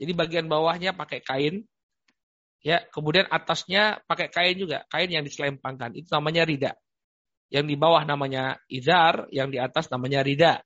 Jadi 0.00 0.12
bagian 0.16 0.46
bawahnya 0.48 0.96
pakai 0.96 1.20
kain, 1.20 1.68
ya, 2.64 2.80
kemudian 2.88 3.28
atasnya 3.28 4.00
pakai 4.08 4.32
kain 4.32 4.56
juga, 4.56 4.88
kain 4.88 5.12
yang 5.12 5.24
diselempangkan, 5.26 5.92
itu 5.96 6.08
namanya 6.08 6.48
rida. 6.48 6.72
Yang 7.50 7.74
di 7.74 7.76
bawah 7.76 8.06
namanya 8.06 8.56
izar, 8.70 9.26
yang 9.34 9.50
di 9.50 9.58
atas 9.58 9.90
namanya 9.90 10.22
rida. 10.22 10.62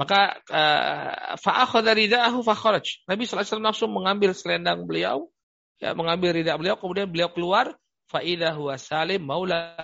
Maka 0.00 0.40
uh, 0.48 1.36
fa'akhadha 1.36 1.92
rida'ahu 1.92 2.40
fakharaj. 2.40 3.04
Nabi 3.04 3.28
SAW 3.28 3.60
langsung 3.60 3.92
mengambil 3.92 4.32
selendang 4.32 4.88
beliau, 4.88 5.28
ya, 5.76 5.92
mengambil 5.92 6.32
ridak 6.32 6.56
beliau, 6.56 6.80
kemudian 6.80 7.06
beliau 7.12 7.28
keluar, 7.28 7.76
fa'idah 8.08 8.56
huwa 8.56 8.80
salim 8.80 9.20
maula 9.20 9.76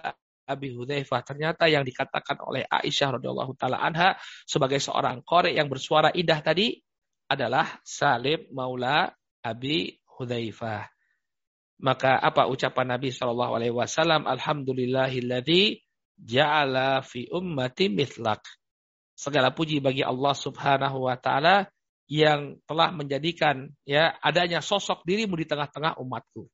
Abi 0.48 0.72
Hudzaifah. 0.72 1.20
Ternyata 1.20 1.68
yang 1.68 1.84
dikatakan 1.84 2.40
oleh 2.40 2.64
Aisyah 2.64 3.20
radhiyallahu 3.20 3.52
taala 3.60 3.84
anha 3.84 4.16
sebagai 4.48 4.80
seorang 4.80 5.20
korek 5.20 5.52
yang 5.52 5.68
bersuara 5.68 6.08
indah 6.16 6.40
tadi 6.40 6.80
adalah 7.28 7.76
Salim 7.84 8.48
maula 8.56 9.12
Abi 9.44 9.92
Hudzaifah. 10.08 10.88
Maka 11.78 12.18
apa 12.18 12.50
ucapan 12.50 12.98
Nabi 12.98 13.14
Shallallahu 13.14 13.52
Alaihi 13.54 13.76
Wasallam? 13.76 14.26
Alhamdulillahilladzi 14.26 15.78
ja'ala 16.18 17.04
fi 17.06 17.30
ummati 17.30 17.86
mithlak. 17.92 18.42
Segala 19.14 19.54
puji 19.54 19.78
bagi 19.78 20.02
Allah 20.02 20.34
Subhanahu 20.34 21.06
wa 21.06 21.14
taala 21.14 21.70
yang 22.08 22.56
telah 22.64 22.90
menjadikan 22.90 23.68
ya 23.84 24.16
adanya 24.24 24.64
sosok 24.64 25.04
dirimu 25.04 25.36
di 25.38 25.46
tengah-tengah 25.46 26.00
umatku. 26.00 26.48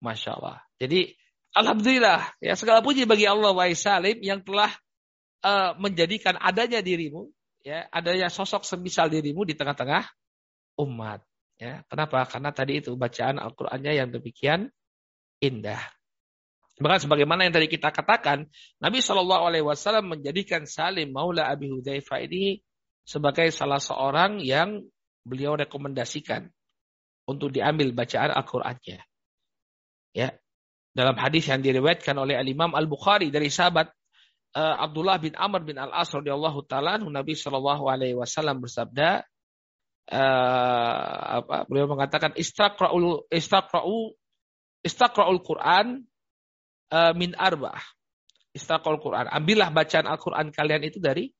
Masya 0.00 0.38
Allah. 0.38 0.58
Jadi 0.80 1.12
Alhamdulillah 1.52 2.32
ya 2.40 2.56
segala 2.56 2.80
puji 2.80 3.04
bagi 3.04 3.28
Allah 3.28 3.52
wa 3.52 3.68
salim 3.76 4.18
yang 4.24 4.40
telah 4.40 4.72
uh, 5.44 5.76
menjadikan 5.76 6.40
adanya 6.40 6.80
dirimu 6.80 7.28
ya 7.60 7.86
adanya 7.92 8.32
sosok 8.32 8.64
semisal 8.64 9.12
dirimu 9.12 9.46
di 9.46 9.54
tengah-tengah 9.54 10.08
umat. 10.80 11.22
Ya, 11.60 11.86
kenapa? 11.86 12.26
Karena 12.26 12.50
tadi 12.50 12.82
itu 12.82 12.98
bacaan 12.98 13.38
Al-Qur'annya 13.38 13.92
yang 13.94 14.10
demikian 14.10 14.66
indah. 15.38 15.78
Bahkan 16.82 17.06
sebagaimana 17.06 17.46
yang 17.46 17.54
tadi 17.54 17.70
kita 17.70 17.94
katakan, 17.94 18.50
Nabi 18.82 18.98
Shallallahu 18.98 19.46
Alaihi 19.46 19.62
Wasallam 19.62 20.10
menjadikan 20.10 20.66
Salim 20.66 21.14
Maula 21.14 21.46
Abi 21.46 21.70
Hudzaifah 21.70 22.26
ini 22.26 22.58
sebagai 23.06 23.54
salah 23.54 23.78
seorang 23.78 24.42
yang 24.42 24.82
beliau 25.22 25.54
rekomendasikan 25.54 26.50
untuk 27.30 27.54
diambil 27.54 27.94
bacaan 27.94 28.34
Al-Qur'annya. 28.34 28.98
Ya. 30.10 30.34
Dalam 30.92 31.16
hadis 31.16 31.48
yang 31.48 31.64
diriwayatkan 31.64 32.12
oleh 32.20 32.36
Al-Imam 32.36 32.76
Al-Bukhari 32.76 33.32
dari 33.32 33.48
sahabat 33.48 33.88
uh, 34.56 34.76
Abdullah 34.84 35.16
bin 35.16 35.32
Amr 35.32 35.64
bin 35.64 35.80
Al-As 35.80 36.12
radhiyallahu 36.12 36.68
taala 36.68 37.00
Nabi 37.00 37.32
Shallallahu 37.32 37.88
alaihi 37.88 38.12
wasallam 38.12 38.60
bersabda 38.60 39.24
uh, 40.12 41.16
apa 41.40 41.64
beliau 41.64 41.88
mengatakan 41.88 42.36
istaqra'ul 42.36 43.24
istaqra'u 43.32 44.12
istaqra'ul 44.84 45.40
Quran 45.40 46.04
uh, 46.92 47.12
min 47.16 47.32
arba'ah. 47.32 47.82
Istaqra'ul 48.52 49.00
Quran. 49.00 49.32
Ambillah 49.32 49.72
bacaan 49.72 50.04
Al-Quran 50.04 50.52
kalian 50.52 50.84
itu 50.84 51.00
dari 51.00 51.32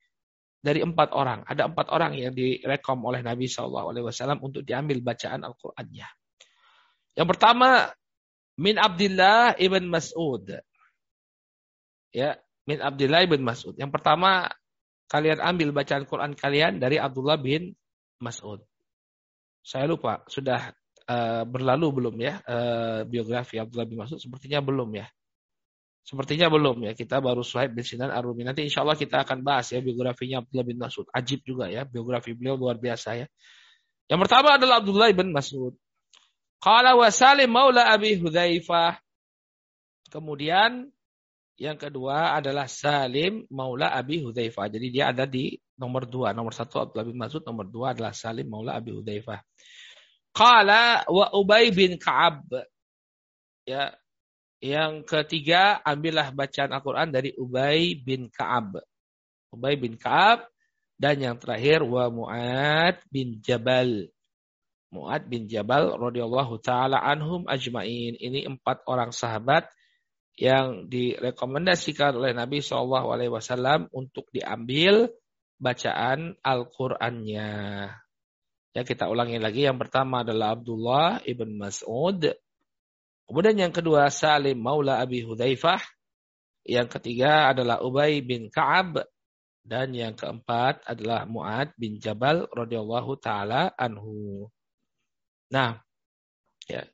dari 0.62 0.80
empat 0.80 1.12
orang. 1.12 1.44
Ada 1.44 1.68
empat 1.68 1.92
orang 1.92 2.16
yang 2.16 2.32
direkom 2.32 3.02
oleh 3.04 3.20
Nabi 3.20 3.50
Shallallahu 3.50 3.92
Alaihi 3.92 4.06
Wasallam 4.06 4.38
untuk 4.40 4.62
diambil 4.62 5.02
bacaan 5.02 5.42
Al-Qurannya. 5.42 6.08
Yang 7.18 7.28
pertama 7.28 7.92
min 8.58 8.76
Abdullah 8.76 9.56
ibn 9.56 9.88
Mas'ud. 9.88 10.60
Ya, 12.12 12.36
min 12.68 12.78
Abdullah 12.80 13.24
ibn 13.24 13.40
Mas'ud. 13.40 13.74
Yang 13.76 13.90
pertama 13.94 14.52
kalian 15.08 15.40
ambil 15.40 15.72
bacaan 15.76 16.04
Quran 16.08 16.32
kalian 16.36 16.80
dari 16.80 16.96
Abdullah 16.96 17.40
bin 17.40 17.72
Mas'ud. 18.20 18.60
Saya 19.62 19.86
lupa 19.86 20.24
sudah 20.26 20.74
uh, 21.06 21.44
berlalu 21.46 22.02
belum 22.02 22.14
ya 22.18 22.42
uh, 22.42 23.00
biografi 23.06 23.60
Abdullah 23.60 23.86
bin 23.86 23.98
Mas'ud 24.00 24.18
sepertinya 24.18 24.60
belum 24.64 24.90
ya. 24.96 25.06
Sepertinya 26.02 26.50
belum 26.50 26.82
ya. 26.82 26.92
Kita 26.98 27.22
baru 27.22 27.46
Suhaib 27.46 27.78
bin 27.78 27.86
Sinan 27.86 28.10
Ar-Rumi. 28.10 28.42
Nanti 28.42 28.66
insya 28.66 28.82
Allah 28.82 28.98
kita 28.98 29.22
akan 29.22 29.46
bahas 29.46 29.70
ya 29.70 29.78
biografinya 29.78 30.42
Abdullah 30.42 30.66
bin 30.66 30.78
Mas'ud. 30.82 31.06
Ajib 31.14 31.46
juga 31.46 31.70
ya. 31.70 31.86
Biografi 31.86 32.34
beliau 32.34 32.58
luar 32.58 32.74
biasa 32.82 33.22
ya. 33.22 33.26
Yang 34.10 34.20
pertama 34.26 34.58
adalah 34.58 34.82
Abdullah 34.82 35.14
bin 35.14 35.30
Mas'ud. 35.30 35.78
Qala 36.62 36.94
wa 36.94 37.11
Salim 37.11 37.51
maula 37.51 37.90
Abi 37.90 38.22
Hudzaifah. 38.22 38.94
Kemudian 40.14 40.87
yang 41.59 41.75
kedua 41.75 42.38
adalah 42.38 42.70
Salim 42.70 43.51
maula 43.51 43.90
Abi 43.90 44.22
Hudzaifah. 44.22 44.70
Jadi 44.70 44.94
dia 44.94 45.11
ada 45.11 45.27
di 45.27 45.59
nomor 45.75 46.07
dua. 46.07 46.31
Nomor 46.31 46.55
satu 46.55 46.87
Abdullah 46.87 47.07
bin 47.11 47.18
Mas'ud. 47.18 47.42
Nomor 47.42 47.66
dua 47.66 47.98
adalah 47.98 48.14
Salim 48.14 48.46
maula 48.46 48.79
Abi 48.79 48.94
Hudzaifah. 48.94 49.42
Qala 50.31 51.03
wa 51.11 51.35
Ubay 51.35 51.75
bin 51.75 51.98
Ka'ab. 51.98 52.46
Ya, 53.66 53.98
yang 54.62 55.03
ketiga, 55.03 55.83
ambillah 55.83 56.31
bacaan 56.31 56.70
Al-Quran 56.70 57.11
dari 57.11 57.35
Ubay 57.35 57.98
bin 57.98 58.31
Ka'ab. 58.31 58.79
Ubay 59.51 59.75
bin 59.75 59.98
Ka'ab. 59.98 60.46
Dan 60.94 61.18
yang 61.18 61.37
terakhir, 61.42 61.83
wa 61.83 62.07
Mu'ad 62.07 63.03
bin 63.11 63.42
Jabal. 63.42 64.07
Mu'ad 64.92 65.24
bin 65.26 65.48
Jabal 65.48 65.96
radhiyallahu 65.96 66.61
taala 66.61 67.00
anhum 67.00 67.48
ajmain. 67.48 68.12
Ini 68.12 68.44
empat 68.44 68.85
orang 68.85 69.09
sahabat 69.11 69.72
yang 70.37 70.88
direkomendasikan 70.88 72.16
oleh 72.16 72.37
Nabi 72.37 72.61
Shallallahu 72.61 73.09
alaihi 73.09 73.33
wasallam 73.33 73.88
untuk 73.92 74.28
diambil 74.33 75.09
bacaan 75.57 76.37
Al-Qur'annya. 76.44 77.50
Ya 78.72 78.83
kita 78.85 79.09
ulangi 79.09 79.40
lagi. 79.40 79.64
Yang 79.64 79.88
pertama 79.88 80.24
adalah 80.24 80.57
Abdullah 80.57 81.24
ibn 81.24 81.57
Mas'ud. 81.57 82.33
Kemudian 83.28 83.57
yang 83.57 83.72
kedua 83.72 84.12
Salim 84.12 84.61
Maula 84.61 85.00
Abi 85.00 85.24
Hudzaifah. 85.24 85.81
Yang 86.68 87.00
ketiga 87.00 87.50
adalah 87.50 87.81
Ubay 87.81 88.22
bin 88.22 88.52
Ka'ab 88.52 89.02
dan 89.62 89.94
yang 89.94 90.14
keempat 90.18 90.83
adalah 90.87 91.26
Mu'ad 91.26 91.74
bin 91.78 91.98
Jabal 92.02 92.46
radhiyallahu 92.50 93.18
taala 93.18 93.70
anhu. 93.78 94.46
Nah, 95.52 95.76
ya. 96.66 96.88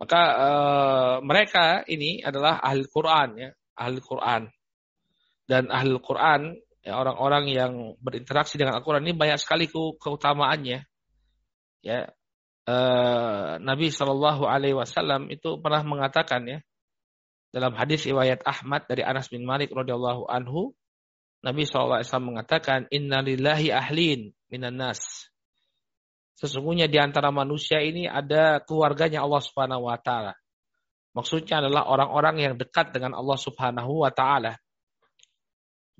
Maka 0.00 0.22
uh, 0.38 1.14
mereka 1.20 1.84
ini 1.84 2.24
adalah 2.24 2.62
ahli 2.62 2.88
Quran 2.88 3.28
ya, 3.36 3.50
ahli 3.76 4.00
Quran. 4.00 4.48
Dan 5.44 5.68
ahli 5.68 5.98
Quran 6.00 6.56
ya 6.80 6.96
orang-orang 6.96 7.44
yang 7.52 7.72
berinteraksi 8.00 8.56
dengan 8.56 8.80
Al-Qur'an 8.80 9.04
ini 9.04 9.12
banyak 9.12 9.36
sekali 9.36 9.68
keutamaannya 10.00 10.80
ya 11.84 11.98
uh, 12.68 13.60
Nabi 13.60 13.92
Shallallahu 13.92 14.48
Alaihi 14.48 14.76
Wasallam 14.76 15.28
itu 15.28 15.60
pernah 15.60 15.84
mengatakan 15.84 16.48
ya 16.48 16.58
dalam 17.52 17.76
hadis 17.76 18.06
riwayat 18.08 18.40
Ahmad 18.46 18.88
dari 18.88 19.04
Anas 19.04 19.28
bin 19.28 19.44
Malik 19.44 19.74
radhiyallahu 19.74 20.30
anhu 20.30 20.72
Nabi 21.40 21.64
SAW 21.64 22.04
mengatakan 22.20 22.84
innalillahi 22.92 23.72
ahlin 23.72 24.36
minan 24.52 24.76
nas 24.76 25.29
sesungguhnya 26.40 26.88
di 26.88 26.96
antara 26.96 27.28
manusia 27.28 27.84
ini 27.84 28.08
ada 28.08 28.64
keluarganya 28.64 29.20
Allah 29.20 29.44
Subhanahu 29.44 29.92
wa 29.92 30.00
taala 30.00 30.32
maksudnya 31.12 31.60
adalah 31.60 31.86
orang-orang 31.92 32.36
yang 32.40 32.54
dekat 32.56 32.96
dengan 32.96 33.12
Allah 33.12 33.36
Subhanahu 33.36 34.00
wa 34.00 34.10
taala 34.10 34.56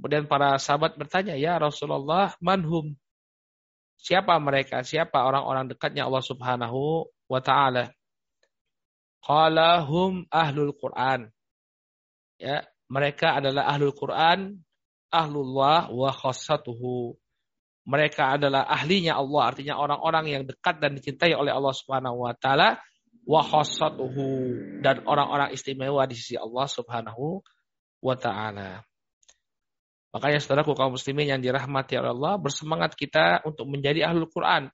kemudian 0.01 0.25
para 0.25 0.57
sahabat 0.57 0.97
bertanya 0.97 1.37
ya 1.37 1.61
Rasulullah 1.61 2.33
manhum 2.41 2.97
Siapa 4.01 4.33
mereka? 4.41 4.81
Siapa 4.81 5.29
orang-orang 5.29 5.69
dekatnya 5.69 6.09
Allah 6.09 6.25
Subhanahu 6.25 7.05
wa 7.29 7.41
taala? 7.45 7.93
Qala 9.21 9.85
hum 9.85 10.25
ahlul 10.33 10.73
Quran. 10.73 11.29
Ya, 12.41 12.65
mereka 12.89 13.37
adalah 13.37 13.69
ahlul 13.69 13.93
Quran, 13.93 14.65
ahlullah 15.13 15.93
wa 15.93 16.09
khassatuhu. 16.17 17.13
Mereka 17.91 18.39
adalah 18.39 18.71
ahlinya 18.71 19.19
Allah, 19.19 19.43
artinya 19.51 19.75
orang-orang 19.83 20.31
yang 20.31 20.43
dekat 20.47 20.79
dan 20.79 20.95
dicintai 20.95 21.35
oleh 21.35 21.51
Allah 21.51 21.75
Subhanahu 21.75 22.23
wa 22.23 22.35
taala 22.39 22.79
wa 23.27 23.43
dan 24.81 24.97
orang-orang 25.07 25.51
istimewa 25.51 26.07
di 26.07 26.15
sisi 26.15 26.39
Allah 26.39 26.67
Subhanahu 26.71 27.43
wa 27.99 28.15
taala. 28.15 28.87
Makanya 30.11 30.43
saudaraku 30.43 30.75
kaum 30.75 30.99
muslimin 30.99 31.31
yang 31.31 31.43
dirahmati 31.43 31.95
oleh 31.95 32.11
Allah, 32.11 32.35
bersemangat 32.39 32.99
kita 32.99 33.47
untuk 33.47 33.71
menjadi 33.71 34.11
ahlul 34.11 34.27
Quran. 34.27 34.71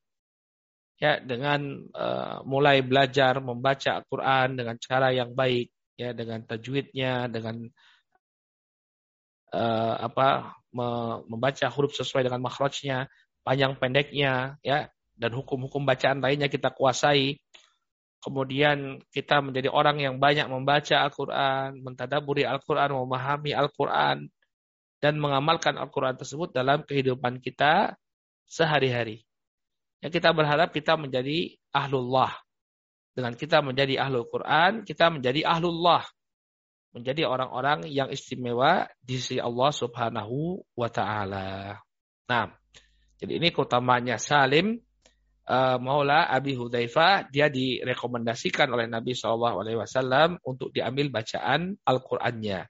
Ya, 0.96 1.20
dengan 1.20 1.84
uh, 1.92 2.40
mulai 2.48 2.80
belajar 2.80 3.36
membaca 3.44 4.00
Al-Quran 4.00 4.56
dengan 4.56 4.80
cara 4.80 5.12
yang 5.12 5.36
baik, 5.36 5.68
ya, 6.00 6.16
dengan 6.16 6.40
tajwidnya, 6.48 7.28
dengan 7.28 7.68
uh, 9.56 9.96
apa 10.04 10.52
membaca 11.24 11.66
huruf 11.72 11.96
sesuai 11.96 12.28
dengan 12.28 12.44
makhrajnya, 12.44 13.08
panjang 13.40 13.80
pendeknya, 13.80 14.60
ya, 14.60 14.92
dan 15.16 15.32
hukum-hukum 15.32 15.88
bacaan 15.88 16.20
lainnya 16.20 16.52
kita 16.52 16.68
kuasai. 16.68 17.40
Kemudian 18.20 19.00
kita 19.08 19.40
menjadi 19.40 19.72
orang 19.72 20.02
yang 20.02 20.20
banyak 20.20 20.50
membaca 20.50 21.00
Al-Quran, 21.00 21.80
mentadaburi 21.80 22.44
Al-Quran, 22.44 22.92
memahami 22.92 23.56
Al-Quran, 23.56 24.28
dan 25.00 25.14
mengamalkan 25.16 25.80
Al-Quran 25.80 26.18
tersebut 26.20 26.52
dalam 26.52 26.84
kehidupan 26.84 27.40
kita 27.40 27.96
sehari-hari. 28.44 29.24
Yang 30.04 30.20
kita 30.20 30.30
berharap 30.36 30.74
kita 30.76 30.98
menjadi 31.00 31.56
ahlullah. 31.72 32.34
Dengan 33.16 33.32
kita 33.32 33.64
menjadi 33.64 33.96
ahlul 33.96 34.28
Quran, 34.28 34.84
kita 34.84 35.08
menjadi 35.08 35.40
ahlullah. 35.48 36.04
Menjadi 36.96 37.28
orang-orang 37.28 37.84
yang 37.92 38.08
istimewa 38.08 38.88
di 38.96 39.20
sisi 39.20 39.36
Allah 39.36 39.68
subhanahu 39.68 40.64
wa 40.72 40.88
ta'ala. 40.88 41.76
Nah, 42.24 42.48
jadi 43.20 43.36
ini 43.36 43.52
keutamanya 43.52 44.16
Salim 44.16 44.80
uh, 45.44 45.76
Maula 45.76 46.32
Abi 46.32 46.56
Hudzaifah 46.56 47.28
dia 47.28 47.52
direkomendasikan 47.52 48.72
oleh 48.72 48.88
Nabi 48.88 49.12
SAW 49.12 50.40
untuk 50.40 50.72
diambil 50.72 51.12
bacaan 51.12 51.76
Al-Qur'annya. 51.84 52.64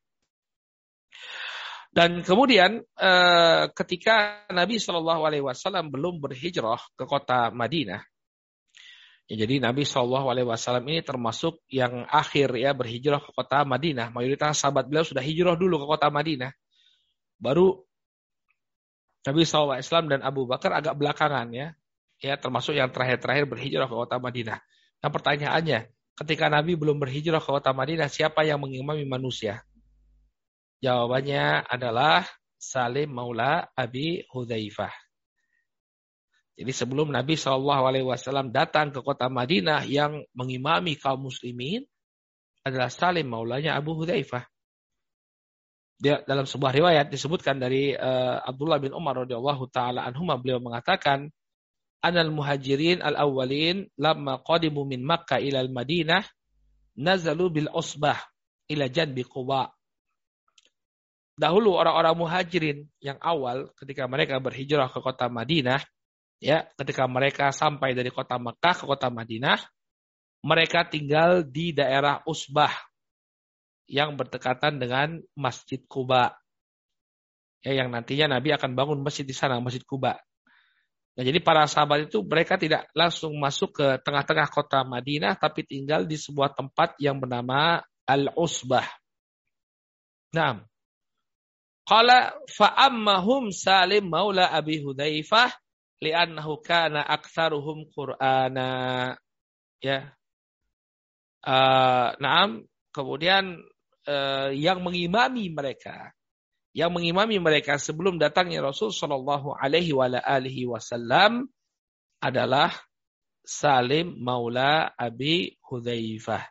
Dan 1.97 2.21
kemudian 2.21 2.85
eh, 2.85 3.63
ketika 3.73 4.45
Nabi 4.53 4.77
Shallallahu 4.77 5.23
Alaihi 5.25 5.41
Wasallam 5.41 5.89
belum 5.89 6.21
berhijrah 6.21 6.77
ke 6.93 7.09
kota 7.09 7.49
Madinah, 7.49 8.05
ya, 9.27 9.35
jadi 9.47 9.63
Nabi 9.63 9.83
Shallallahu 9.87 10.27
Alaihi 10.31 10.49
Wasallam 10.49 10.87
ini 10.91 11.03
termasuk 11.03 11.63
yang 11.71 12.07
akhir 12.11 12.55
ya 12.55 12.73
berhijrah 12.73 13.23
ke 13.23 13.31
kota 13.35 13.63
Madinah. 13.67 14.11
Mayoritas 14.15 14.63
sahabat 14.63 14.87
beliau 14.87 15.07
sudah 15.07 15.23
hijrah 15.23 15.59
dulu 15.59 15.83
ke 15.83 15.87
kota 15.87 16.09
Madinah. 16.11 16.51
Baru 17.37 17.85
Nabi 19.27 19.43
SAW 19.43 20.07
dan 20.07 20.23
Abu 20.23 20.47
Bakar 20.47 20.71
agak 20.79 20.95
belakangan 20.95 21.51
ya, 21.51 21.75
ya 22.23 22.39
termasuk 22.39 22.79
yang 22.79 22.89
terakhir-terakhir 22.95 23.45
berhijrah 23.51 23.91
ke 23.91 23.97
kota 23.99 24.17
Madinah. 24.23 24.63
Nah 25.03 25.11
pertanyaannya, 25.11 25.91
ketika 26.23 26.47
Nabi 26.47 26.79
belum 26.79 27.03
berhijrah 27.03 27.43
ke 27.43 27.51
kota 27.51 27.75
Madinah, 27.75 28.07
siapa 28.07 28.47
yang 28.47 28.63
mengimami 28.63 29.03
manusia? 29.03 29.67
Jawabannya 30.79 31.67
adalah 31.67 32.23
Salim 32.55 33.13
Maula 33.13 33.69
Abi 33.75 34.23
Hudzaifah. 34.31 35.06
Jadi 36.57 36.73
sebelum 36.73 37.13
Nabi 37.13 37.37
Shallallahu 37.37 37.83
Alaihi 37.85 38.07
Wasallam 38.09 38.49
datang 38.49 38.89
ke 38.89 39.05
kota 39.05 39.29
Madinah 39.29 39.85
yang 39.85 40.25
mengimami 40.33 40.97
kaum 40.97 41.29
muslimin 41.29 41.85
adalah 42.65 42.89
Salim 42.89 43.29
Maulanya 43.29 43.77
Abu 43.77 43.93
Hudzaifah. 43.93 44.49
Dia 45.97 46.25
dalam 46.25 46.49
sebuah 46.49 46.73
riwayat 46.73 47.13
disebutkan 47.13 47.61
dari 47.61 47.93
uh, 47.93 48.41
Abdullah 48.41 48.81
bin 48.81 48.93
Umar 48.93 49.25
radhiyallahu 49.25 49.69
taala 49.73 50.05
anhuma 50.05 50.37
beliau 50.37 50.61
mengatakan 50.61 51.33
anal 52.05 52.29
muhajirin 52.33 53.01
al 53.01 53.17
awwalin 53.17 53.89
lamma 53.97 54.41
qadimu 54.45 54.85
min 54.85 55.01
Makkah 55.01 55.41
ila 55.41 55.65
al 55.65 55.73
Madinah 55.73 56.25
nazalu 57.01 57.65
bil 57.65 57.71
usbah 57.73 58.21
ila 58.69 58.93
janbi 58.93 59.25
Quba 59.25 59.73
dahulu 61.37 61.77
orang-orang 61.77 62.17
muhajirin 62.17 62.79
yang 63.05 63.21
awal 63.21 63.69
ketika 63.77 64.09
mereka 64.09 64.41
berhijrah 64.41 64.89
ke 64.89 64.99
kota 65.05 65.29
Madinah, 65.29 65.85
ya, 66.43 66.69
ketika 66.77 67.05
mereka 67.09 67.53
sampai 67.53 67.97
dari 67.97 68.13
kota 68.13 68.37
Mekah 68.37 68.75
ke 68.77 68.85
kota 68.85 69.09
Madinah, 69.09 69.61
mereka 70.45 70.87
tinggal 70.87 71.43
di 71.43 71.75
daerah 71.75 72.23
Usbah 72.29 72.73
yang 73.91 74.15
berdekatan 74.19 74.79
dengan 74.79 75.23
Masjid 75.35 75.83
Kuba. 75.87 76.35
Ya, 77.65 77.83
yang 77.83 77.91
nantinya 77.91 78.39
Nabi 78.39 78.55
akan 78.55 78.79
bangun 78.79 79.01
masjid 79.03 79.27
di 79.27 79.35
sana, 79.35 79.59
Masjid 79.59 79.83
Kuba. 79.83 80.19
Nah, 81.17 81.25
jadi 81.25 81.41
para 81.41 81.65
sahabat 81.65 82.13
itu 82.13 82.21
mereka 82.21 82.61
tidak 82.61 82.87
langsung 82.93 83.33
masuk 83.41 83.81
ke 83.81 83.87
tengah-tengah 84.05 84.53
kota 84.53 84.85
Madinah, 84.85 85.35
tapi 85.35 85.65
tinggal 85.65 86.05
di 86.05 86.15
sebuah 86.15 86.53
tempat 86.53 86.95
yang 87.01 87.17
bernama 87.17 87.81
Al-Usbah. 88.05 88.87
Nah, 90.37 90.61
Qala 91.87 92.35
fa'ammahum 92.51 93.55
Salim 93.55 94.11
maula 94.11 94.51
Abi 94.51 94.83
Hudzaifah 94.83 95.55
li'annahu 96.03 96.61
kana 96.65 97.05
aktsaruhum 97.05 97.89
Qur'ana. 97.93 98.69
Ya. 99.81 100.13
Uh, 101.47 102.11
naam, 102.19 102.67
kemudian 102.91 103.61
uh, 104.11 104.51
yang 104.51 104.83
mengimami 104.83 105.47
mereka 105.53 106.17
yang 106.77 106.93
mengimami 106.93 107.41
mereka 107.41 107.81
sebelum 107.81 108.21
datangnya 108.21 108.61
Rasul 108.61 108.93
Shallallahu 108.93 109.57
alaihi 109.57 109.97
wasallam 110.69 111.49
adalah 112.21 112.69
Salim 113.41 114.21
Maula 114.21 114.93
Abi 114.93 115.57
Hudzaifah. 115.65 116.45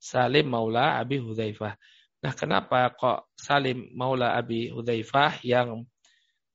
Salim 0.00 0.48
Maula 0.48 0.96
Abi 0.96 1.20
Hudzaifah. 1.20 1.76
Nah, 2.24 2.32
kenapa 2.32 2.96
kok 2.96 3.28
Salim 3.36 3.92
Maula 3.92 4.32
Abi 4.40 4.72
Hudzaifah 4.72 5.44
yang 5.44 5.84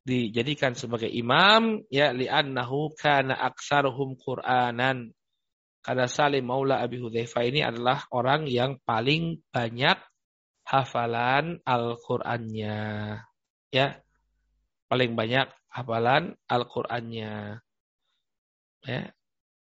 dijadikan 0.07 0.71
sebagai 0.71 1.11
imam 1.11 1.83
ya 1.91 2.15
li'annahu 2.15 2.95
kana 2.95 3.35
aksaruhum 3.35 4.15
Qur'anan. 4.15 5.11
Karena 5.83 6.07
Salim 6.07 6.47
Maula 6.47 6.79
Abi 6.79 7.03
Hudzaifah 7.03 7.43
ini 7.43 7.63
adalah 7.63 8.07
orang 8.11 8.47
yang 8.47 8.79
paling 8.87 9.43
banyak 9.51 9.99
hafalan 10.63 11.59
Al-Qur'annya. 11.63 12.79
Ya. 13.71 13.87
Paling 14.87 15.15
banyak 15.19 15.47
hafalan 15.71 16.39
Al-Qur'annya. 16.47 17.59
Ya. 18.87 19.01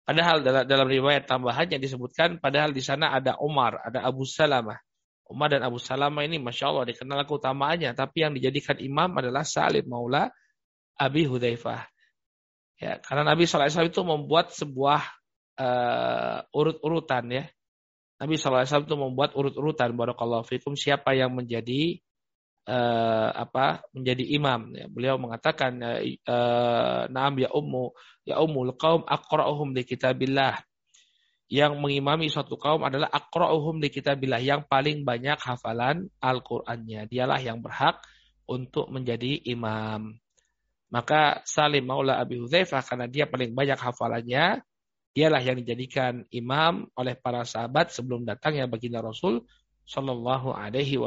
Padahal 0.03 0.41
dalam, 0.41 0.87
riwayat 0.89 1.29
tambahannya 1.29 1.77
disebutkan 1.77 2.41
padahal 2.41 2.73
di 2.73 2.81
sana 2.81 3.13
ada 3.13 3.37
Umar, 3.37 3.77
ada 3.85 4.01
Abu 4.01 4.25
Salamah. 4.25 4.81
Umar 5.29 5.53
dan 5.53 5.61
Abu 5.61 5.77
Salamah 5.77 6.25
ini 6.25 6.41
Masya 6.41 6.65
Allah 6.73 6.85
dikenal 6.89 7.21
keutamaannya. 7.29 7.93
Tapi 7.93 8.25
yang 8.25 8.33
dijadikan 8.33 8.81
imam 8.81 9.13
adalah 9.13 9.45
Salim 9.45 9.85
Maula 9.85 10.33
Abi 10.97 11.29
Hudzaifah. 11.29 11.85
Ya, 12.79 12.97
karena 12.97 13.35
Nabi 13.35 13.43
SAW 13.43 13.91
itu 13.91 14.01
membuat 14.01 14.55
sebuah 14.55 15.05
uh, 15.59 16.39
urut-urutan 16.49 17.27
ya. 17.29 17.45
Nabi 18.19 18.35
SAW 18.35 18.65
itu 18.65 18.97
membuat 18.97 19.37
urut-urutan 19.37 19.93
barakallahu 19.93 20.47
fikum 20.47 20.73
siapa 20.73 21.13
yang 21.13 21.31
menjadi 21.35 21.99
uh, 22.67 23.29
apa 23.35 23.83
menjadi 23.91 24.23
imam 24.33 24.73
ya. 24.75 24.85
Beliau 24.89 25.15
mengatakan 25.21 25.77
uh, 25.79 27.03
na'am 27.11 27.35
ya 27.39 27.51
ummu 27.51 27.91
ya 28.23 28.39
ummul 28.41 28.73
qaum 28.79 29.03
aqra'uhum 29.05 29.75
di 29.75 29.83
kitabillah. 29.83 30.57
Yang 31.49 31.81
mengimami 31.81 32.29
suatu 32.29 32.61
kaum 32.61 32.85
adalah 32.85 33.09
aqra'uhum 33.09 33.81
di 33.81 33.89
kitabillah 33.89 34.37
yang 34.37 34.69
paling 34.69 35.01
banyak 35.01 35.41
hafalan 35.41 36.05
Al-Qur'annya. 36.21 37.09
Dialah 37.09 37.41
yang 37.41 37.57
berhak 37.65 37.97
untuk 38.45 38.93
menjadi 38.93 39.41
imam. 39.49 40.13
Maka 40.93 41.41
Salim 41.45 41.89
Maula 41.89 42.21
Abi 42.21 42.37
Hudzaifah 42.37 42.81
karena 42.85 43.05
dia 43.09 43.25
paling 43.29 43.53
banyak 43.53 43.77
hafalannya, 43.77 44.61
dialah 45.13 45.41
yang 45.41 45.57
dijadikan 45.61 46.25
imam 46.29 46.89
oleh 46.97 47.17
para 47.17 47.45
sahabat 47.45 47.93
sebelum 47.93 48.25
datangnya 48.25 48.65
baginda 48.69 49.01
Rasul 49.01 49.45
Shallallahu 49.89 50.53
Alaihi 50.53 51.01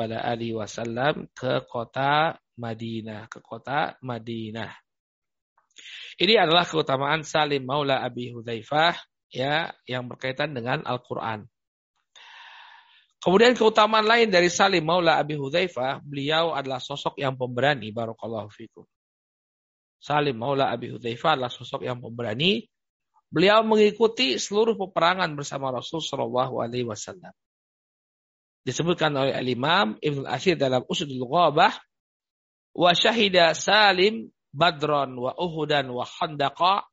Wasallam 0.59 1.30
ke 1.34 1.62
kota 1.70 2.34
Madinah, 2.59 3.30
ke 3.30 3.38
kota 3.38 3.95
Madinah. 4.03 4.74
Ini 6.18 6.34
adalah 6.34 6.66
keutamaan 6.66 7.22
Salim 7.22 7.62
Maula 7.62 8.03
Abi 8.03 8.34
Hudzaifah 8.34 9.11
ya 9.32 9.72
yang 9.88 10.06
berkaitan 10.06 10.52
dengan 10.52 10.84
Al-Qur'an. 10.84 11.48
Kemudian 13.22 13.56
keutamaan 13.56 14.04
lain 14.04 14.28
dari 14.28 14.50
Salim 14.52 14.84
Maula 14.84 15.16
Abi 15.16 15.38
Hudzaifah, 15.38 16.02
beliau 16.04 16.52
adalah 16.52 16.82
sosok 16.82 17.16
yang 17.16 17.38
pemberani 17.38 17.88
barakallahu 17.94 18.50
fikum. 18.52 18.84
Salim 20.02 20.36
Maula 20.36 20.68
Abi 20.68 20.92
Hudzaifah 20.92 21.38
adalah 21.38 21.50
sosok 21.50 21.86
yang 21.86 22.02
pemberani. 22.02 22.66
Beliau 23.32 23.64
mengikuti 23.64 24.36
seluruh 24.36 24.76
peperangan 24.76 25.32
bersama 25.32 25.72
Rasul 25.72 26.04
Shallallahu 26.04 26.60
alaihi 26.60 26.84
wasallam 26.84 27.32
disebutkan 28.62 29.10
oleh 29.14 29.34
Al-Imam 29.34 29.98
Ibn 29.98 30.22
Asir 30.30 30.54
dalam 30.54 30.86
Usudul 30.86 31.26
Ghabah 31.26 31.74
wa 32.78 32.90
syahida 32.94 33.52
Salim 33.58 34.30
Badron 34.54 35.18
wa 35.18 35.34
Uhudan 35.34 35.90
wa 35.90 36.06
Khandaqa 36.06 36.86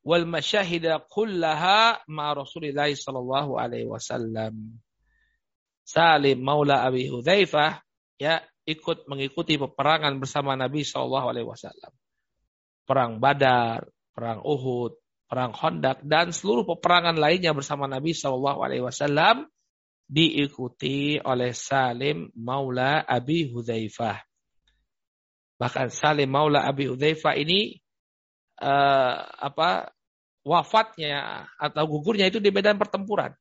wal 0.00 0.24
masyahida 0.24 1.00
kullaha 1.04 2.00
ma 2.08 2.32
Rasulillah 2.32 2.88
sallallahu 2.92 3.60
alaihi 3.60 3.88
wasallam. 3.88 4.80
Salim 5.84 6.40
Maula 6.40 6.86
Abi 6.86 7.10
Hudzaifah 7.10 7.82
ya 8.20 8.40
ikut 8.62 9.10
mengikuti 9.10 9.58
peperangan 9.58 10.16
bersama 10.22 10.54
Nabi 10.54 10.86
sallallahu 10.86 11.26
alaihi 11.34 11.48
wasallam. 11.48 11.92
Perang 12.86 13.18
Badar, 13.18 13.86
perang 14.14 14.42
Uhud, 14.42 14.98
perang 15.26 15.54
Khandaq 15.54 16.02
dan 16.06 16.30
seluruh 16.34 16.66
peperangan 16.66 17.14
lainnya 17.18 17.54
bersama 17.54 17.86
Nabi 17.86 18.14
sallallahu 18.14 18.60
alaihi 18.66 18.82
wasallam 18.82 19.46
diikuti 20.10 21.22
oleh 21.22 21.54
Salim 21.54 22.34
Maula 22.34 23.06
Abi 23.06 23.46
Hudzaifah. 23.46 24.18
Bahkan 25.54 25.88
Salim 25.94 26.34
Maula 26.34 26.66
Abi 26.66 26.90
Hudzaifah 26.90 27.38
ini 27.38 27.78
uh, 28.60 29.14
apa 29.40 29.90
wafatnya 30.44 31.48
atau 31.56 31.84
gugurnya 31.88 32.28
itu 32.28 32.40
di 32.40 32.52
medan 32.52 32.76
pertempuran. 32.76 33.32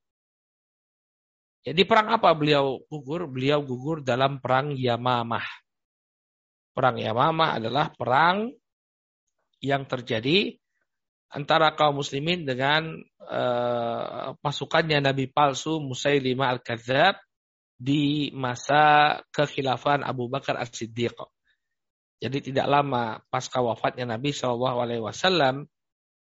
Jadi 1.64 1.84
perang 1.84 2.16
apa 2.16 2.32
beliau 2.32 2.80
gugur? 2.88 3.28
Beliau 3.28 3.60
gugur 3.60 4.00
dalam 4.00 4.40
perang 4.40 4.72
Yamamah. 4.74 5.44
Perang 6.72 6.96
Yamamah 6.96 7.60
adalah 7.60 7.92
perang 7.92 8.48
yang 9.60 9.84
terjadi 9.84 10.56
antara 11.30 11.76
kaum 11.76 12.00
muslimin 12.00 12.48
dengan 12.48 12.96
uh, 13.28 14.34
pasukannya 14.40 15.04
Nabi 15.04 15.28
palsu 15.30 15.84
Musailimah 15.84 16.58
Al-Kadzab 16.58 17.20
di 17.76 18.32
masa 18.36 19.16
kekhilafan 19.32 20.02
Abu 20.04 20.32
Bakar 20.32 20.56
As-Siddiq. 20.60 21.16
Jadi 22.20 22.52
tidak 22.52 22.68
lama 22.68 23.24
pasca 23.32 23.64
wafatnya 23.64 24.04
Nabi 24.04 24.36
Shallallahu 24.36 24.78
Alaihi 24.84 25.04
Wasallam 25.04 25.64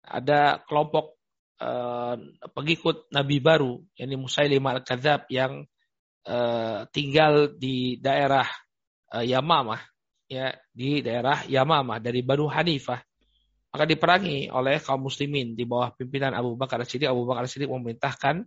ada 0.07 0.63
kelompok 0.65 1.19
uh, 1.59 2.15
pengikut 2.55 3.11
Nabi 3.11 3.43
baru, 3.43 3.83
yakni 3.99 4.15
Musailimah 4.15 4.81
Al-Kadzab 4.81 5.27
yang 5.29 5.67
uh, 6.31 6.87
tinggal 6.95 7.59
di 7.59 7.99
daerah 7.99 8.47
uh, 9.11 9.25
Yamamah, 9.27 9.83
ya 10.31 10.55
di 10.71 11.03
daerah 11.03 11.43
Yamamah 11.51 11.99
dari 11.99 12.23
Banu 12.23 12.47
Hanifah 12.47 13.03
maka 13.71 13.85
diperangi 13.87 14.51
oleh 14.51 14.83
kaum 14.83 15.07
muslimin 15.07 15.55
di 15.55 15.63
bawah 15.63 15.95
pimpinan 15.95 16.35
Abu 16.35 16.59
Bakar 16.59 16.83
Siddiq. 16.83 17.07
Abu 17.07 17.23
Bakar 17.23 17.47
Siddiq 17.47 17.71
memerintahkan 17.71 18.43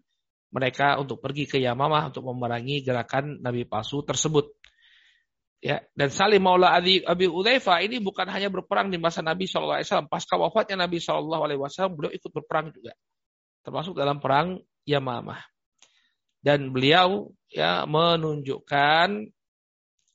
mereka 0.51 0.99
untuk 0.99 1.23
pergi 1.23 1.47
ke 1.47 1.57
Yamamah 1.63 2.11
untuk 2.11 2.27
memerangi 2.27 2.83
gerakan 2.83 3.39
Nabi 3.39 3.63
palsu 3.63 4.03
tersebut. 4.03 4.51
Ya, 5.63 5.79
dan 5.95 6.11
Salim 6.11 6.43
Maula 6.43 6.75
Abi, 6.75 6.99
Abi 7.07 7.31
Udhaifa 7.31 7.79
ini 7.79 8.03
bukan 8.03 8.27
hanya 8.27 8.51
berperang 8.51 8.91
di 8.91 8.99
masa 8.99 9.23
Nabi 9.23 9.47
SAW. 9.47 9.79
Pasca 10.11 10.35
wafatnya 10.35 10.83
Nabi 10.83 10.99
SAW, 10.99 11.39
beliau 11.95 12.11
ikut 12.11 12.31
berperang 12.35 12.75
juga. 12.75 12.91
Termasuk 13.63 13.95
dalam 13.95 14.19
perang 14.19 14.59
Yamamah. 14.83 15.39
Dan 16.43 16.75
beliau 16.75 17.31
ya 17.47 17.87
menunjukkan 17.87 19.31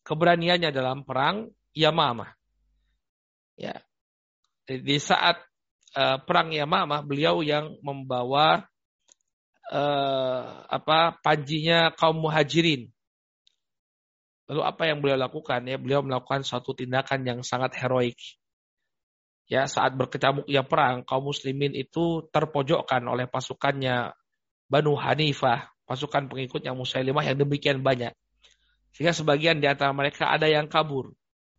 keberaniannya 0.04 0.68
dalam 0.68 1.08
perang 1.08 1.48
Yamamah. 1.72 2.28
Ya, 3.56 3.80
di 4.68 5.00
saat 5.00 5.40
uh, 5.96 6.20
perang 6.28 6.52
Yamamah 6.52 7.00
beliau 7.08 7.40
yang 7.40 7.72
membawa 7.80 8.68
uh, 9.72 10.44
apa 10.68 11.16
panjinya 11.24 11.88
kaum 11.96 12.20
muhajirin. 12.20 12.92
Lalu 14.48 14.62
apa 14.64 14.82
yang 14.88 15.04
beliau 15.04 15.20
lakukan? 15.20 15.60
Ya, 15.68 15.76
beliau 15.76 16.00
melakukan 16.00 16.40
suatu 16.40 16.72
tindakan 16.72 17.20
yang 17.22 17.38
sangat 17.44 17.76
heroik. 17.76 18.16
Ya, 19.48 19.68
saat 19.68 19.96
berkecamuk 19.96 20.48
ya 20.48 20.64
perang, 20.64 21.04
kaum 21.04 21.28
muslimin 21.28 21.72
itu 21.72 22.24
terpojokkan 22.32 23.00
oleh 23.04 23.28
pasukannya 23.28 24.12
Banu 24.68 24.96
Hanifah, 24.96 25.72
pasukan 25.88 26.28
pengikutnya 26.28 26.76
Musailimah 26.76 27.24
yang 27.24 27.40
demikian 27.40 27.80
banyak. 27.80 28.12
Sehingga 28.92 29.16
sebagian 29.16 29.60
di 29.60 29.68
antara 29.68 29.92
mereka 29.92 30.28
ada 30.28 30.48
yang 30.48 30.68
kabur, 30.68 31.12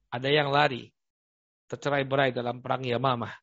ada 0.10 0.30
yang 0.30 0.50
lari 0.50 0.90
tercerai 1.70 2.02
berai 2.06 2.34
dalam 2.34 2.62
perang 2.66 2.82
Yamamah. 2.82 3.34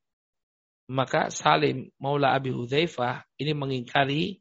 Maka 0.91 1.31
Salim 1.31 1.91
Maula 1.99 2.35
Abi 2.35 2.51
Hudzaifah 2.51 3.27
ini 3.39 3.55
mengingkari 3.55 4.39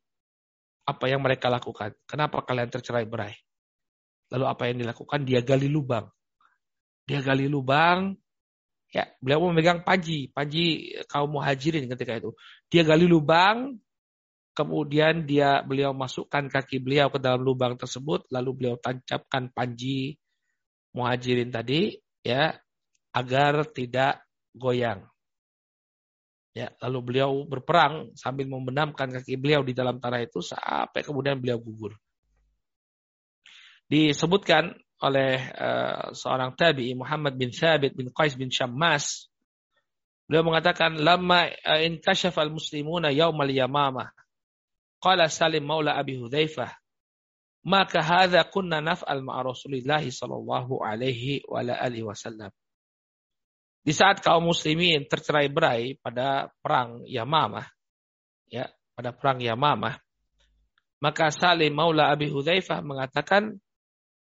apa 0.85 1.05
yang 1.09 1.21
mereka 1.21 1.49
lakukan. 1.49 1.93
Kenapa 2.05 2.45
kalian 2.45 2.69
tercerai 2.69 3.05
berai? 3.05 3.44
Lalu 4.33 4.45
apa 4.45 4.63
yang 4.69 4.77
dilakukan? 4.81 5.19
Dia 5.27 5.41
gali 5.45 5.69
lubang. 5.69 6.09
Dia 7.05 7.21
gali 7.21 7.45
lubang. 7.45 8.17
Ya, 8.95 9.11
beliau 9.19 9.51
memegang 9.51 9.83
panji, 9.83 10.31
panji 10.31 10.95
kaum 11.11 11.35
muhajirin 11.35 11.91
ketika 11.91 12.15
itu. 12.15 12.31
Dia 12.71 12.87
gali 12.87 13.03
lubang, 13.03 13.75
kemudian 14.55 15.27
dia 15.27 15.59
beliau 15.67 15.91
masukkan 15.91 16.47
kaki 16.47 16.79
beliau 16.79 17.11
ke 17.11 17.19
dalam 17.19 17.43
lubang 17.43 17.75
tersebut, 17.75 18.23
lalu 18.31 18.49
beliau 18.55 18.75
tancapkan 18.79 19.51
panji 19.51 20.15
muhajirin 20.95 21.51
tadi, 21.51 21.91
ya 22.23 22.55
agar 23.11 23.67
tidak 23.75 24.23
goyang. 24.55 25.03
Ya, 26.55 26.71
lalu 26.79 27.11
beliau 27.11 27.43
berperang 27.43 28.15
sambil 28.15 28.47
membenamkan 28.47 29.11
kaki 29.11 29.35
beliau 29.35 29.59
di 29.59 29.75
dalam 29.75 29.99
tanah 29.99 30.23
itu 30.23 30.39
sampai 30.39 31.03
kemudian 31.03 31.35
beliau 31.35 31.59
gugur. 31.59 31.99
Disebutkan 33.85 34.73
oleh 35.03 35.37
uh, 35.53 36.15
seorang 36.15 36.55
tabi'i 36.55 36.95
Muhammad 36.97 37.35
bin 37.35 37.51
Thabit 37.51 37.93
bin 37.93 38.09
Qais 38.09 38.33
bin 38.33 38.49
Syammas 38.49 39.27
beliau 40.25 40.41
mengatakan 40.41 40.97
lama 40.97 41.45
uh, 41.45 41.81
in 41.83 42.01
kashafa 42.01 42.41
al-muslimuna 42.41 43.13
yaumal 43.13 43.51
yamamah 43.51 44.09
qala 44.97 45.29
Salim 45.29 45.67
maula 45.67 45.93
Abi 45.99 46.17
Hudzaifah 46.17 46.73
maka 47.65 47.99
hadza 48.05 48.45
kunna 48.45 48.77
naf'al 48.77 49.25
ma'a 49.25 49.41
Rasulillah 49.41 50.05
sallallahu 50.05 50.85
alaihi 50.85 51.41
wa 51.49 51.65
alihi 51.65 52.05
wasallam. 52.05 52.53
Di 53.81 53.93
saat 53.93 54.21
kaum 54.21 54.49
muslimin 54.49 55.09
tercerai 55.09 55.49
berai 55.49 55.97
pada 55.97 56.53
perang 56.61 57.01
Yamamah, 57.05 57.65
ya, 58.49 58.69
pada 58.93 59.13
perang 59.13 59.41
Yamamah, 59.41 59.97
maka 61.01 61.29
Salim 61.33 61.73
Maula 61.73 62.09
Abi 62.13 62.29
Hudzaifah 62.29 62.81
mengatakan, 62.85 63.57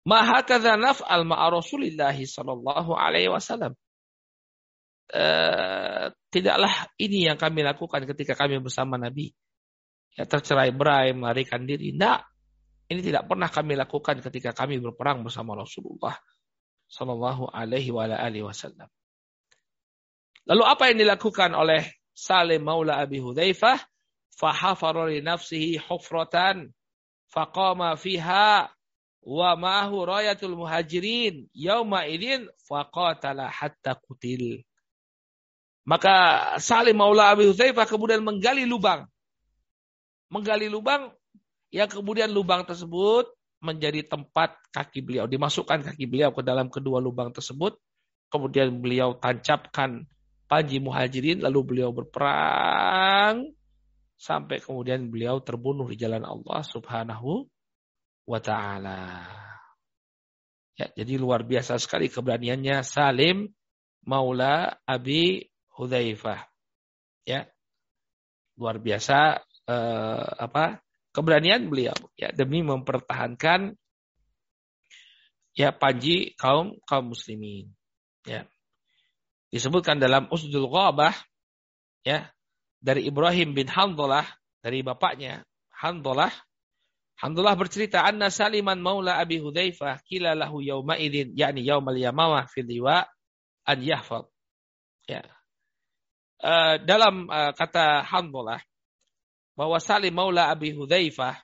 "Ma 0.09 0.26
hakadza 0.26 0.74
naf'al 0.78 1.22
ma'a 1.26 1.46
Rasulillah 1.53 2.14
sallallahu 2.14 2.92
alaihi 2.94 3.30
wasallam." 3.30 3.74
Uh, 5.12 6.09
tidaklah 6.32 6.88
ini 6.96 7.28
yang 7.28 7.36
kami 7.36 7.61
lakukan 7.61 8.09
ketika 8.09 8.32
kami 8.32 8.59
bersama 8.64 8.96
Nabi. 8.96 9.30
Ya 10.16 10.24
tercerai 10.28 10.72
berai, 10.72 11.12
melarikan 11.16 11.64
diri. 11.64 11.92
Nah, 11.92 12.20
ini 12.88 13.00
tidak 13.00 13.28
pernah 13.28 13.48
kami 13.48 13.76
lakukan 13.76 14.20
ketika 14.20 14.53
kami 14.53 14.80
berperang 14.80 15.24
bersama 15.24 15.57
Rasulullah 15.57 16.16
sallallahu 16.92 17.48
alaihi 17.48 17.92
wasallam. 18.44 18.88
Lalu 20.44 20.62
apa 20.68 20.82
yang 20.92 20.98
dilakukan 21.00 21.57
oleh 21.57 21.88
Salim 22.12 22.68
maula 22.68 23.00
Abi 23.00 23.24
Hudzaifah 23.24 23.80
fahafara 24.36 25.09
li 25.09 25.24
nafsihi 25.24 25.80
hufratan 25.80 26.68
faqama 27.32 27.96
fiha 27.96 28.68
wa 29.22 29.54
ma'ahu 29.54 30.02
rayatul 30.02 30.58
muhajirin 30.58 31.46
yauma 31.54 32.10
idzin 32.10 32.50
faqatala 32.66 33.46
hatta 33.46 33.94
kutil. 33.94 34.66
Maka 35.82 36.14
Salim 36.62 36.98
Maula 36.98 37.34
Abi 37.34 37.46
Hudzaifah 37.50 37.86
kemudian 37.86 38.22
menggali 38.22 38.62
lubang. 38.66 39.06
Menggali 40.30 40.70
lubang 40.70 41.10
yang 41.74 41.90
kemudian 41.90 42.30
lubang 42.30 42.62
tersebut 42.62 43.26
menjadi 43.58 44.06
tempat 44.06 44.58
kaki 44.70 45.02
beliau. 45.02 45.26
Dimasukkan 45.26 45.82
kaki 45.82 46.06
beliau 46.06 46.30
ke 46.30 46.42
dalam 46.46 46.70
kedua 46.70 47.02
lubang 47.02 47.34
tersebut. 47.34 47.78
Kemudian 48.30 48.78
beliau 48.78 49.18
tancapkan 49.18 50.06
panji 50.46 50.78
muhajirin. 50.78 51.42
Lalu 51.42 51.60
beliau 51.66 51.90
berperang. 51.90 53.50
Sampai 54.14 54.62
kemudian 54.62 55.10
beliau 55.10 55.42
terbunuh 55.42 55.90
di 55.90 55.98
jalan 55.98 56.22
Allah 56.22 56.62
subhanahu 56.62 57.42
wa 58.28 58.38
ta'ala. 58.38 59.28
Ya, 60.78 60.86
jadi 60.96 61.20
luar 61.20 61.44
biasa 61.44 61.76
sekali 61.76 62.08
keberaniannya 62.08 62.80
Salim 62.82 63.50
Maula 64.08 64.82
Abi 64.88 65.46
Hudzaifah. 65.76 66.40
Ya. 67.28 67.46
Luar 68.56 68.80
biasa 68.80 69.42
eh, 69.68 70.28
apa? 70.42 70.82
keberanian 71.12 71.68
beliau 71.68 71.94
ya 72.16 72.32
demi 72.32 72.64
mempertahankan 72.64 73.76
ya 75.52 75.70
panji 75.70 76.32
kaum 76.40 76.80
kaum 76.88 77.12
muslimin 77.12 77.68
ya 78.24 78.48
disebutkan 79.52 80.00
dalam 80.00 80.32
Usdul 80.32 80.72
Ghabah 80.72 81.12
ya 82.08 82.32
dari 82.80 83.04
Ibrahim 83.04 83.52
bin 83.52 83.68
Handalah 83.68 84.24
dari 84.64 84.80
bapaknya 84.80 85.44
Handalah 85.76 86.32
Handalah 87.20 87.54
bercerita 87.54 88.02
anna 88.02 88.32
Saliman 88.32 88.80
maula 88.82 89.18
Abi 89.20 89.38
Hudzaifah 89.38 90.02
kila 90.06 90.34
lahu 90.34 90.58
yauma 90.64 90.98
idzin 90.98 91.36
yakni 91.38 91.62
yaumal 91.66 91.94
yamamah 91.94 92.50
fil 92.50 92.66
liwa 92.66 93.06
an 93.62 93.78
yahfaz 93.78 94.26
ya 95.06 95.22
uh, 96.42 96.76
dalam 96.82 97.30
uh, 97.30 97.54
kata 97.54 98.02
Handalah 98.02 98.60
bahwa 99.54 99.78
Salim 99.78 100.16
Maula 100.16 100.50
Abi 100.50 100.74
Hudzaifah 100.74 101.38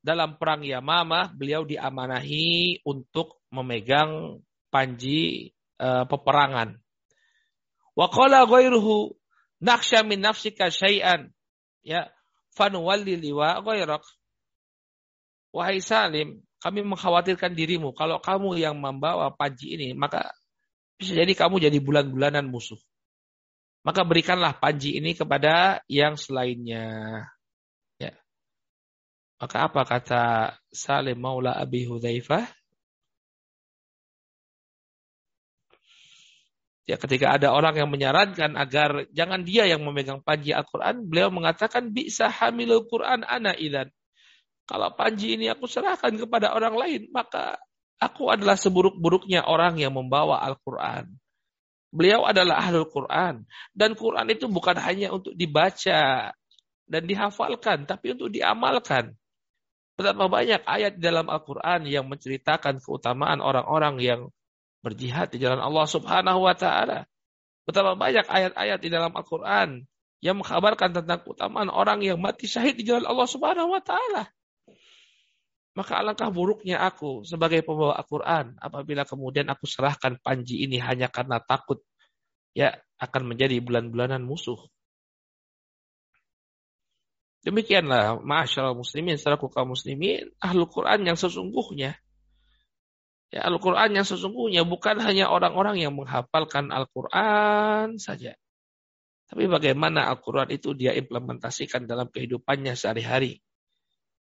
dalam 0.00 0.40
perang 0.40 0.64
Yamamah 0.64 1.36
beliau 1.36 1.66
diamanahi 1.68 2.80
untuk 2.88 3.44
memegang 3.52 4.40
panji 4.72 5.52
uh, 5.76 6.08
peperangan. 6.08 6.80
Wa 7.92 8.08
qala 8.08 8.48
ghairuhu 8.48 9.12
nakhsha 9.60 10.00
min 10.06 10.24
nafsika 10.24 10.72
syai'an 10.72 11.28
ya 11.84 12.08
fanuwalli 12.56 13.20
liwa 13.20 13.60
ghairak. 13.60 14.00
Wahai 15.50 15.82
Salim, 15.82 16.42
kami 16.62 16.80
mengkhawatirkan 16.86 17.52
dirimu 17.56 17.90
kalau 17.96 18.22
kamu 18.22 18.60
yang 18.60 18.78
membawa 18.78 19.34
panji 19.34 19.74
ini 19.74 19.96
maka 19.96 20.30
bisa 20.94 21.16
jadi 21.16 21.32
kamu 21.34 21.58
jadi 21.58 21.78
bulan-bulanan 21.82 22.46
musuh. 22.46 22.78
Maka 23.80 24.04
berikanlah 24.04 24.60
panji 24.60 25.00
ini 25.00 25.16
kepada 25.16 25.80
yang 25.88 26.14
selainnya. 26.20 27.24
Maka 29.40 29.56
apa 29.72 29.82
kata 29.88 30.24
Salim 30.68 31.16
Maula 31.16 31.56
Abi 31.56 31.88
Hudzaifah? 31.88 32.44
Ya 36.84 37.00
ketika 37.00 37.32
ada 37.32 37.48
orang 37.56 37.72
yang 37.80 37.88
menyarankan 37.88 38.52
agar 38.60 39.08
jangan 39.16 39.40
dia 39.48 39.64
yang 39.64 39.80
memegang 39.80 40.20
panji 40.20 40.52
Al-Quran, 40.52 41.08
beliau 41.08 41.32
mengatakan 41.32 41.88
bisa 41.88 42.28
hamilul 42.28 42.84
Quran 42.84 43.24
ana 43.24 43.56
idan. 43.56 43.88
Kalau 44.70 44.94
panji 44.94 45.34
ini 45.34 45.50
aku 45.50 45.66
serahkan 45.66 46.14
kepada 46.14 46.54
orang 46.54 46.78
lain, 46.78 47.00
maka 47.10 47.58
aku 47.98 48.30
adalah 48.30 48.54
seburuk-buruknya 48.54 49.42
orang 49.42 49.82
yang 49.82 49.90
membawa 49.90 50.38
Al-Quran. 50.46 51.10
Beliau 51.90 52.22
adalah 52.22 52.62
ahlul 52.62 52.86
Quran. 52.86 53.42
Dan 53.74 53.98
Quran 53.98 54.30
itu 54.30 54.46
bukan 54.46 54.78
hanya 54.78 55.10
untuk 55.10 55.34
dibaca 55.34 56.30
dan 56.86 57.02
dihafalkan, 57.02 57.82
tapi 57.82 58.14
untuk 58.14 58.30
diamalkan. 58.30 59.18
Betapa 59.98 60.30
banyak 60.30 60.62
ayat 60.62 60.96
di 60.96 61.02
dalam 61.02 61.26
Al-Quran 61.26 61.90
yang 61.90 62.06
menceritakan 62.06 62.78
keutamaan 62.78 63.42
orang-orang 63.42 63.98
yang 63.98 64.20
berjihad 64.86 65.34
di 65.34 65.42
jalan 65.42 65.58
Allah 65.58 65.84
subhanahu 65.90 66.46
wa 66.46 66.54
ta'ala. 66.54 67.10
Betapa 67.66 67.98
banyak 67.98 68.22
ayat-ayat 68.22 68.78
di 68.78 68.86
dalam 68.86 69.10
Al-Quran 69.10 69.82
yang 70.22 70.38
mengkabarkan 70.38 70.94
tentang 70.94 71.26
keutamaan 71.26 71.68
orang 71.74 72.06
yang 72.06 72.22
mati 72.22 72.46
syahid 72.46 72.78
di 72.78 72.86
jalan 72.86 73.02
Allah 73.02 73.26
subhanahu 73.26 73.74
wa 73.74 73.82
ta'ala. 73.82 74.30
Maka 75.70 76.02
alangkah 76.02 76.28
buruknya 76.34 76.82
aku 76.82 77.22
sebagai 77.22 77.62
pembawa 77.62 77.94
Al-Quran 77.94 78.58
apabila 78.58 79.06
kemudian 79.06 79.46
aku 79.46 79.70
serahkan 79.70 80.18
panji 80.18 80.66
ini 80.66 80.82
hanya 80.82 81.06
karena 81.06 81.38
takut 81.38 81.78
ya 82.50 82.74
akan 82.98 83.22
menjadi 83.30 83.62
bulan-bulanan 83.62 84.20
musuh. 84.26 84.58
Demikianlah 87.40 88.20
masyarakat 88.20 88.76
muslimin, 88.76 89.16
selaku 89.16 89.48
kaum 89.48 89.72
muslimin, 89.72 90.28
ahlu 90.44 90.68
Quran 90.68 91.08
yang 91.08 91.16
sesungguhnya. 91.16 91.96
Ya, 93.30 93.46
Al-Quran 93.46 93.94
yang 93.94 94.04
sesungguhnya 94.04 94.66
bukan 94.66 94.98
hanya 95.00 95.30
orang-orang 95.30 95.78
yang 95.78 95.94
menghafalkan 95.94 96.74
Al-Quran 96.74 97.96
saja. 97.96 98.34
Tapi 99.30 99.46
bagaimana 99.46 100.10
Al-Quran 100.10 100.50
itu 100.50 100.74
dia 100.74 100.90
implementasikan 100.98 101.86
dalam 101.86 102.10
kehidupannya 102.10 102.74
sehari-hari. 102.74 103.38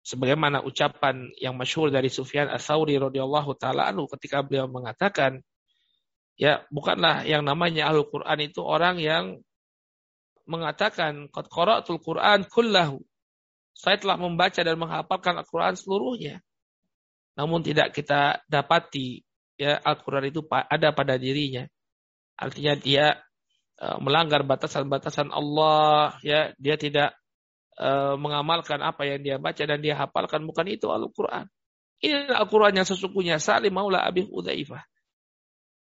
Sebagaimana 0.08 0.64
ucapan 0.64 1.36
yang 1.36 1.60
masyhur 1.60 1.92
dari 1.92 2.08
Sufyan 2.08 2.48
Ats-Tsauri 2.48 2.96
radhiyallahu 2.96 3.60
taala 3.60 3.92
anhu 3.92 4.08
ketika 4.16 4.40
beliau 4.40 4.72
mengatakan, 4.72 5.44
ya 6.40 6.64
bukanlah 6.72 7.28
yang 7.28 7.44
namanya 7.44 7.92
Al 7.92 8.08
Quran 8.08 8.40
itu 8.48 8.64
orang 8.64 9.04
yang 9.04 9.44
mengatakan 10.48 11.28
qad 11.28 11.52
qara'tul 11.52 12.00
Qur'an 12.00 12.48
kullahu. 12.48 13.04
Saya 13.76 14.00
telah 14.00 14.16
membaca 14.16 14.58
dan 14.58 14.80
menghafalkan 14.80 15.44
Al-Qur'an 15.44 15.76
seluruhnya. 15.76 16.40
Namun 17.36 17.62
tidak 17.62 17.94
kita 17.94 18.42
dapati 18.48 19.22
ya 19.60 19.78
Al-Qur'an 19.84 20.24
itu 20.24 20.42
ada 20.50 20.96
pada 20.96 21.20
dirinya. 21.20 21.68
Artinya 22.40 22.74
dia 22.80 23.20
uh, 23.84 24.00
melanggar 24.00 24.48
batasan-batasan 24.48 25.30
Allah 25.36 26.16
ya, 26.24 26.56
dia 26.58 26.80
tidak 26.80 27.14
uh, 27.78 28.18
mengamalkan 28.18 28.82
apa 28.82 29.06
yang 29.06 29.22
dia 29.22 29.38
baca 29.38 29.64
dan 29.64 29.80
dia 29.80 29.96
hafalkan 29.96 30.44
bukan 30.44 30.66
itu 30.68 30.90
Al-Qur'an. 30.90 31.48
Ini 32.02 32.30
Al-Qur'an 32.34 32.74
yang 32.74 32.86
sesungguhnya 32.86 33.42
Salim 33.42 33.74
Maula 33.74 34.06
Abi 34.06 34.26
Udzaifah. 34.26 34.84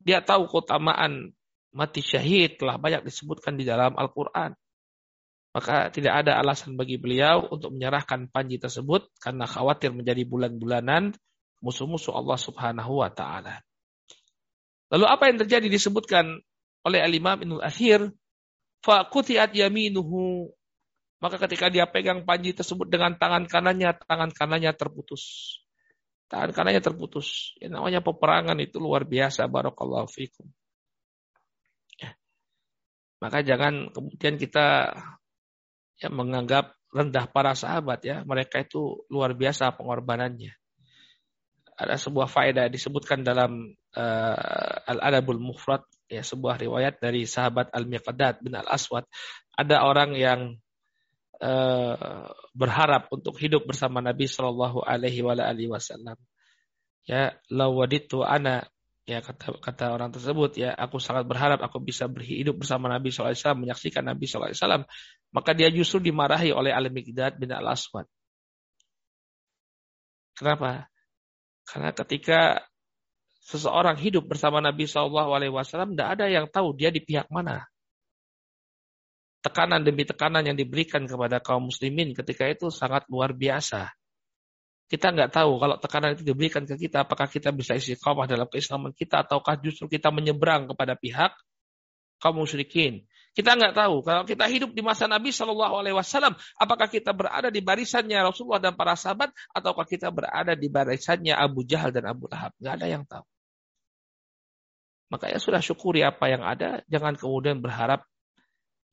Dia 0.05 0.20
tahu 0.20 0.49
keutamaan 0.49 1.32
mati 1.74 2.01
syahid 2.01 2.61
telah 2.61 2.78
banyak 2.78 3.03
disebutkan 3.03 3.59
di 3.59 3.66
dalam 3.66 3.99
Al-Quran. 3.99 4.55
Maka 5.55 5.91
tidak 5.95 6.26
ada 6.26 6.39
alasan 6.43 6.74
bagi 6.74 6.99
beliau 6.99 7.47
untuk 7.51 7.70
menyerahkan 7.74 8.26
panji 8.30 8.59
tersebut 8.59 9.07
karena 9.22 9.47
khawatir 9.47 9.95
menjadi 9.95 10.26
bulan-bulanan 10.26 11.14
musuh-musuh 11.62 12.11
Allah 12.14 12.39
Subhanahu 12.39 13.01
wa 13.01 13.11
taala. 13.11 13.62
Lalu 14.91 15.07
apa 15.07 15.24
yang 15.30 15.39
terjadi 15.47 15.66
disebutkan 15.70 16.43
oleh 16.85 17.01
Al-Imam 17.01 17.39
Ibnu 17.39 17.57
Athir, 17.62 18.12
fa 18.82 19.07
qutiat 19.07 19.55
yaminuhu 19.55 20.51
maka 21.25 21.41
ketika 21.41 21.72
dia 21.72 21.89
pegang 21.89 22.29
panji 22.29 22.53
tersebut 22.53 22.85
dengan 22.85 23.16
tangan 23.16 23.49
kanannya, 23.49 23.97
tangan 23.97 24.29
kanannya 24.29 24.77
terputus. 24.77 25.57
Tangan 26.29 26.53
kanannya 26.53 26.85
terputus. 26.85 27.57
Yang 27.64 27.81
namanya 27.81 28.01
peperangan 28.05 28.61
itu 28.61 28.77
luar 28.77 29.09
biasa. 29.09 29.49
Barakallahu 29.49 30.05
fikum. 30.05 30.53
Maka 33.25 33.41
jangan 33.41 33.89
kemudian 33.89 34.37
kita 34.37 34.93
ya 35.97 36.12
menganggap 36.12 36.77
rendah 36.93 37.25
para 37.33 37.57
sahabat 37.57 38.05
ya. 38.05 38.20
Mereka 38.29 38.68
itu 38.68 39.09
luar 39.09 39.33
biasa 39.33 39.72
pengorbanannya. 39.81 40.53
Ada 41.72 41.97
sebuah 41.97 42.29
faedah 42.29 42.68
disebutkan 42.68 43.25
dalam 43.25 43.72
uh, 43.97 44.77
Al-Adabul 44.93 45.41
Mufrad 45.41 45.89
ya 46.05 46.20
sebuah 46.20 46.61
riwayat 46.61 47.01
dari 47.01 47.25
sahabat 47.25 47.72
Al-Miqdad 47.72 48.45
bin 48.45 48.61
Al-Aswad. 48.61 49.09
Ada 49.57 49.89
orang 49.89 50.12
yang 50.20 50.61
uh, 51.43 52.30
berharap 52.55 53.11
untuk 53.11 53.39
hidup 53.41 53.66
bersama 53.66 53.99
Nabi 54.05 54.28
Shallallahu 54.30 54.85
alaihi 54.85 55.22
wasallam. 55.22 56.18
Ya, 57.05 57.37
lawaditu 57.53 58.24
ana 58.24 58.64
ya 59.05 59.20
kata 59.20 59.61
kata 59.61 59.93
orang 59.93 60.16
tersebut 60.16 60.57
ya 60.57 60.72
aku 60.72 60.97
sangat 60.97 61.28
berharap 61.28 61.61
aku 61.61 61.76
bisa 61.76 62.09
berhidup 62.09 62.57
bersama 62.57 62.89
Nabi 62.89 63.12
SAW 63.12 63.37
menyaksikan 63.53 64.01
Nabi 64.01 64.24
SAW 64.24 64.89
maka 65.28 65.51
dia 65.53 65.68
justru 65.68 66.01
dimarahi 66.01 66.57
oleh 66.57 66.72
Al 66.72 66.89
Miqdad 66.89 67.37
bin 67.37 67.53
Al 67.53 67.68
Aswad 67.68 68.09
kenapa? 70.32 70.89
Karena 71.68 71.93
ketika 71.93 72.64
seseorang 73.45 74.01
hidup 74.01 74.24
bersama 74.24 74.64
Nabi 74.64 74.89
SAW 74.89 75.12
tidak 75.68 76.09
ada 76.16 76.24
yang 76.32 76.49
tahu 76.49 76.72
dia 76.72 76.89
di 76.89 77.05
pihak 77.05 77.28
mana 77.28 77.68
tekanan 79.45 79.84
demi 79.84 80.09
tekanan 80.09 80.40
yang 80.40 80.57
diberikan 80.57 81.05
kepada 81.05 81.36
kaum 81.45 81.68
muslimin 81.68 82.16
ketika 82.16 82.49
itu 82.49 82.72
sangat 82.72 83.05
luar 83.12 83.36
biasa. 83.36 83.92
Kita 84.88 85.12
nggak 85.12 85.36
tahu 85.36 85.61
kalau 85.61 85.76
tekanan 85.76 86.16
itu 86.16 86.24
diberikan 86.24 86.64
ke 86.64 86.80
kita, 86.80 87.05
apakah 87.05 87.28
kita 87.28 87.53
bisa 87.53 87.76
istiqomah 87.76 88.24
dalam 88.24 88.49
keislaman 88.49 88.97
kita, 88.97 89.20
ataukah 89.20 89.61
justru 89.61 89.84
kita 89.88 90.09
menyeberang 90.09 90.64
kepada 90.72 90.97
pihak 90.97 91.36
kaum 92.24 92.40
musyrikin. 92.40 93.05
Kita 93.34 93.59
nggak 93.59 93.74
tahu 93.74 94.01
kalau 94.07 94.22
kita 94.22 94.47
hidup 94.47 94.70
di 94.72 94.80
masa 94.80 95.11
Nabi 95.11 95.34
Shallallahu 95.34 95.74
Alaihi 95.82 95.97
Wasallam, 95.99 96.38
apakah 96.57 96.86
kita 96.86 97.11
berada 97.11 97.51
di 97.51 97.61
barisannya 97.61 98.22
Rasulullah 98.24 98.62
dan 98.62 98.78
para 98.78 98.95
sahabat, 98.95 99.34
ataukah 99.53 99.84
kita 99.84 100.09
berada 100.09 100.55
di 100.55 100.70
barisannya 100.70 101.34
Abu 101.34 101.66
Jahal 101.66 101.90
dan 101.90 102.09
Abu 102.09 102.30
Lahab? 102.30 102.55
Nggak 102.62 102.74
ada 102.80 102.86
yang 102.86 103.05
tahu. 103.05 103.26
Makanya 105.11 105.38
sudah 105.42 105.61
syukuri 105.61 106.07
apa 106.07 106.30
yang 106.30 106.47
ada, 106.47 106.80
jangan 106.86 107.18
kemudian 107.18 107.59
berharap 107.59 108.07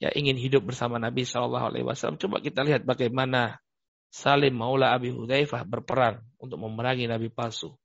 ya 0.01 0.09
ingin 0.17 0.33
hidup 0.33 0.65
bersama 0.65 0.97
Nabi 0.97 1.21
Shallallahu 1.21 1.65
Alaihi 1.69 1.85
Wasallam. 1.85 2.17
Coba 2.17 2.41
kita 2.41 2.65
lihat 2.65 2.81
bagaimana 2.81 3.61
Salim 4.09 4.57
Maula 4.57 4.97
Abi 4.97 5.13
Hudzaifah 5.13 5.61
berperang 5.63 6.25
untuk 6.41 6.57
memerangi 6.57 7.05
Nabi 7.05 7.29
palsu. 7.29 7.77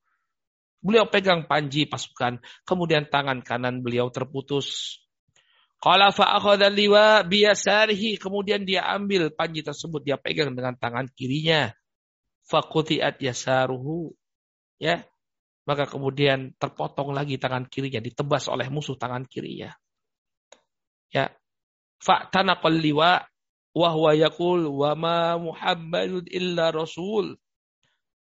Beliau 0.81 1.05
pegang 1.13 1.45
panji 1.45 1.85
pasukan, 1.85 2.41
kemudian 2.65 3.05
tangan 3.13 3.45
kanan 3.45 3.85
beliau 3.85 4.09
terputus. 4.09 4.99
Biyasarihi, 7.29 8.17
kemudian 8.17 8.65
dia 8.65 8.89
ambil 8.97 9.29
panji 9.29 9.61
tersebut, 9.61 10.01
dia 10.01 10.17
pegang 10.17 10.57
dengan 10.57 10.73
tangan 10.73 11.07
kirinya. 11.13 11.69
Faqutiat 12.49 13.21
yasaruhu. 13.21 14.17
Ya. 14.81 15.05
Maka 15.67 15.91
kemudian 15.91 16.55
terpotong 16.63 17.11
lagi 17.11 17.37
tangan 17.37 17.67
kirinya, 17.67 17.99
ditebas 17.99 18.47
oleh 18.47 18.71
musuh 18.71 18.95
tangan 18.95 19.27
kirinya. 19.27 19.75
Ya, 21.11 21.35
fa'tanaqal 22.03 22.77
liwa 22.77 23.25
wa 23.77 23.89
huwa 23.93 24.17
yaqul 24.17 24.73
wa 24.73 24.97
ma 24.97 25.37
Muhammadun 25.37 26.25
illa 26.33 26.73
rasul. 26.73 27.37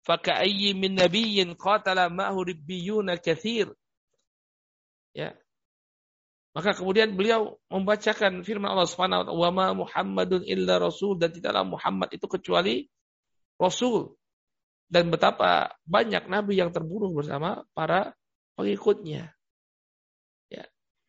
Faka'ayyi 0.03 0.75
min 0.75 0.99
nabiyyin 0.99 1.55
qatala 1.55 2.09
ma'hu 2.09 2.43
ribbiyuna 2.43 3.21
kathir. 3.21 3.71
Ya. 5.15 5.37
Maka 6.53 6.77
kemudian 6.77 7.17
beliau 7.17 7.57
membacakan 7.69 8.45
firman 8.45 8.73
Allah 8.73 8.89
Subhanahu 8.89 9.25
wa 9.25 9.25
taala 9.29 9.41
wa 9.41 9.51
ma 9.53 9.67
Muhammadun 9.77 10.43
illa 10.49 10.81
rasul. 10.81 11.21
Dan 11.21 11.37
tidaklah 11.37 11.63
Muhammad 11.69 12.11
itu 12.17 12.27
kecuali 12.27 12.89
rasul. 13.61 14.17
Dan 14.89 15.09
betapa 15.09 15.77
banyak 15.85 16.29
nabi 16.29 16.61
yang 16.61 16.73
terbunuh 16.75 17.13
bersama 17.13 17.65
para 17.73 18.13
pengikutnya. 18.57 19.33
Ya. 20.51 20.65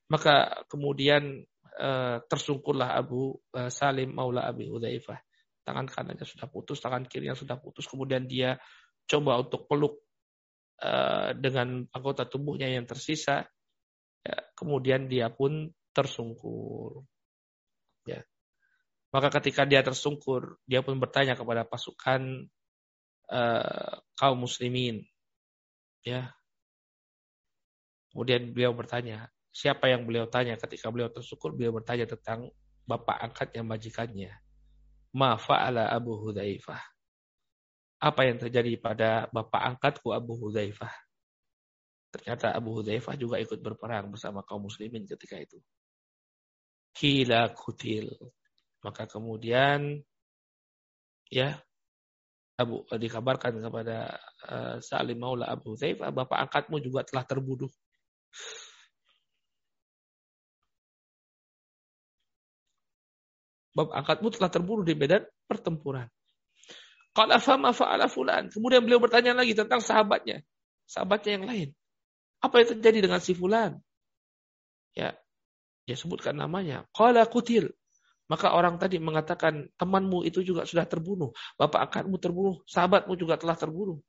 Maka 0.07 0.64
kemudian 0.72 1.47
Eh, 1.74 2.17
tersungkurlah 2.30 2.93
Abu 2.93 3.34
uh, 3.34 3.65
Salim 3.74 4.13
Maula 4.13 4.45
Abi 4.45 4.69
Hudzaifah. 4.69 5.17
Tangan 5.65 5.89
kanannya 5.89 6.21
sudah 6.21 6.45
putus, 6.45 6.78
tangan 6.78 7.01
kirinya 7.09 7.34
sudah 7.34 7.57
putus. 7.57 7.89
Kemudian 7.89 8.30
dia 8.30 8.61
coba 9.09 9.41
untuk 9.41 9.65
peluk 9.65 9.97
uh, 10.86 11.34
dengan 11.34 11.82
anggota 11.89 12.30
tubuhnya 12.30 12.69
yang 12.69 12.86
tersisa. 12.86 13.49
Ya, 14.21 14.38
kemudian 14.53 15.09
dia 15.09 15.34
pun 15.34 15.74
tersungkur. 15.97 17.09
Ya. 18.05 18.21
Maka 19.09 19.34
ketika 19.41 19.65
dia 19.65 19.82
tersungkur, 19.82 20.61
dia 20.69 20.86
pun 20.86 21.01
bertanya 21.01 21.34
kepada 21.34 21.65
pasukan 21.65 22.49
kaum 24.13 24.38
muslimin. 24.38 25.01
Ya. 26.05 26.38
Kemudian 28.13 28.53
beliau 28.53 28.78
bertanya, 28.78 29.34
Siapa 29.54 29.86
yang 29.86 30.10
beliau 30.10 30.26
tanya 30.26 30.58
ketika 30.58 30.89
beliau 30.89 31.14
tersyukur, 31.14 31.54
beliau 31.54 31.78
bertanya 31.78 32.10
tentang 32.10 32.49
bapak 32.89 33.18
angkat 33.22 33.49
yang 33.54 33.70
majikannya. 33.70 34.34
Ma 35.14 35.38
fa'ala 35.38 35.93
Abu 35.93 36.18
Hudzaifah. 36.18 36.82
Apa 38.01 38.22
yang 38.26 38.41
terjadi 38.41 38.74
pada 38.82 39.30
bapak 39.30 39.78
angkatku 39.78 40.10
Abu 40.10 40.41
Hudzaifah? 40.41 40.89
Ternyata 42.10 42.49
Abu 42.49 42.82
Hudzaifah 42.82 43.14
juga 43.14 43.38
ikut 43.38 43.62
berperang 43.62 44.10
bersama 44.10 44.41
kaum 44.41 44.66
muslimin 44.66 45.06
ketika 45.06 45.38
itu. 45.38 45.62
Kila 46.97 47.54
kutil. 47.54 48.10
Maka 48.82 49.06
kemudian 49.06 50.01
ya 51.30 51.62
Abu 52.58 52.86
dikabarkan 52.89 53.62
kepada 53.62 54.18
uh, 54.49 54.78
Salim 54.82 55.22
Maula 55.22 55.45
Abu 55.45 55.78
Hudzaifah, 55.78 56.10
bapak 56.10 56.49
angkatmu 56.49 56.82
juga 56.82 57.06
telah 57.06 57.22
terbunuh. 57.22 57.70
Bab 63.74 63.89
angkatmu 63.89 64.30
telah 64.34 64.49
terbunuh 64.53 64.86
di 64.86 64.93
medan 64.93 65.26
pertempuran. 65.49 66.07
Qala 67.13 67.38
fama 67.38 67.69
fa'ala 67.69 68.09
fulan. 68.09 68.49
Kemudian 68.49 68.82
beliau 68.82 68.97
bertanya 68.97 69.38
lagi 69.38 69.53
tentang 69.53 69.82
sahabatnya. 69.82 70.41
Sahabatnya 70.89 71.32
yang 71.38 71.45
lain. 71.45 71.69
Apa 72.41 72.65
yang 72.65 72.78
terjadi 72.78 73.05
dengan 73.05 73.21
si 73.21 73.38
fulan? 73.38 73.78
Ya, 74.97 75.13
dia 75.86 75.97
sebutkan 75.97 76.34
namanya. 76.34 76.89
Qala 76.89 77.30
kutil. 77.30 77.69
Maka 78.32 78.55
orang 78.57 78.82
tadi 78.82 78.97
mengatakan 78.97 79.69
temanmu 79.78 80.26
itu 80.26 80.41
juga 80.41 80.65
sudah 80.65 80.89
terbunuh. 80.89 81.30
Bapak 81.53 81.91
angkatmu 81.91 82.17
terbunuh. 82.17 82.55
Sahabatmu 82.65 83.13
juga 83.13 83.38
telah 83.38 83.53
terbunuh. 83.53 84.01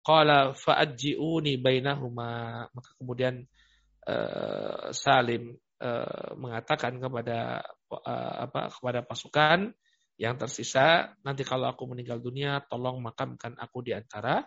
Qala 0.00 0.56
fa'adji'uni 0.56 1.60
bainahuma. 1.60 2.64
Maka 2.72 2.90
kemudian 2.96 3.44
uh, 4.08 4.88
Salim 4.96 5.60
uh, 5.82 6.38
mengatakan 6.38 7.02
kepada 7.02 7.66
uh, 7.90 8.34
apa 8.46 8.70
kepada 8.70 9.02
pasukan 9.02 9.74
yang 10.14 10.38
tersisa, 10.38 11.18
nanti 11.26 11.42
kalau 11.42 11.66
aku 11.66 11.90
meninggal 11.90 12.22
dunia, 12.22 12.62
tolong 12.70 13.02
makamkan 13.02 13.58
aku 13.58 13.82
di 13.82 13.90
antara 13.90 14.46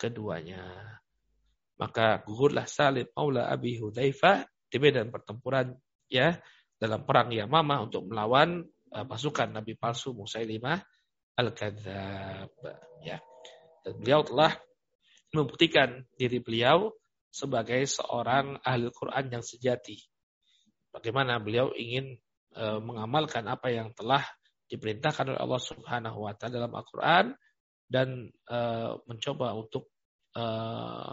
keduanya. 0.00 0.96
Maka 1.76 2.24
gugurlah 2.24 2.64
Salim 2.64 3.08
Maula 3.12 3.52
Abi 3.52 3.76
Hudzaifah 3.76 4.48
di 4.72 4.76
medan 4.80 5.12
pertempuran 5.12 5.76
ya 6.08 6.40
dalam 6.80 7.04
perang 7.04 7.28
Yamamah 7.28 7.84
untuk 7.84 8.08
melawan 8.08 8.64
uh, 8.96 9.04
pasukan 9.04 9.52
Nabi 9.52 9.76
palsu 9.76 10.16
Musailimah 10.16 10.80
Al-Kadzab 11.36 12.52
ya. 13.04 13.20
Dan 13.80 13.92
beliau 14.00 14.24
telah 14.24 14.52
membuktikan 15.32 16.04
diri 16.16 16.40
beliau 16.40 16.92
sebagai 17.30 17.86
seorang 17.86 18.58
ahli 18.66 18.90
Quran 18.90 19.38
yang 19.38 19.44
sejati. 19.44 20.09
Bagaimana 20.90 21.38
beliau 21.38 21.70
ingin 21.74 22.18
e, 22.54 22.64
mengamalkan 22.82 23.46
apa 23.46 23.70
yang 23.70 23.94
telah 23.94 24.22
diperintahkan 24.66 25.34
oleh 25.34 25.40
Allah 25.40 25.62
Subhanahu 25.62 26.18
wa 26.26 26.34
taala 26.34 26.62
dalam 26.62 26.72
Al-Qur'an 26.74 27.34
dan 27.86 28.30
e, 28.30 28.58
mencoba 29.06 29.54
untuk 29.54 29.90
e, 30.34 30.44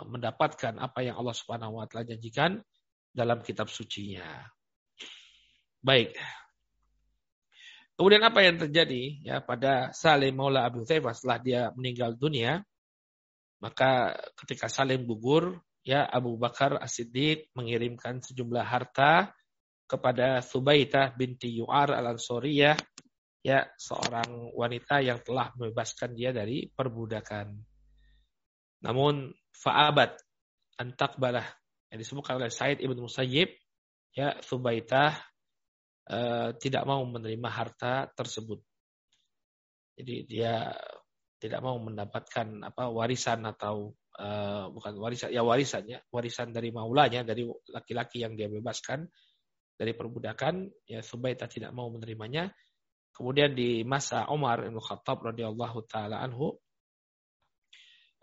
mendapatkan 0.09 0.81
apa 0.81 0.99
yang 1.05 1.21
Allah 1.21 1.35
Subhanahu 1.37 1.77
wa 1.77 1.85
taala 1.85 2.09
janjikan 2.09 2.57
dalam 3.13 3.41
kitab 3.45 3.69
sucinya. 3.69 4.45
Baik. 5.81 6.17
Kemudian 7.97 8.21
apa 8.21 8.45
yang 8.45 8.61
terjadi 8.61 9.25
ya 9.25 9.41
pada 9.41 9.89
Salim 9.89 10.37
Maula 10.37 10.69
Abu 10.69 10.85
Thaifah 10.85 11.17
setelah 11.17 11.39
dia 11.41 11.61
meninggal 11.73 12.13
dunia? 12.13 12.61
Maka 13.57 14.13
ketika 14.37 14.69
Salim 14.69 15.09
gugur, 15.09 15.57
ya 15.81 16.05
Abu 16.05 16.37
Bakar 16.37 16.77
As-Siddiq 16.77 17.49
mengirimkan 17.57 18.21
sejumlah 18.21 18.61
harta 18.61 19.33
kepada 19.87 20.43
Subaitah 20.43 21.15
binti 21.15 21.55
Yu'ar 21.57 21.95
al-Ansoriyah, 21.95 22.75
ya 23.41 23.63
seorang 23.79 24.51
wanita 24.51 24.99
yang 24.99 25.23
telah 25.23 25.55
membebaskan 25.55 26.11
dia 26.11 26.35
dari 26.35 26.67
perbudakan. 26.67 27.55
Namun 28.83 29.31
fa'abat 29.55 30.19
antakbalah 30.77 31.47
yang 31.89 31.99
disebutkan 32.03 32.37
oleh 32.37 32.51
Said 32.51 32.83
ibn 32.83 32.99
Musayyib, 32.99 33.49
ya 34.11 34.35
Subaitah 34.43 35.15
uh, 36.11 36.51
tidak 36.59 36.83
mau 36.83 37.01
menerima 37.07 37.49
harta 37.49 38.11
tersebut. 38.11 38.59
Jadi 39.97 40.27
dia 40.29 40.69
tidak 41.37 41.61
mau 41.61 41.77
mendapatkan 41.77 42.65
apa 42.65 42.89
warisan 42.89 43.45
atau 43.45 43.93
uh, 44.17 44.65
bukan 44.73 44.93
warisan 44.97 45.29
ya 45.29 45.45
warisannya 45.45 46.01
warisan 46.09 46.49
dari 46.49 46.73
maulanya 46.73 47.21
dari 47.21 47.45
laki-laki 47.69 48.25
yang 48.25 48.33
dia 48.33 48.49
bebaskan 48.49 49.05
dari 49.77 49.93
perbudakan, 49.93 50.67
ya 50.89 51.05
Subaita 51.05 51.45
tidak 51.45 51.71
mau 51.71 51.87
menerimanya. 51.93 52.49
Kemudian 53.13 53.53
di 53.53 53.81
masa 53.85 54.25
Umar 54.29 54.65
bin 54.65 54.77
Khattab 54.77 55.21
radhiyallahu 55.25 55.85
taala 55.89 56.21
anhu 56.21 56.53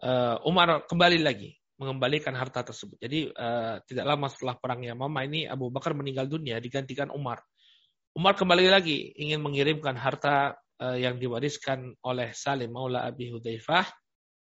uh, 0.03 0.39
Umar 0.47 0.87
kembali 0.87 1.19
lagi 1.23 1.55
mengembalikan 1.79 2.35
harta 2.39 2.63
tersebut. 2.63 2.99
Jadi 3.03 3.31
uh, 3.35 3.83
tidak 3.83 4.07
lama 4.07 4.31
setelah 4.31 4.55
perang 4.55 4.83
Yamamah 4.83 5.27
ini 5.27 5.51
Abu 5.51 5.71
Bakar 5.75 5.95
meninggal 5.95 6.31
dunia 6.31 6.63
digantikan 6.63 7.11
Umar. 7.11 7.43
Umar 8.15 8.39
kembali 8.39 8.71
lagi 8.71 9.11
ingin 9.19 9.43
mengirimkan 9.43 9.99
harta 9.99 10.55
uh, 10.79 10.95
yang 10.95 11.19
diwariskan 11.19 11.99
oleh 12.07 12.31
Salim 12.31 12.71
Maula 12.71 13.03
Abi 13.03 13.35
Hudzaifah 13.35 13.91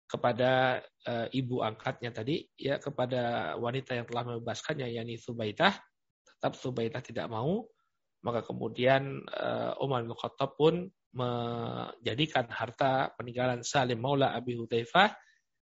kepada 0.05 0.77
uh, 1.09 1.25
ibu 1.33 1.65
angkatnya 1.65 2.13
tadi 2.13 2.45
ya 2.53 2.77
kepada 2.77 3.53
wanita 3.57 3.97
yang 3.97 4.05
telah 4.05 4.21
membebaskannya 4.29 4.93
yakni 4.93 5.17
Subaitah 5.17 5.73
tetap 6.45 6.61
Subaidah 6.61 7.01
tidak 7.01 7.25
mau, 7.25 7.65
Maka 8.25 8.41
kemudian 8.41 9.21
uh, 9.29 9.77
Umar 9.85 10.01
bin 10.01 10.17
Khattab 10.17 10.57
pun 10.57 10.89
menjadikan 11.13 12.49
harta 12.49 13.13
peninggalan 13.13 13.61
Salim 13.61 14.01
Maula 14.01 14.33
Abi 14.33 14.57
Hudzaifah 14.57 15.13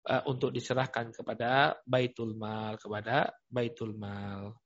uh, 0.08 0.22
untuk 0.24 0.56
diserahkan 0.56 1.12
kepada 1.12 1.76
Baitul 1.84 2.32
Mal, 2.32 2.80
kepada 2.80 3.28
Baitul 3.52 3.92
Mal. 3.92 4.56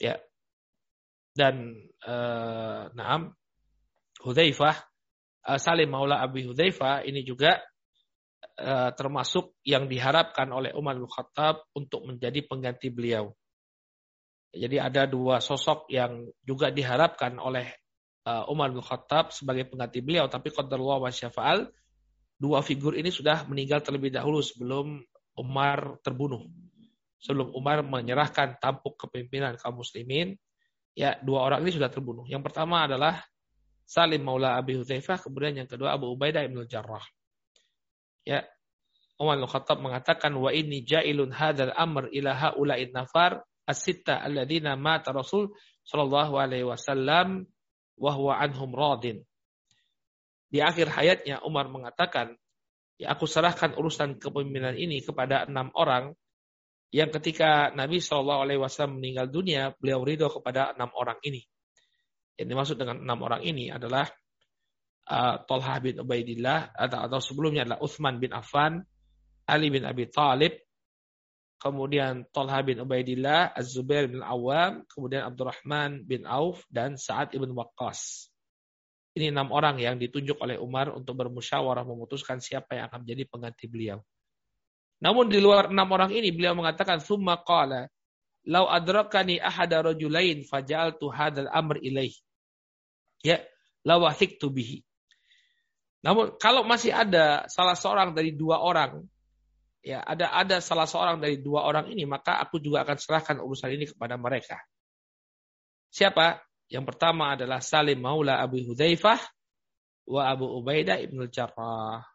Ya. 0.00 0.16
Dan 1.36 1.84
uh, 2.08 2.88
Naam 2.96 3.36
Hudzaifah 4.24 4.76
uh, 5.52 5.60
Salim 5.60 5.92
Maula 5.92 6.24
Abi 6.24 6.48
Hudzaifah 6.48 7.04
ini 7.04 7.20
juga 7.28 7.60
termasuk 8.92 9.56
yang 9.64 9.88
diharapkan 9.88 10.44
oleh 10.52 10.76
Umar 10.76 10.92
bin 10.92 11.08
Khattab 11.08 11.64
untuk 11.72 12.04
menjadi 12.04 12.44
pengganti 12.44 12.92
beliau. 12.92 13.32
Jadi 14.50 14.82
ada 14.82 15.06
dua 15.06 15.38
sosok 15.38 15.86
yang 15.94 16.26
juga 16.42 16.74
diharapkan 16.74 17.38
oleh 17.38 17.70
uh, 18.26 18.50
Umar 18.50 18.74
bin 18.74 18.82
Khattab 18.82 19.30
sebagai 19.30 19.70
pengganti 19.70 20.02
beliau, 20.02 20.26
tapi 20.26 20.50
qadarullah 20.50 21.06
wa 21.06 21.10
syafa'al, 21.10 21.70
dua 22.34 22.58
figur 22.66 22.98
ini 22.98 23.14
sudah 23.14 23.46
meninggal 23.46 23.78
terlebih 23.78 24.10
dahulu 24.10 24.42
sebelum 24.42 24.98
Umar 25.38 26.02
terbunuh. 26.02 26.50
Sebelum 27.20 27.52
Umar 27.54 27.86
menyerahkan 27.86 28.58
tampuk 28.58 28.96
kepemimpinan 29.06 29.54
kaum 29.60 29.78
muslimin, 29.78 30.34
ya 30.98 31.14
dua 31.22 31.46
orang 31.46 31.62
ini 31.62 31.70
sudah 31.70 31.92
terbunuh. 31.92 32.26
Yang 32.26 32.50
pertama 32.50 32.90
adalah 32.90 33.22
Salim 33.86 34.22
Maula 34.22 34.58
Abi 34.58 34.78
Hudzaifah, 34.78 35.22
kemudian 35.22 35.62
yang 35.62 35.68
kedua 35.70 35.94
Abu 35.94 36.10
Ubaidah 36.10 36.42
Ibn 36.46 36.64
Jarrah. 36.66 37.02
Ya, 38.26 38.46
Umar 39.20 39.36
bin 39.36 39.46
Khattab 39.46 39.78
mengatakan 39.84 40.32
wa 40.32 40.48
ini 40.48 40.80
ja'ilun 40.80 41.28
hadzal 41.34 41.76
amr 41.76 42.08
ila 42.08 42.32
haula'in 42.32 42.88
nafar 42.94 43.44
as-sitta 43.70 44.18
alladziina 44.20 44.74
mata 44.74 45.14
Rasul 45.14 45.54
sallallahu 45.86 46.34
alaihi 46.36 46.66
wasallam 46.66 47.46
wa 47.96 48.10
huwa 48.12 48.36
anhum 48.42 48.74
radin. 48.74 49.22
Di 50.50 50.58
akhir 50.58 50.90
hayatnya 50.90 51.46
Umar 51.46 51.70
mengatakan, 51.70 52.34
ya 52.98 53.14
aku 53.14 53.30
serahkan 53.30 53.78
urusan 53.78 54.18
kepemimpinan 54.18 54.74
ini 54.74 54.98
kepada 54.98 55.46
enam 55.46 55.70
orang 55.78 56.10
yang 56.90 57.06
ketika 57.14 57.70
Nabi 57.70 58.02
Shallallahu 58.02 58.40
Alaihi 58.42 58.60
Wasallam 58.60 58.98
meninggal 58.98 59.30
dunia, 59.30 59.70
beliau 59.78 60.02
ridho 60.02 60.26
kepada 60.26 60.74
enam 60.74 60.90
orang 60.98 61.22
ini. 61.22 61.46
Yang 62.34 62.46
dimaksud 62.50 62.76
dengan 62.82 62.98
enam 62.98 63.18
orang 63.22 63.46
ini 63.46 63.70
adalah 63.70 64.10
uh, 65.06 65.38
Tolha 65.46 65.78
bin 65.78 66.02
Ubaidillah 66.02 66.74
atau, 66.74 66.98
atau 67.06 67.20
sebelumnya 67.22 67.62
adalah 67.62 67.78
Uthman 67.78 68.18
bin 68.18 68.34
Affan, 68.34 68.82
Ali 69.46 69.70
bin 69.70 69.86
Abi 69.86 70.10
Talib, 70.10 70.58
kemudian 71.60 72.24
Talha 72.32 72.64
bin 72.64 72.80
Ubaidillah, 72.80 73.52
Az-Zubair 73.52 74.08
bin 74.08 74.24
Awam, 74.24 74.88
kemudian 74.88 75.28
Abdurrahman 75.28 76.08
bin 76.08 76.24
Auf, 76.24 76.64
dan 76.72 76.96
Sa'ad 76.96 77.36
ibn 77.36 77.52
Waqqas. 77.52 78.32
Ini 79.12 79.28
enam 79.28 79.52
orang 79.52 79.76
yang 79.76 80.00
ditunjuk 80.00 80.40
oleh 80.40 80.56
Umar 80.56 80.88
untuk 80.96 81.20
bermusyawarah 81.20 81.84
memutuskan 81.84 82.40
siapa 82.40 82.80
yang 82.80 82.88
akan 82.88 83.04
menjadi 83.04 83.22
pengganti 83.28 83.66
beliau. 83.68 84.00
Namun 85.04 85.28
di 85.28 85.36
luar 85.36 85.68
enam 85.68 85.88
orang 85.92 86.12
ini 86.16 86.32
beliau 86.32 86.56
mengatakan 86.56 87.00
summa 87.04 87.36
qala 87.44 87.88
lau 88.48 88.64
adrakani 88.68 89.36
ahada 89.36 89.84
rajulain 89.84 90.46
faja'altu 90.48 91.12
hadzal 91.12 91.50
amr 91.52 91.82
ilaih. 91.84 92.14
Ya, 93.20 93.44
lawathiktu 93.84 94.48
bihi. 94.48 94.80
Namun 96.00 96.40
kalau 96.40 96.64
masih 96.64 96.96
ada 96.96 97.44
salah 97.52 97.76
seorang 97.76 98.16
dari 98.16 98.32
dua 98.32 98.64
orang 98.64 99.04
ya 99.80 100.04
ada 100.04 100.32
ada 100.36 100.60
salah 100.60 100.84
seorang 100.84 101.20
dari 101.20 101.40
dua 101.40 101.64
orang 101.64 101.88
ini 101.88 102.04
maka 102.04 102.36
aku 102.40 102.60
juga 102.60 102.84
akan 102.84 102.96
serahkan 103.00 103.36
urusan 103.40 103.70
ini 103.72 103.88
kepada 103.88 104.20
mereka. 104.20 104.60
Siapa? 105.90 106.38
Yang 106.70 106.94
pertama 106.94 107.34
adalah 107.34 107.58
Salim 107.58 107.98
Maula 107.98 108.38
Abu 108.38 108.62
Hudzaifah 108.62 109.18
wa 110.06 110.22
Abu 110.30 110.46
Ubaidah 110.46 111.02
Ibnu 111.02 111.26
Jarrah. 111.26 112.06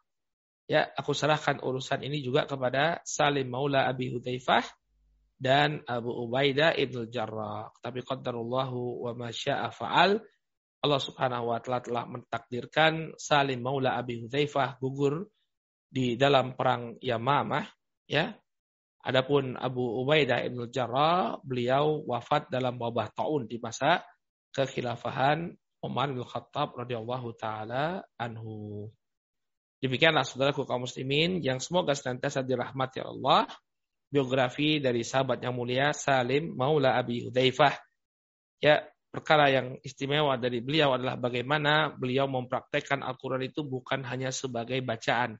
Ya, 0.66 0.88
aku 0.96 1.12
serahkan 1.12 1.60
urusan 1.60 2.02
ini 2.02 2.24
juga 2.24 2.48
kepada 2.48 3.04
Salim 3.04 3.52
Maula 3.52 3.84
Abi 3.84 4.10
Hudzaifah 4.16 4.64
dan 5.36 5.84
Abu 5.84 6.08
Ubaidah 6.08 6.72
Ibnu 6.72 7.12
Jarrah. 7.12 7.68
Tapi 7.84 8.00
qadarullahu 8.00 9.04
wa 9.04 9.12
ma 9.12 9.28
syaa 9.28 9.68
fa'al. 9.68 10.24
Allah 10.80 11.00
Subhanahu 11.00 11.52
wa 11.52 11.60
taala 11.60 11.84
telah 11.84 12.04
mentakdirkan 12.08 13.12
Salim 13.20 13.60
Maula 13.60 14.00
Abi 14.00 14.24
Hudzaifah 14.24 14.80
gugur 14.80 15.28
di 15.96 16.20
dalam 16.20 16.52
perang 16.52 17.00
Yamamah 17.00 17.64
ya. 18.04 18.36
Adapun 19.00 19.56
Abu 19.56 20.04
Ubaidah 20.04 20.44
Ibn 20.44 20.68
Jarrah 20.68 21.40
beliau 21.40 22.04
wafat 22.04 22.52
dalam 22.52 22.76
wabah 22.76 23.08
taun 23.16 23.48
di 23.48 23.56
masa 23.56 24.04
kekhilafahan 24.52 25.56
Umar 25.80 26.12
bin 26.12 26.26
Khattab 26.26 26.76
radhiyallahu 26.76 27.32
taala 27.38 28.04
anhu. 28.18 28.90
Demikianlah 29.80 30.26
saudaraku 30.26 30.66
kaum 30.66 30.84
muslimin 30.84 31.38
yang 31.40 31.62
semoga 31.62 31.94
senantiasa 31.94 32.42
dirahmati 32.42 33.00
Allah 33.00 33.46
biografi 34.10 34.82
dari 34.82 35.06
sahabat 35.06 35.38
yang 35.40 35.54
mulia 35.54 35.94
Salim 35.94 36.52
Maula 36.58 36.98
Abi 36.98 37.22
Hudzaifah. 37.24 37.74
Ya, 38.58 38.82
perkara 39.12 39.54
yang 39.54 39.78
istimewa 39.86 40.34
dari 40.34 40.60
beliau 40.60 40.98
adalah 40.98 41.14
bagaimana 41.14 41.94
beliau 41.94 42.26
mempraktekkan 42.26 43.06
Al-Qur'an 43.06 43.44
itu 43.46 43.62
bukan 43.62 44.02
hanya 44.02 44.34
sebagai 44.34 44.80
bacaan, 44.82 45.38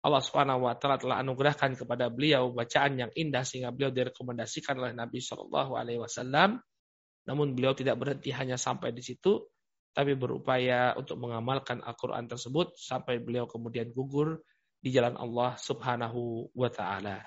Allah 0.00 0.22
Subhanahu 0.24 0.64
wa 0.64 0.72
taala 0.80 0.96
telah 0.96 1.20
anugerahkan 1.20 1.76
kepada 1.76 2.08
beliau 2.08 2.48
bacaan 2.56 2.96
yang 2.96 3.12
indah 3.12 3.44
sehingga 3.44 3.68
beliau 3.68 3.92
direkomendasikan 3.92 4.80
oleh 4.80 4.96
Nabi 4.96 5.20
Shallallahu 5.20 5.76
alaihi 5.76 6.00
wasallam. 6.00 6.56
Namun 7.28 7.52
beliau 7.52 7.76
tidak 7.76 8.00
berhenti 8.00 8.32
hanya 8.32 8.56
sampai 8.56 8.96
di 8.96 9.04
situ, 9.04 9.44
tapi 9.92 10.16
berupaya 10.16 10.96
untuk 10.96 11.20
mengamalkan 11.20 11.84
Al-Qur'an 11.84 12.24
tersebut 12.24 12.80
sampai 12.80 13.20
beliau 13.20 13.44
kemudian 13.44 13.92
gugur 13.92 14.40
di 14.80 14.88
jalan 14.88 15.20
Allah 15.20 15.60
Subhanahu 15.60 16.48
wa 16.56 16.70
taala. 16.72 17.20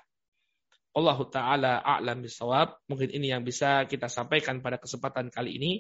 Allah 0.97 1.17
taala 1.29 1.73
a'lam 1.85 2.25
bisawab. 2.25 2.81
Mungkin 2.89 3.13
ini 3.13 3.29
yang 3.29 3.45
bisa 3.45 3.85
kita 3.85 4.09
sampaikan 4.09 4.65
pada 4.65 4.81
kesempatan 4.81 5.29
kali 5.29 5.61
ini. 5.61 5.71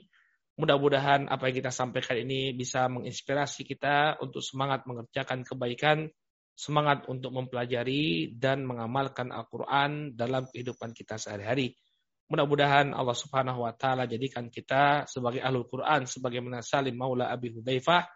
Mudah-mudahan 0.61 1.25
apa 1.33 1.49
yang 1.49 1.65
kita 1.65 1.73
sampaikan 1.73 2.21
ini 2.21 2.53
bisa 2.53 2.85
menginspirasi 2.85 3.65
kita 3.65 4.21
untuk 4.21 4.45
semangat 4.45 4.85
mengerjakan 4.85 5.41
kebaikan 5.41 6.05
semangat 6.53 7.09
untuk 7.09 7.33
mempelajari 7.33 8.33
dan 8.37 8.63
mengamalkan 8.63 9.33
Al-Quran 9.33 10.13
dalam 10.13 10.45
kehidupan 10.49 10.93
kita 10.93 11.17
sehari-hari. 11.17 11.73
Mudah-mudahan 12.29 12.95
Allah 12.95 13.17
Subhanahu 13.17 13.67
wa 13.67 13.73
taala 13.75 14.07
jadikan 14.07 14.47
kita 14.47 15.05
sebagai 15.09 15.43
ahlul 15.43 15.67
Quran 15.67 16.07
sebagaimana 16.07 16.63
Salim 16.63 16.95
Maula 16.97 17.29
Abi 17.29 17.51
Hudzaifah 17.51 18.09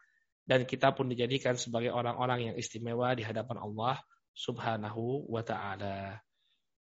dan 0.48 0.64
kita 0.64 0.96
pun 0.96 1.12
dijadikan 1.12 1.60
sebagai 1.60 1.92
orang-orang 1.92 2.54
yang 2.54 2.56
istimewa 2.56 3.12
di 3.14 3.28
hadapan 3.28 3.60
Allah 3.60 4.00
Subhanahu 4.32 5.28
wa 5.28 5.44
taala. 5.44 6.24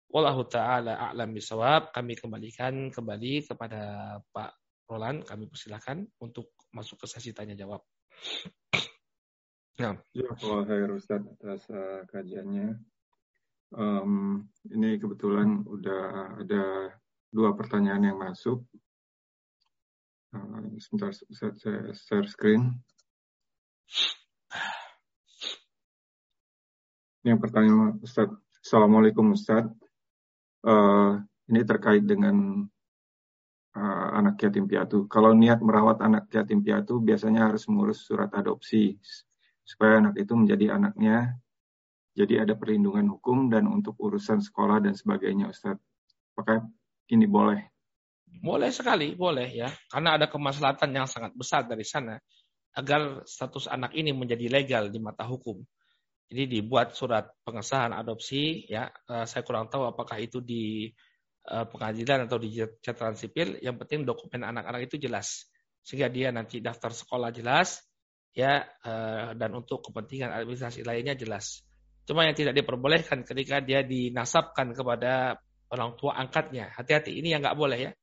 Wallahu 0.10 0.47
taala 0.50 0.97
a'lam 1.12 1.36
bisawab. 1.36 1.93
Kami 1.93 2.18
kembalikan 2.18 2.89
kembali 2.89 3.45
kepada 3.45 3.82
Pak 4.34 4.52
Roland. 4.89 5.22
Kami 5.22 5.45
persilakan 5.45 6.02
untuk 6.24 6.56
masuk 6.74 7.04
ke 7.04 7.06
sesi 7.06 7.30
tanya 7.30 7.54
jawab. 7.54 7.86
Ya, 9.80 9.95
khair 10.67 10.91
Ustaz 10.91 11.23
atas 11.23 11.63
uh, 11.71 12.03
kajiannya. 12.11 12.84
Um, 13.71 14.43
ini 14.67 14.99
kebetulan 14.99 15.63
udah 15.63 16.36
ada 16.36 16.91
dua 17.32 17.55
pertanyaan 17.55 18.11
yang 18.11 18.19
masuk. 18.19 18.59
Uh, 20.36 20.75
sebentar, 20.84 21.15
saya 21.15 21.95
share 21.95 22.27
screen. 22.27 22.75
Yang 27.23 27.39
pertama, 27.39 27.95
Ustaz. 28.03 28.36
Assalamualaikum 28.59 29.32
Ustaz. 29.32 29.63
Uh, 30.59 31.23
ini 31.47 31.63
terkait 31.63 32.03
dengan 32.03 32.67
uh, 33.80 34.07
anak 34.11 34.43
yatim 34.43 34.67
piatu. 34.67 35.07
Kalau 35.07 35.32
niat 35.32 35.63
merawat 35.63 36.03
anak 36.03 36.27
yatim 36.36 36.59
piatu, 36.59 36.99
biasanya 36.99 37.47
harus 37.47 37.63
mengurus 37.71 38.03
surat 38.03 38.27
adopsi 38.36 38.99
supaya 39.70 40.01
anak 40.01 40.17
itu 40.17 40.34
menjadi 40.34 40.74
anaknya. 40.74 41.38
Jadi 42.17 42.41
ada 42.41 42.57
perlindungan 42.57 43.05
hukum 43.13 43.53
dan 43.53 43.70
untuk 43.70 43.93
urusan 44.01 44.41
sekolah 44.41 44.82
dan 44.82 44.97
sebagainya, 44.97 45.53
Ustaz. 45.53 45.78
Apakah 46.34 46.65
ini 47.13 47.30
boleh? 47.30 47.70
Boleh 48.41 48.74
sekali, 48.74 49.13
boleh 49.13 49.45
ya. 49.45 49.70
Karena 49.93 50.17
ada 50.17 50.26
kemaslahatan 50.26 50.89
yang 50.89 51.05
sangat 51.05 51.38
besar 51.38 51.70
dari 51.70 51.86
sana 51.86 52.17
agar 52.74 53.22
status 53.30 53.70
anak 53.70 53.93
ini 53.93 54.09
menjadi 54.09 54.49
legal 54.49 54.89
di 54.89 54.97
mata 54.97 55.30
hukum. 55.30 55.61
Jadi 56.30 56.59
dibuat 56.59 56.97
surat 56.97 57.30
pengesahan 57.45 57.93
adopsi 57.93 58.65
ya. 58.65 58.89
Eh, 58.89 59.26
saya 59.30 59.45
kurang 59.45 59.70
tahu 59.70 59.86
apakah 59.86 60.17
itu 60.17 60.41
di 60.41 60.89
eh, 61.45 61.65
pengadilan 61.70 62.26
atau 62.26 62.41
di 62.41 62.57
catatan 62.82 63.17
sipil. 63.17 63.61
Yang 63.61 63.86
penting 63.86 64.05
dokumen 64.05 64.49
anak-anak 64.49 64.89
itu 64.89 64.97
jelas 64.97 65.45
sehingga 65.86 66.11
dia 66.11 66.30
nanti 66.30 66.61
daftar 66.61 66.93
sekolah 66.93 67.34
jelas, 67.34 67.82
ya 68.34 68.65
eh, 68.65 69.36
dan 69.36 69.55
untuk 69.55 69.82
kepentingan 69.89 70.32
administrasi 70.32 70.84
lainnya 70.86 71.15
jelas. 71.17 71.63
Cuma 72.09 72.25
yang 72.25 72.34
tidak 72.34 72.57
diperbolehkan 72.57 73.21
ketika 73.21 73.61
dia 73.61 73.86
dinasabkan 73.86 74.73
kepada 74.73 75.38
orang 75.69 75.93
tua 75.93 76.17
angkatnya. 76.17 76.73
Hati-hati, 76.73 77.21
ini 77.21 77.30
yang 77.30 77.45
nggak 77.45 77.53
boleh 77.53 77.77
ya. 77.77 77.93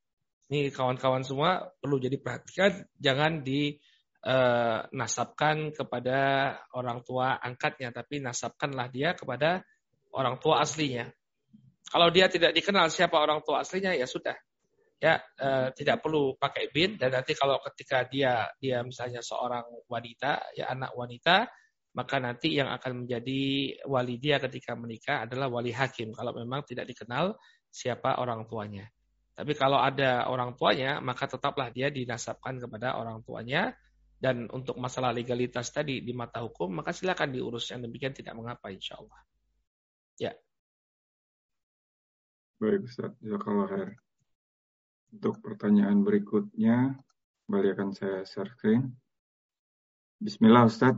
Ini 0.46 0.70
kawan-kawan 0.70 1.26
semua 1.26 1.74
perlu 1.82 1.98
jadi 1.98 2.14
perhatikan, 2.22 2.86
jangan 3.02 3.42
dinasabkan 3.42 5.58
eh, 5.58 5.74
kepada 5.74 6.18
orang 6.70 7.02
tua 7.02 7.34
angkatnya, 7.42 7.90
tapi 7.90 8.22
nasabkanlah 8.22 8.94
dia 8.94 9.18
kepada 9.18 9.66
orang 10.14 10.38
tua 10.38 10.62
aslinya. 10.62 11.10
Kalau 11.90 12.06
dia 12.14 12.30
tidak 12.30 12.54
dikenal 12.54 12.86
siapa 12.94 13.18
orang 13.18 13.42
tua 13.42 13.66
aslinya, 13.66 13.90
ya 13.98 14.06
sudah. 14.06 14.38
Ya, 14.96 15.20
eh, 15.20 15.68
tidak 15.76 16.00
perlu 16.00 16.40
pakai 16.40 16.72
bin 16.72 16.96
dan 16.96 17.12
nanti 17.12 17.36
kalau 17.36 17.60
ketika 17.60 18.08
dia 18.08 18.48
dia 18.56 18.80
misalnya 18.80 19.20
seorang 19.20 19.64
wanita, 19.92 20.56
ya 20.56 20.72
anak 20.72 20.96
wanita, 20.96 21.44
maka 21.92 22.16
nanti 22.16 22.56
yang 22.56 22.72
akan 22.72 23.04
menjadi 23.04 23.40
wali 23.84 24.16
dia 24.16 24.40
ketika 24.40 24.72
menikah 24.72 25.28
adalah 25.28 25.52
wali 25.52 25.72
hakim 25.72 26.16
kalau 26.16 26.32
memang 26.32 26.64
tidak 26.64 26.88
dikenal 26.88 27.36
siapa 27.68 28.16
orang 28.20 28.48
tuanya. 28.48 28.88
Tapi 29.36 29.52
kalau 29.52 29.76
ada 29.76 30.24
orang 30.32 30.56
tuanya, 30.56 30.96
maka 31.04 31.28
tetaplah 31.28 31.68
dia 31.68 31.92
dinasabkan 31.92 32.56
kepada 32.56 32.96
orang 32.96 33.20
tuanya. 33.20 33.76
Dan 34.16 34.48
untuk 34.48 34.80
masalah 34.80 35.12
legalitas 35.12 35.68
tadi 35.68 36.00
di 36.00 36.16
mata 36.16 36.40
hukum, 36.40 36.80
maka 36.80 36.96
silakan 36.96 37.36
diurus 37.36 37.68
yang 37.68 37.84
demikian 37.84 38.16
tidak 38.16 38.32
mengapa 38.32 38.72
insya 38.72 38.96
Allah. 38.96 39.20
Ya. 40.16 40.32
Baik 42.56 42.88
Ustaz. 42.88 43.12
Untuk 45.16 45.40
pertanyaan 45.40 46.04
berikutnya, 46.04 46.92
kembali 47.48 47.72
akan 47.72 47.88
saya 47.96 48.20
share 48.28 48.52
screen. 48.52 48.84
Bismillah 50.20 50.68
Ustaz, 50.68 50.92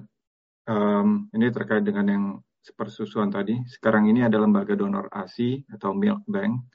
um, 0.66 1.30
ini 1.30 1.46
terkait 1.54 1.86
dengan 1.86 2.06
yang 2.10 2.24
sepersusuan 2.58 3.30
tadi. 3.30 3.62
Sekarang 3.70 4.10
ini 4.10 4.26
ada 4.26 4.42
lembaga 4.42 4.74
donor 4.74 5.06
ASI 5.14 5.62
atau 5.70 5.94
Milk 5.94 6.26
Bank 6.26 6.66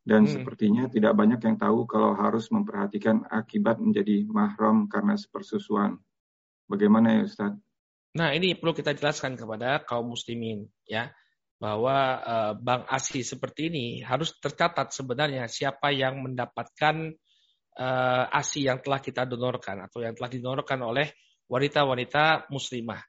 dan 0.00 0.24
hmm. 0.24 0.32
sepertinya 0.32 0.88
tidak 0.88 1.12
banyak 1.12 1.36
yang 1.44 1.60
tahu 1.60 1.84
kalau 1.84 2.16
harus 2.16 2.48
memperhatikan 2.48 3.20
akibat 3.28 3.76
menjadi 3.84 4.24
mahram 4.24 4.88
karena 4.88 5.12
sepersusuan. 5.20 6.00
Bagaimana 6.72 7.20
ya 7.20 7.28
Ustaz? 7.28 7.52
Nah 8.16 8.32
ini 8.32 8.56
perlu 8.56 8.72
kita 8.72 8.96
jelaskan 8.96 9.36
kepada 9.36 9.84
kaum 9.84 10.16
muslimin 10.16 10.64
ya 10.88 11.12
bahwa 11.58 11.96
uh, 12.22 12.52
bank 12.54 12.86
ASI 12.86 13.26
seperti 13.26 13.66
ini 13.70 13.86
harus 14.06 14.34
tercatat 14.38 14.94
sebenarnya 14.94 15.50
siapa 15.50 15.90
yang 15.90 16.22
mendapatkan 16.22 17.10
uh, 17.74 18.24
ASI 18.30 18.70
yang 18.70 18.78
telah 18.78 19.02
kita 19.02 19.26
donorkan 19.26 19.90
atau 19.90 20.06
yang 20.06 20.14
telah 20.14 20.30
didonorkan 20.30 20.78
oleh 20.86 21.10
wanita-wanita 21.50 22.50
muslimah. 22.54 23.02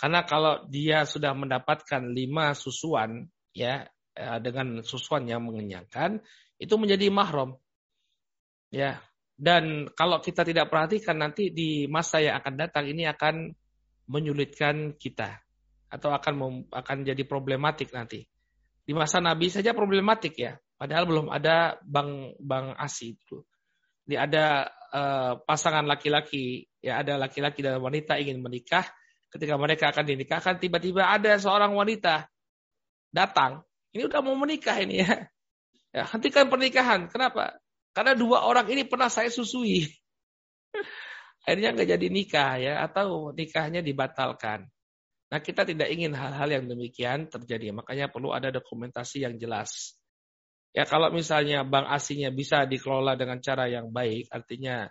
Karena 0.00 0.24
kalau 0.24 0.64
dia 0.66 1.04
sudah 1.04 1.36
mendapatkan 1.36 2.00
lima 2.10 2.56
susuan 2.56 3.28
ya 3.52 3.84
Eh, 4.12 4.38
dengan 4.44 4.84
susuan 4.84 5.24
yang 5.24 5.40
mengenyangkan 5.40 6.20
itu 6.60 6.74
menjadi 6.76 7.08
mahram. 7.08 7.56
Ya. 8.68 9.00
Dan 9.32 9.88
kalau 9.96 10.20
kita 10.20 10.44
tidak 10.44 10.68
perhatikan 10.68 11.16
nanti 11.16 11.48
di 11.48 11.88
masa 11.88 12.20
yang 12.20 12.36
akan 12.44 12.54
datang 12.60 12.84
ini 12.92 13.08
akan 13.08 13.50
menyulitkan 14.12 15.00
kita 15.00 15.40
atau 15.92 16.08
akan 16.16 16.64
akan 16.72 16.96
jadi 17.04 17.20
problematik 17.28 17.92
nanti. 17.92 18.24
Di 18.82 18.96
masa 18.96 19.20
Nabi 19.20 19.52
saja 19.52 19.76
problematik 19.76 20.34
ya, 20.40 20.56
padahal 20.80 21.04
belum 21.04 21.26
ada 21.28 21.76
bang 21.84 22.32
bang 22.40 22.72
asi 22.80 23.14
itu. 23.14 23.44
Ini 24.08 24.16
ada 24.18 24.66
uh, 24.90 25.38
pasangan 25.44 25.84
laki-laki, 25.84 26.66
ya 26.80 27.04
ada 27.04 27.20
laki-laki 27.20 27.62
dan 27.62 27.78
wanita 27.78 28.18
ingin 28.18 28.42
menikah, 28.42 28.88
ketika 29.30 29.54
mereka 29.60 29.94
akan 29.94 30.04
dinikahkan 30.08 30.58
tiba-tiba 30.58 31.06
ada 31.06 31.38
seorang 31.38 31.70
wanita 31.76 32.26
datang 33.12 33.62
ini 33.92 34.08
udah 34.08 34.20
mau 34.24 34.36
menikah 34.36 34.80
ini 34.80 35.04
ya. 35.04 35.28
Ya, 35.92 36.08
hentikan 36.08 36.48
pernikahan. 36.48 37.12
Kenapa? 37.12 37.60
Karena 37.92 38.16
dua 38.16 38.48
orang 38.48 38.64
ini 38.72 38.88
pernah 38.88 39.12
saya 39.12 39.28
susui. 39.28 39.84
Akhirnya 41.44 41.76
nggak 41.76 41.88
jadi 41.92 42.06
nikah 42.08 42.52
ya, 42.56 42.74
atau 42.80 43.36
nikahnya 43.36 43.84
dibatalkan. 43.84 44.64
Nah 45.32 45.40
kita 45.40 45.64
tidak 45.64 45.88
ingin 45.88 46.12
hal-hal 46.12 46.60
yang 46.60 46.64
demikian 46.68 47.32
terjadi. 47.32 47.72
Makanya 47.72 48.12
perlu 48.12 48.36
ada 48.36 48.52
dokumentasi 48.52 49.24
yang 49.24 49.40
jelas. 49.40 49.96
Ya 50.76 50.84
kalau 50.84 51.08
misalnya 51.08 51.64
bank 51.64 51.88
asinya 51.88 52.28
bisa 52.28 52.68
dikelola 52.68 53.16
dengan 53.16 53.40
cara 53.40 53.64
yang 53.68 53.88
baik, 53.88 54.28
artinya 54.28 54.84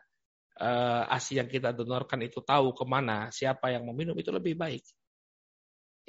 eh, 0.57 1.03
asi 1.13 1.37
yang 1.37 1.45
kita 1.45 1.77
donorkan 1.77 2.25
itu 2.25 2.41
tahu 2.41 2.73
ke 2.73 2.85
mana, 2.89 3.29
siapa 3.29 3.69
yang 3.69 3.85
meminum 3.85 4.17
itu 4.17 4.33
lebih 4.33 4.57
baik. 4.57 4.81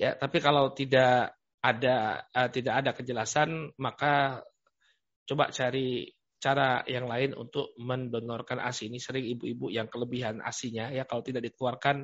Ya, 0.00 0.16
tapi 0.16 0.40
kalau 0.40 0.72
tidak 0.72 1.36
ada 1.62 2.26
uh, 2.34 2.50
tidak 2.50 2.74
ada 2.82 2.90
kejelasan, 2.90 3.70
maka 3.78 4.42
coba 5.28 5.54
cari 5.54 6.10
cara 6.42 6.82
yang 6.90 7.06
lain 7.06 7.38
untuk 7.38 7.70
mendonorkan 7.78 8.58
ASI. 8.58 8.90
Ini 8.90 8.98
sering 8.98 9.22
ibu-ibu 9.38 9.70
yang 9.70 9.86
kelebihan 9.86 10.42
ASINya 10.42 10.90
ya 10.90 11.06
kalau 11.06 11.22
tidak 11.22 11.46
dikeluarkan 11.46 12.02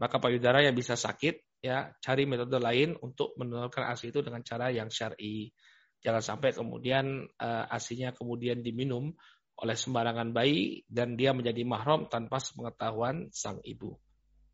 maka 0.00 0.16
payudara 0.16 0.64
yang 0.64 0.72
bisa 0.72 0.96
sakit 0.96 1.60
ya 1.60 1.92
cari 2.00 2.24
metode 2.24 2.56
lain 2.56 2.96
untuk 3.04 3.36
mendonorkan 3.36 3.92
ASI 3.92 4.08
itu 4.08 4.24
dengan 4.24 4.40
cara 4.40 4.72
yang 4.72 4.88
syar'i. 4.88 5.52
Jangan 6.00 6.24
sampai 6.24 6.56
kemudian 6.56 7.28
uh, 7.36 7.68
ASINya 7.68 8.16
kemudian 8.16 8.64
diminum 8.64 9.12
oleh 9.60 9.76
sembarangan 9.76 10.32
bayi 10.32 10.88
dan 10.88 11.20
dia 11.20 11.36
menjadi 11.36 11.60
mahram 11.68 12.08
tanpa 12.08 12.40
sepengetahuan 12.40 13.28
sang 13.28 13.60
ibu. 13.60 13.92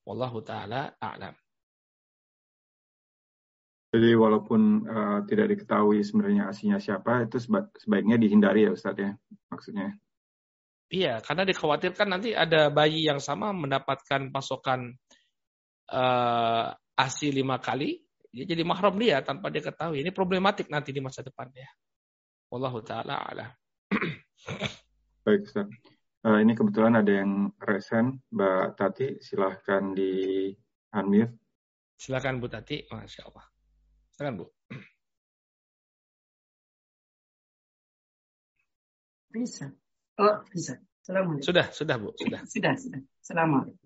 Wallahu 0.02 0.42
taala 0.42 0.98
a'lam. 0.98 1.38
Jadi 3.94 4.10
walaupun 4.18 4.82
uh, 4.82 5.18
tidak 5.30 5.54
diketahui 5.54 6.02
sebenarnya 6.02 6.50
aslinya 6.50 6.82
siapa, 6.82 7.22
itu 7.22 7.38
seba 7.38 7.70
sebaiknya 7.78 8.18
dihindari 8.18 8.66
ya 8.66 8.74
Ustaz 8.74 8.98
ya, 8.98 9.14
maksudnya. 9.46 9.94
Iya, 10.90 11.22
karena 11.22 11.46
dikhawatirkan 11.46 12.06
nanti 12.10 12.34
ada 12.34 12.70
bayi 12.70 13.06
yang 13.06 13.22
sama 13.22 13.54
mendapatkan 13.54 14.34
pasokan 14.34 14.94
uh, 15.90 16.74
ASI 16.96 17.30
lima 17.30 17.60
kali, 17.60 18.00
dia 18.32 18.44
jadi 18.44 18.62
mahram 18.66 18.96
dia 18.96 19.20
tanpa 19.22 19.48
dia 19.52 19.62
ketahui. 19.62 20.02
Ini 20.02 20.10
problematik 20.10 20.68
nanti 20.68 20.90
di 20.90 21.00
masa 21.00 21.22
depan 21.22 21.48
ya. 21.52 21.68
Wallahu 22.50 22.80
taala 22.82 23.20
ala. 23.22 23.46
Baik 25.26 25.46
Ustaz. 25.46 25.66
Uh, 26.26 26.42
ini 26.42 26.58
kebetulan 26.58 26.98
ada 26.98 27.22
yang 27.22 27.54
resen, 27.62 28.18
Mbak 28.34 28.74
Tati, 28.74 29.08
silahkan 29.22 29.94
di 29.94 30.50
unmute. 30.90 31.38
Silakan 31.94 32.42
Bu 32.42 32.50
Tati, 32.50 32.82
masya 32.90 33.30
Allah. 33.30 33.46
Silakan 34.10 34.34
Bu. 34.42 34.46
Bisa. 39.30 39.70
Oh, 40.18 40.42
bisa. 40.50 40.74
Assalamualaikum. 41.04 41.46
Sudah, 41.46 41.66
sudah 41.70 41.96
Bu, 42.00 42.10
sudah. 42.18 42.40
sudah, 42.42 42.74
sudah. 42.74 43.00
Assalamualaikum. 43.22 43.85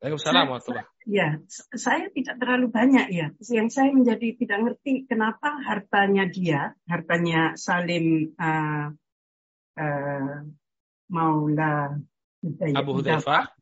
Waalaikumsalam 0.00 0.44
warahmatullahi 0.48 0.88
Ya, 1.04 1.28
saya 1.76 2.08
tidak 2.08 2.40
terlalu 2.40 2.72
banyak 2.72 3.06
ya. 3.12 3.36
Yang 3.36 3.68
saya 3.76 3.92
menjadi 3.92 4.32
tidak 4.40 4.58
ngerti 4.64 5.04
kenapa 5.04 5.60
hartanya 5.60 6.24
dia, 6.24 6.72
hartanya 6.88 7.52
Salim 7.60 8.32
uh, 8.40 8.96
uh, 9.76 10.36
Maula 11.12 12.00
Abu 12.72 12.90
Hudzaifah, 12.96 13.52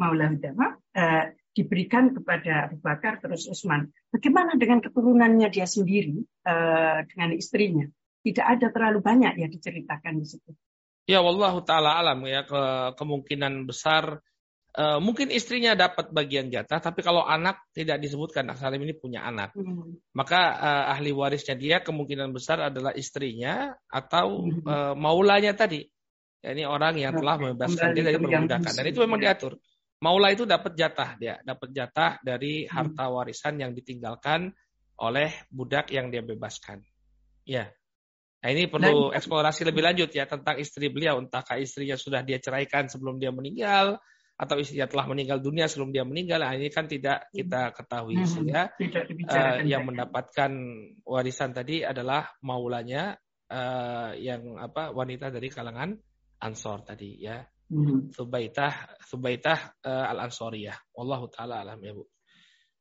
Maula 0.00 0.32
Hudzaifah 0.32 0.70
uh, 0.96 1.24
diberikan 1.52 2.16
kepada 2.16 2.72
Abu 2.72 2.80
Bakar 2.80 3.20
terus 3.20 3.44
Utsman. 3.44 3.92
Bagaimana 4.08 4.56
dengan 4.56 4.80
keturunannya 4.80 5.52
dia 5.52 5.68
sendiri 5.68 6.24
uh, 6.48 7.04
dengan 7.04 7.36
istrinya? 7.36 7.84
Tidak 8.24 8.46
ada 8.46 8.72
terlalu 8.72 9.04
banyak 9.04 9.36
ya 9.36 9.48
diceritakan 9.50 10.22
di 10.22 10.26
situ. 10.28 10.56
Ya, 11.04 11.20
wallahu 11.20 11.66
taala 11.66 11.98
alam 11.98 12.22
ya 12.24 12.46
ke 12.46 12.94
kemungkinan 12.94 13.66
besar 13.66 14.22
uh, 14.76 14.98
mungkin 14.98 15.28
istrinya 15.28 15.76
dapat 15.76 16.12
bagian 16.12 16.48
jatah, 16.48 16.80
tapi 16.80 17.04
kalau 17.04 17.24
anak 17.24 17.60
tidak 17.76 18.00
disebutkan 18.00 18.48
Salim 18.56 18.82
ini 18.84 18.96
punya 18.96 19.24
anak, 19.24 19.52
hmm. 19.52 20.12
maka 20.16 20.40
uh, 20.56 20.84
ahli 20.96 21.12
warisnya 21.12 21.56
dia 21.56 21.84
kemungkinan 21.84 22.32
besar 22.32 22.60
adalah 22.72 22.96
istrinya 22.96 23.76
atau 23.88 24.48
hmm. 24.48 24.64
uh, 24.64 24.94
maulanya 24.96 25.52
tadi. 25.52 25.84
Ya, 26.42 26.58
ini 26.58 26.66
orang 26.66 26.98
yang 26.98 27.14
telah 27.14 27.38
membebaskan 27.38 27.94
dia 27.94 28.02
dari 28.02 28.18
perbudakan 28.18 28.72
dan 28.74 28.86
itu 28.90 28.98
memang 29.06 29.22
diatur. 29.22 29.54
Maula 30.02 30.34
itu 30.34 30.42
dapat 30.42 30.74
jatah 30.74 31.14
dia, 31.14 31.38
dapat 31.46 31.70
jatah 31.70 32.18
dari 32.18 32.66
hmm. 32.66 32.70
harta 32.74 33.06
warisan 33.06 33.62
yang 33.62 33.70
ditinggalkan 33.70 34.50
oleh 34.98 35.30
budak 35.54 35.94
yang 35.94 36.10
dia 36.10 36.26
bebaskan. 36.26 36.82
Ya. 37.46 37.70
Nah 38.42 38.50
ini 38.50 38.66
perlu 38.66 39.14
eksplorasi 39.14 39.62
lebih 39.62 39.86
lanjut 39.86 40.10
ya 40.10 40.26
tentang 40.26 40.58
istri 40.58 40.90
beliau. 40.90 41.22
Entahkah 41.22 41.62
istrinya 41.62 41.94
sudah 41.94 42.26
dia 42.26 42.42
ceraikan 42.42 42.90
sebelum 42.90 43.22
dia 43.22 43.30
meninggal 43.30 44.02
atau 44.42 44.58
istrinya 44.58 44.90
telah 44.90 45.06
meninggal 45.06 45.38
dunia 45.38 45.70
sebelum 45.70 45.94
dia 45.94 46.02
meninggal. 46.02 46.42
Nah, 46.42 46.58
ini 46.58 46.66
kan 46.66 46.90
tidak 46.90 47.30
kita 47.30 47.70
ketahui 47.70 48.18
hmm, 48.18 48.26
sehingga 48.26 48.62
uh, 48.74 49.62
yang 49.62 49.86
mendapatkan 49.86 50.50
warisan 51.06 51.54
tadi 51.54 51.86
adalah 51.86 52.26
maulanya 52.42 53.14
uh, 53.46 54.10
yang 54.18 54.58
apa 54.58 54.90
wanita 54.90 55.30
dari 55.30 55.46
kalangan 55.46 55.94
Ansor 56.42 56.82
tadi 56.82 57.22
ya. 57.22 57.38
Hmm. 57.70 58.10
Subaitah 58.10 58.98
Subaitah 59.06 59.78
uh, 59.86 60.10
Al-Ansariyah. 60.10 60.90
Wallahu 60.98 61.30
taala 61.30 61.62
alam 61.62 61.78
ya 61.78 61.94
Bu. 61.94 62.02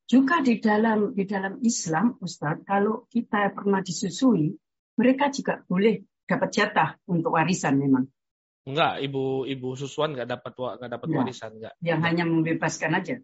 Juga 0.10 0.42
di 0.42 0.58
dalam 0.58 1.14
di 1.14 1.30
dalam 1.30 1.62
Islam 1.62 2.18
Ustaz, 2.26 2.66
kalau 2.66 3.06
kita 3.06 3.54
pernah 3.54 3.86
disusui, 3.86 4.50
mereka 4.98 5.30
juga 5.30 5.62
boleh 5.62 6.26
dapat 6.26 6.50
jatah 6.50 6.98
untuk 7.06 7.38
warisan 7.38 7.78
memang. 7.78 8.10
Enggak, 8.62 9.02
ibu 9.02 9.50
ibu 9.50 9.74
susuan 9.74 10.14
nggak 10.14 10.30
dapat 10.30 10.54
nggak 10.54 10.92
dapat 10.92 11.08
ya. 11.10 11.16
warisan 11.18 11.52
enggak. 11.58 11.74
Yang 11.82 12.00
hanya 12.06 12.24
membebaskan 12.30 12.92
aja. 12.94 13.16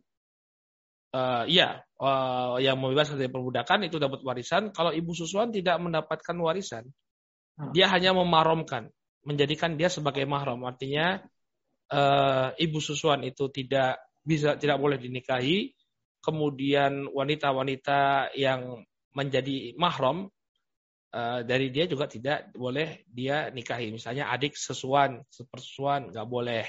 Uh, 1.07 1.43
iya, 1.47 1.81
uh, 2.01 2.57
yang 2.57 2.81
membebaskan 2.81 3.21
dari 3.21 3.29
perbudakan 3.29 3.85
itu 3.85 4.01
dapat 4.01 4.25
warisan. 4.25 4.73
Kalau 4.73 4.89
ibu 4.89 5.13
susuan 5.13 5.53
tidak 5.53 5.77
mendapatkan 5.77 6.35
warisan, 6.41 6.89
oh. 7.61 7.69
dia 7.71 7.85
hanya 7.93 8.17
memaromkan, 8.17 8.89
menjadikan 9.23 9.77
dia 9.77 9.93
sebagai 9.93 10.25
mahram. 10.25 10.65
Artinya 10.65 11.21
uh, 11.93 12.49
ibu 12.57 12.81
susuan 12.81 13.21
itu 13.21 13.47
tidak 13.53 14.01
bisa 14.25 14.57
tidak 14.57 14.81
boleh 14.81 14.97
dinikahi. 14.97 15.69
Kemudian 16.17 17.07
wanita-wanita 17.13 18.33
yang 18.35 18.83
menjadi 19.15 19.77
mahram 19.79 20.27
Eh, 21.17 21.41
dari 21.49 21.73
dia 21.73 21.89
juga 21.89 22.05
tidak 22.05 22.53
boleh 22.53 23.01
dia 23.09 23.49
nikahi. 23.49 23.89
Misalnya 23.89 24.29
adik 24.29 24.53
sesuan, 24.53 25.25
sepersuan 25.33 26.13
nggak 26.13 26.27
boleh. 26.29 26.65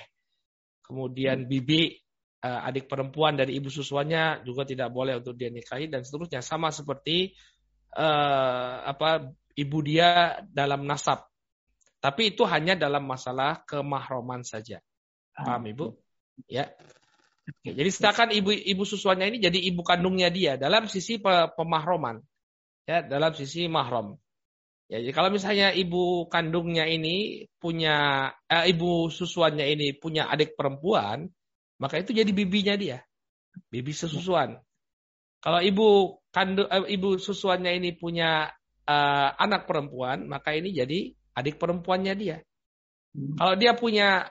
Kemudian 0.81 1.45
bibi 1.45 1.93
uh, 2.41 2.65
adik 2.65 2.89
perempuan 2.89 3.37
dari 3.37 3.61
ibu 3.61 3.69
susuannya 3.69 4.41
juga 4.49 4.65
tidak 4.65 4.89
boleh 4.89 5.21
untuk 5.21 5.37
dia 5.37 5.53
nikahi 5.53 5.93
dan 5.93 6.01
seterusnya. 6.01 6.41
Sama 6.41 6.73
seperti 6.73 7.37
uh, 7.93 8.89
apa 8.89 9.37
ibu 9.53 9.79
dia 9.85 10.41
dalam 10.49 10.89
nasab. 10.89 11.29
Tapi 12.01 12.33
itu 12.33 12.49
hanya 12.49 12.73
dalam 12.73 13.05
masalah 13.05 13.61
kemahroman 13.69 14.49
saja. 14.49 14.81
Paham 15.37 15.69
Ibu? 15.69 15.87
Ya. 16.49 16.73
Jadi 17.67 17.91
sedangkan 17.93 18.33
ibu 18.33 18.49
ibu 18.55 18.87
susuannya 18.87 19.29
ini 19.29 19.39
jadi 19.45 19.59
ibu 19.61 19.85
kandungnya 19.85 20.33
dia 20.33 20.57
dalam 20.57 20.89
sisi 20.89 21.21
pemahroman. 21.53 22.23
Ya, 22.89 23.05
dalam 23.05 23.37
sisi 23.37 23.69
mahram. 23.69 24.17
Ya, 24.89 25.05
jadi 25.05 25.13
kalau 25.13 25.29
misalnya 25.29 25.69
ibu 25.77 26.33
kandungnya 26.33 26.89
ini 26.89 27.45
punya 27.61 28.29
eh, 28.49 28.73
ibu 28.73 29.13
susuannya 29.13 29.69
ini 29.69 29.93
punya 30.01 30.33
adik 30.33 30.57
perempuan, 30.57 31.29
maka 31.77 32.01
itu 32.01 32.17
jadi 32.17 32.33
bibinya 32.33 32.73
dia. 32.73 33.05
Bibi 33.69 33.93
sesusuan. 33.93 34.57
Kalau 35.45 35.61
ibu 35.61 36.17
kandung 36.33 36.73
eh, 36.73 36.89
ibu 36.97 37.21
susuannya 37.21 37.77
ini 37.77 38.01
punya 38.01 38.49
eh, 38.89 39.31
anak 39.37 39.69
perempuan, 39.69 40.25
maka 40.25 40.57
ini 40.57 40.73
jadi 40.73 41.13
adik 41.37 41.61
perempuannya 41.61 42.15
dia. 42.17 42.41
Hmm. 43.13 43.37
Kalau 43.37 43.55
dia 43.61 43.77
punya 43.77 44.25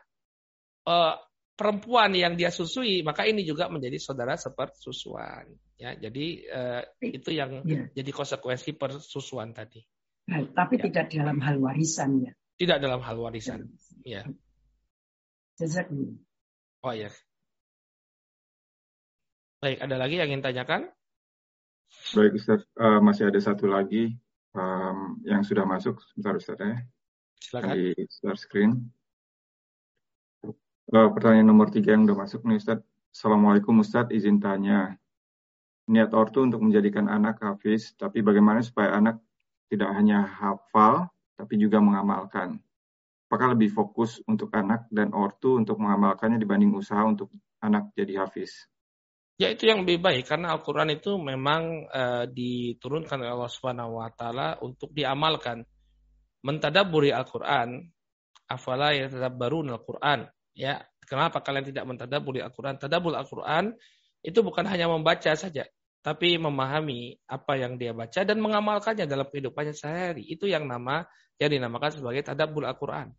eh, 0.89 1.15
perempuan 1.53 2.17
yang 2.17 2.33
dia 2.33 2.49
susui, 2.49 3.05
maka 3.05 3.29
ini 3.29 3.45
juga 3.45 3.69
menjadi 3.69 4.01
saudara 4.01 4.33
sepersusuan. 4.33 5.53
Ya, 5.77 5.93
jadi 5.93 6.25
eh, 6.49 6.83
itu 7.13 7.29
yang 7.29 7.61
ya. 7.61 7.93
jadi 7.93 8.09
konsekuensi 8.09 8.73
persusuan 8.73 9.53
tadi. 9.53 9.85
Nah, 10.27 10.43
tapi 10.51 10.75
ya. 10.75 10.91
tidak 10.91 11.05
dalam 11.07 11.39
hal 11.39 11.55
warisan 11.63 12.11
ya. 12.19 12.31
Tidak 12.59 12.77
dalam 12.83 12.99
hal 12.99 13.15
warisan. 13.15 13.71
Ya. 14.03 14.27
Jazakumullah. 15.55 16.19
Oh 16.83 16.93
ya. 16.93 17.09
Baik, 19.63 19.81
ada 19.81 19.95
lagi 19.97 20.15
yang 20.19 20.29
ingin 20.29 20.43
tanyakan? 20.45 20.91
Baik 22.13 22.37
Ustaz, 22.37 22.61
uh, 22.77 22.99
masih 22.99 23.31
ada 23.31 23.39
satu 23.39 23.65
lagi 23.71 24.19
um, 24.53 25.17
yang 25.23 25.41
sudah 25.41 25.63
masuk. 25.63 25.97
Sebentar 26.11 26.35
Ustaz 26.35 26.59
ya. 26.59 26.77
Silakan. 27.41 27.73
Di 27.73 27.87
start 28.11 28.37
screen. 28.37 28.71
Uh, 30.43 31.09
pertanyaan 31.11 31.47
nomor 31.47 31.71
tiga 31.71 31.95
yang 31.95 32.03
sudah 32.03 32.19
masuk 32.19 32.41
nih 32.43 32.59
Ustaz. 32.59 32.79
Assalamualaikum 33.15 33.79
Ustaz, 33.79 34.11
izin 34.11 34.43
tanya. 34.43 34.99
Niat 35.87 36.11
ortu 36.11 36.43
untuk 36.43 36.59
menjadikan 36.59 37.07
anak 37.07 37.39
hafiz, 37.39 37.95
tapi 37.95 38.19
bagaimana 38.19 38.59
supaya 38.59 38.91
anak 38.93 39.23
tidak 39.67 39.91
hanya 39.95 40.23
hafal, 40.27 41.11
tapi 41.35 41.59
juga 41.59 41.77
mengamalkan. 41.83 42.59
Apakah 43.27 43.53
lebih 43.53 43.67
fokus 43.75 44.23
untuk 44.23 44.55
anak 44.55 44.87
dan 44.87 45.11
ortu 45.11 45.59
untuk 45.59 45.83
mengamalkannya 45.83 46.39
dibanding 46.39 46.71
usaha 46.71 47.03
untuk 47.03 47.27
anak 47.59 47.91
jadi 47.91 48.23
hafiz? 48.23 48.71
Ya 49.37 49.53
itu 49.53 49.69
yang 49.69 49.85
lebih 49.85 50.01
baik 50.01 50.25
karena 50.25 50.55
Al-Qur'an 50.55 50.89
itu 50.89 51.13
memang 51.21 51.85
uh, 51.93 52.25
diturunkan 52.25 53.21
oleh 53.21 53.31
Allah 53.37 53.51
Subhanahu 53.53 54.01
wa 54.01 54.09
taala 54.09 54.57
untuk 54.65 54.95
diamalkan. 54.95 55.61
Mentadaburi 56.41 57.13
Al-Qur'an, 57.13 57.85
afala 58.49 58.97
yatadabbarun 58.97 59.75
Al-Qur'an. 59.75 60.25
Ya, 60.57 60.81
kenapa 61.05 61.45
kalian 61.45 61.69
tidak 61.69 61.85
mentadaburi 61.85 62.41
Al-Qur'an? 62.41 62.81
Tadabbur 62.81 63.13
Al-Qur'an 63.13 63.77
itu 64.25 64.39
bukan 64.41 64.65
hanya 64.65 64.89
membaca 64.89 65.35
saja, 65.37 65.69
tapi 66.07 66.39
memahami 66.39 67.19
apa 67.27 67.59
yang 67.59 67.75
dia 67.75 67.91
baca 67.91 68.23
dan 68.23 68.39
mengamalkannya 68.39 69.03
dalam 69.03 69.27
kehidupannya 69.27 69.75
sehari. 69.75 70.23
Itu 70.23 70.47
yang 70.47 70.63
nama 70.63 71.03
yang 71.35 71.51
dinamakan 71.51 71.99
sebagai 71.99 72.23
tadabbur 72.31 72.63
Al-Qur'an. 72.63 73.11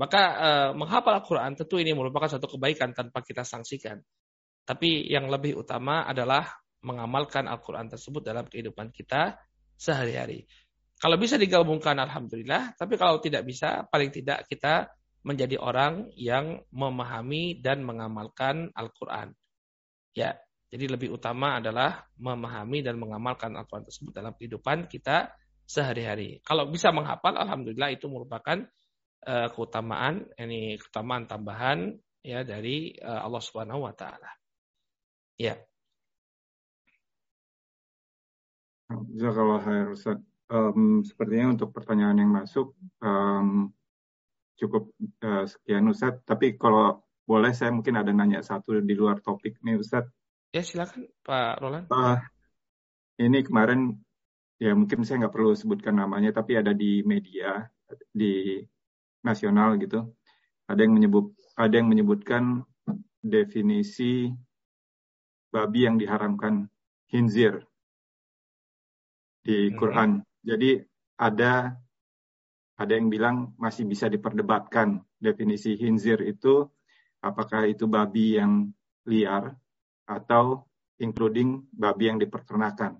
Maka 0.00 0.22
eh, 0.32 0.70
menghafal 0.72 1.20
Al-Qur'an 1.20 1.60
tentu 1.60 1.76
ini 1.76 1.92
merupakan 1.92 2.24
satu 2.24 2.56
kebaikan 2.56 2.96
tanpa 2.96 3.20
kita 3.20 3.44
sanksikan. 3.44 4.00
Tapi 4.64 5.12
yang 5.12 5.28
lebih 5.28 5.60
utama 5.60 6.08
adalah 6.08 6.48
mengamalkan 6.80 7.44
Al-Qur'an 7.44 7.92
tersebut 7.92 8.24
dalam 8.24 8.48
kehidupan 8.48 8.96
kita 8.96 9.36
sehari-hari. 9.76 10.48
Kalau 10.96 11.20
bisa 11.20 11.36
digabungkan 11.36 12.00
alhamdulillah, 12.00 12.80
tapi 12.80 12.96
kalau 12.96 13.20
tidak 13.20 13.44
bisa 13.44 13.84
paling 13.92 14.08
tidak 14.08 14.48
kita 14.48 14.88
menjadi 15.20 15.60
orang 15.60 16.08
yang 16.16 16.64
memahami 16.72 17.60
dan 17.60 17.84
mengamalkan 17.84 18.72
Al-Qur'an. 18.72 19.36
Ya, 20.16 20.40
jadi 20.70 20.86
lebih 20.86 21.10
utama 21.18 21.58
adalah 21.58 22.06
memahami 22.14 22.86
dan 22.86 22.94
mengamalkan 22.94 23.58
Al-Quran 23.58 23.90
tersebut 23.90 24.14
dalam 24.14 24.38
kehidupan 24.38 24.86
kita 24.86 25.34
sehari-hari. 25.66 26.38
Kalau 26.46 26.70
bisa 26.70 26.94
menghafal, 26.94 27.34
alhamdulillah 27.34 27.90
itu 27.90 28.06
merupakan 28.06 28.62
uh, 29.26 29.48
keutamaan, 29.50 30.30
ini 30.38 30.78
keutamaan 30.78 31.26
tambahan 31.26 31.98
ya 32.22 32.46
dari 32.46 32.94
uh, 33.02 33.26
Allah 33.26 33.42
Subhanahu 33.42 33.82
Wa 33.82 33.94
Taala. 33.98 34.30
Ya. 35.34 35.58
Jazakallah 38.90 39.60
khair 39.66 39.86
Ustaz. 39.90 40.18
Um, 40.50 41.06
sepertinya 41.06 41.54
untuk 41.54 41.70
pertanyaan 41.70 42.18
yang 42.18 42.30
masuk 42.30 42.74
um, 43.02 43.70
cukup 44.54 44.94
uh, 45.26 45.46
sekian 45.50 45.90
Ustaz. 45.90 46.18
Tapi 46.22 46.54
kalau 46.54 47.02
boleh 47.26 47.54
saya 47.54 47.74
mungkin 47.74 47.98
ada 47.98 48.10
nanya 48.14 48.42
satu 48.42 48.78
di 48.78 48.94
luar 48.94 49.18
topik 49.18 49.58
nih 49.66 49.78
Ustaz. 49.78 50.06
Ya 50.50 50.66
silakan 50.66 51.06
Pak 51.22 51.62
Roland. 51.62 51.86
Uh, 51.94 52.18
ini 53.22 53.46
kemarin 53.46 53.94
ya 54.58 54.74
mungkin 54.74 55.06
saya 55.06 55.22
nggak 55.22 55.34
perlu 55.34 55.54
sebutkan 55.54 55.94
namanya 55.94 56.34
tapi 56.34 56.58
ada 56.58 56.74
di 56.74 57.06
media 57.06 57.70
di 58.10 58.58
nasional 59.22 59.78
gitu. 59.78 60.10
Ada 60.66 60.82
yang 60.82 60.98
menyebut 60.98 61.30
ada 61.54 61.70
yang 61.70 61.86
menyebutkan 61.86 62.66
definisi 63.22 64.26
babi 65.54 65.86
yang 65.86 66.02
diharamkan 66.02 66.66
hinzir 67.14 67.62
di 69.46 69.70
hmm. 69.70 69.78
Quran. 69.78 70.10
Hmm. 70.18 70.26
Jadi 70.42 70.82
ada 71.14 71.78
ada 72.74 72.92
yang 72.96 73.06
bilang 73.06 73.54
masih 73.54 73.86
bisa 73.86 74.10
diperdebatkan 74.10 74.98
definisi 75.20 75.78
hinzir 75.78 76.18
itu 76.26 76.66
apakah 77.22 77.70
itu 77.70 77.86
babi 77.86 78.40
yang 78.40 78.72
liar 79.06 79.52
atau 80.10 80.66
including 80.98 81.70
babi 81.70 82.10
yang 82.10 82.18
diperternakan. 82.18 82.98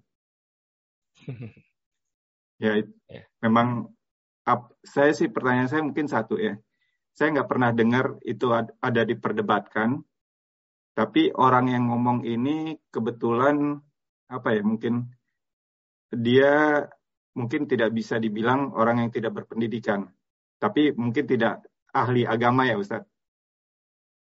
ya, 2.62 2.78
yeah. 2.78 3.24
memang 3.42 3.90
ap, 4.46 4.70
saya 4.86 5.10
sih 5.10 5.26
pertanyaan 5.26 5.66
saya 5.66 5.82
mungkin 5.82 6.06
satu 6.06 6.38
ya. 6.38 6.54
Saya 7.10 7.34
nggak 7.34 7.50
pernah 7.50 7.74
dengar 7.74 8.16
itu 8.22 8.48
ada 8.54 9.02
diperdebatkan, 9.02 10.00
tapi 10.94 11.34
orang 11.34 11.74
yang 11.74 11.90
ngomong 11.90 12.22
ini 12.22 12.78
kebetulan 12.88 13.76
apa 14.30 14.54
ya 14.54 14.62
mungkin 14.62 15.10
dia 16.14 16.86
mungkin 17.34 17.66
tidak 17.66 17.90
bisa 17.90 18.22
dibilang 18.22 18.72
orang 18.72 19.04
yang 19.04 19.10
tidak 19.10 19.42
berpendidikan, 19.42 20.06
tapi 20.62 20.94
mungkin 20.94 21.26
tidak 21.26 21.66
ahli 21.90 22.24
agama 22.24 22.64
ya 22.64 22.78
Ustadz. 22.78 23.10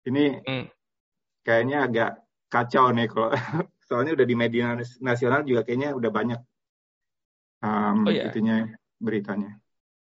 Ini 0.07 0.39
mm. 0.39 0.65
kayaknya 1.43 1.77
agak 1.83 2.11
kacau 2.47 2.91
nih 2.95 3.07
kalau 3.11 3.31
soalnya 3.87 4.15
udah 4.15 4.27
di 4.27 4.35
media 4.35 4.75
nasional 4.99 5.47
juga 5.47 5.63
kayaknya 5.63 5.95
udah 5.95 6.11
banyak 6.11 6.39
um, 7.63 8.07
oh, 8.07 8.11
iya. 8.11 8.29
itunya 8.29 8.75
beritanya. 8.99 9.57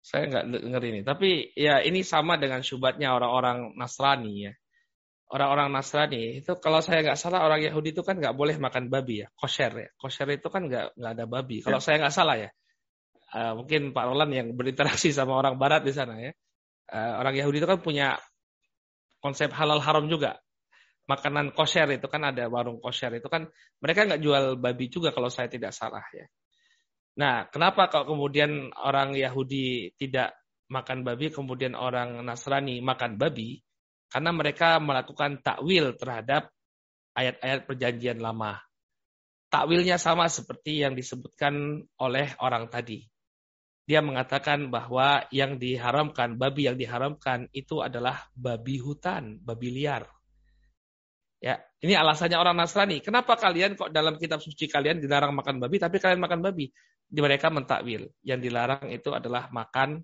Saya 0.05 0.29
nggak 0.29 0.45
dengar 0.61 0.83
ini, 0.85 1.01
tapi 1.01 1.57
ya 1.57 1.81
ini 1.81 2.05
sama 2.05 2.37
dengan 2.37 2.61
syubhatnya 2.61 3.17
orang-orang 3.17 3.73
Nasrani 3.73 4.53
ya. 4.53 4.53
Orang-orang 5.33 5.73
Nasrani 5.73 6.45
itu 6.45 6.61
kalau 6.61 6.85
saya 6.85 7.01
nggak 7.01 7.17
salah 7.17 7.41
orang 7.41 7.65
Yahudi 7.65 7.97
itu 7.97 8.05
kan 8.05 8.21
nggak 8.21 8.37
boleh 8.37 8.61
makan 8.61 8.93
babi 8.93 9.25
ya, 9.25 9.33
kosher 9.33 9.73
ya. 9.73 9.89
Kosher 9.97 10.29
itu 10.29 10.53
kan 10.53 10.69
nggak 10.69 11.01
nggak 11.01 11.13
ada 11.17 11.25
babi. 11.25 11.65
Kalau 11.65 11.81
ya. 11.81 11.85
saya 11.85 11.97
nggak 12.05 12.15
salah 12.15 12.37
ya, 12.37 12.53
uh, 13.33 13.53
mungkin 13.57 13.97
Pak 13.97 14.05
Roland 14.05 14.33
yang 14.37 14.49
berinteraksi 14.53 15.09
sama 15.09 15.41
orang 15.41 15.57
Barat 15.57 15.89
di 15.89 15.97
sana 15.97 16.21
ya. 16.21 16.37
Uh, 16.85 17.25
orang 17.25 17.33
Yahudi 17.41 17.65
itu 17.65 17.69
kan 17.69 17.81
punya 17.81 18.21
konsep 19.25 19.49
halal 19.57 19.81
haram 19.81 20.05
juga 20.05 20.44
makanan 21.05 21.53
kosher 21.53 21.89
itu 21.93 22.09
kan 22.09 22.33
ada 22.33 22.49
warung 22.49 22.81
kosher 22.81 23.13
itu 23.13 23.29
kan 23.29 23.45
mereka 23.81 24.09
nggak 24.09 24.23
jual 24.25 24.45
babi 24.57 24.89
juga 24.89 25.13
kalau 25.13 25.29
saya 25.29 25.49
tidak 25.53 25.77
salah 25.77 26.05
ya. 26.17 26.25
Nah, 27.15 27.47
kenapa 27.47 27.87
kalau 27.93 28.17
kemudian 28.17 28.75
orang 28.75 29.15
Yahudi 29.15 29.95
tidak 29.95 30.35
makan 30.73 31.07
babi 31.07 31.31
kemudian 31.31 31.77
orang 31.77 32.25
Nasrani 32.25 32.81
makan 32.83 33.21
babi 33.21 33.63
karena 34.11 34.31
mereka 34.35 34.83
melakukan 34.83 35.43
takwil 35.45 35.95
terhadap 35.95 36.51
ayat-ayat 37.15 37.67
perjanjian 37.67 38.19
lama. 38.19 38.59
Takwilnya 39.51 40.03
sama 40.03 40.27
seperti 40.27 40.83
yang 40.83 40.99
disebutkan 40.99 41.87
oleh 42.03 42.35
orang 42.43 42.67
tadi. 42.67 43.07
Dia 43.85 44.01
mengatakan 44.01 44.73
bahwa 44.73 45.29
yang 45.29 45.61
diharamkan, 45.61 46.41
babi 46.41 46.67
yang 46.67 46.75
diharamkan 46.81 47.53
itu 47.53 47.85
adalah 47.85 48.27
babi 48.33 48.81
hutan, 48.81 49.39
babi 49.45 49.69
liar. 49.71 50.09
Ya, 51.45 51.61
ini 51.85 51.93
alasannya 51.93 52.41
orang 52.41 52.57
Nasrani. 52.57 53.05
Kenapa 53.05 53.37
kalian 53.37 53.77
kok 53.77 53.93
dalam 53.93 54.17
kitab 54.17 54.41
suci 54.41 54.65
kalian 54.65 54.97
dilarang 54.97 55.37
makan 55.37 55.61
babi, 55.61 55.77
tapi 55.77 56.01
kalian 56.01 56.17
makan 56.17 56.41
babi? 56.41 56.73
Di 57.05 57.21
mereka 57.21 57.53
mentakwil. 57.53 58.09
Yang 58.25 58.49
dilarang 58.49 58.89
itu 58.89 59.13
adalah 59.13 59.53
makan 59.53 60.01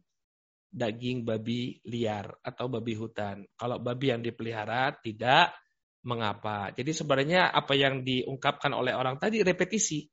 daging 0.68 1.24
babi 1.24 1.80
liar 1.88 2.28
atau 2.44 2.68
babi 2.68 2.92
hutan. 2.92 3.48
Kalau 3.56 3.80
babi 3.80 4.12
yang 4.12 4.20
dipelihara 4.20 5.00
tidak 5.00 5.56
mengapa. 6.04 6.76
Jadi 6.76 6.92
sebenarnya 6.92 7.48
apa 7.48 7.72
yang 7.72 8.04
diungkapkan 8.04 8.76
oleh 8.76 8.92
orang 8.92 9.16
tadi 9.16 9.40
repetisi. 9.40 10.04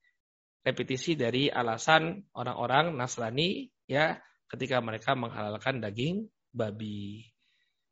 Repetisi 0.64 1.20
dari 1.20 1.52
alasan 1.52 2.24
orang-orang 2.40 2.96
Nasrani 2.96 3.68
ya 3.84 4.16
ketika 4.48 4.80
mereka 4.80 5.12
menghalalkan 5.12 5.84
daging 5.84 6.24
babi. 6.56 7.24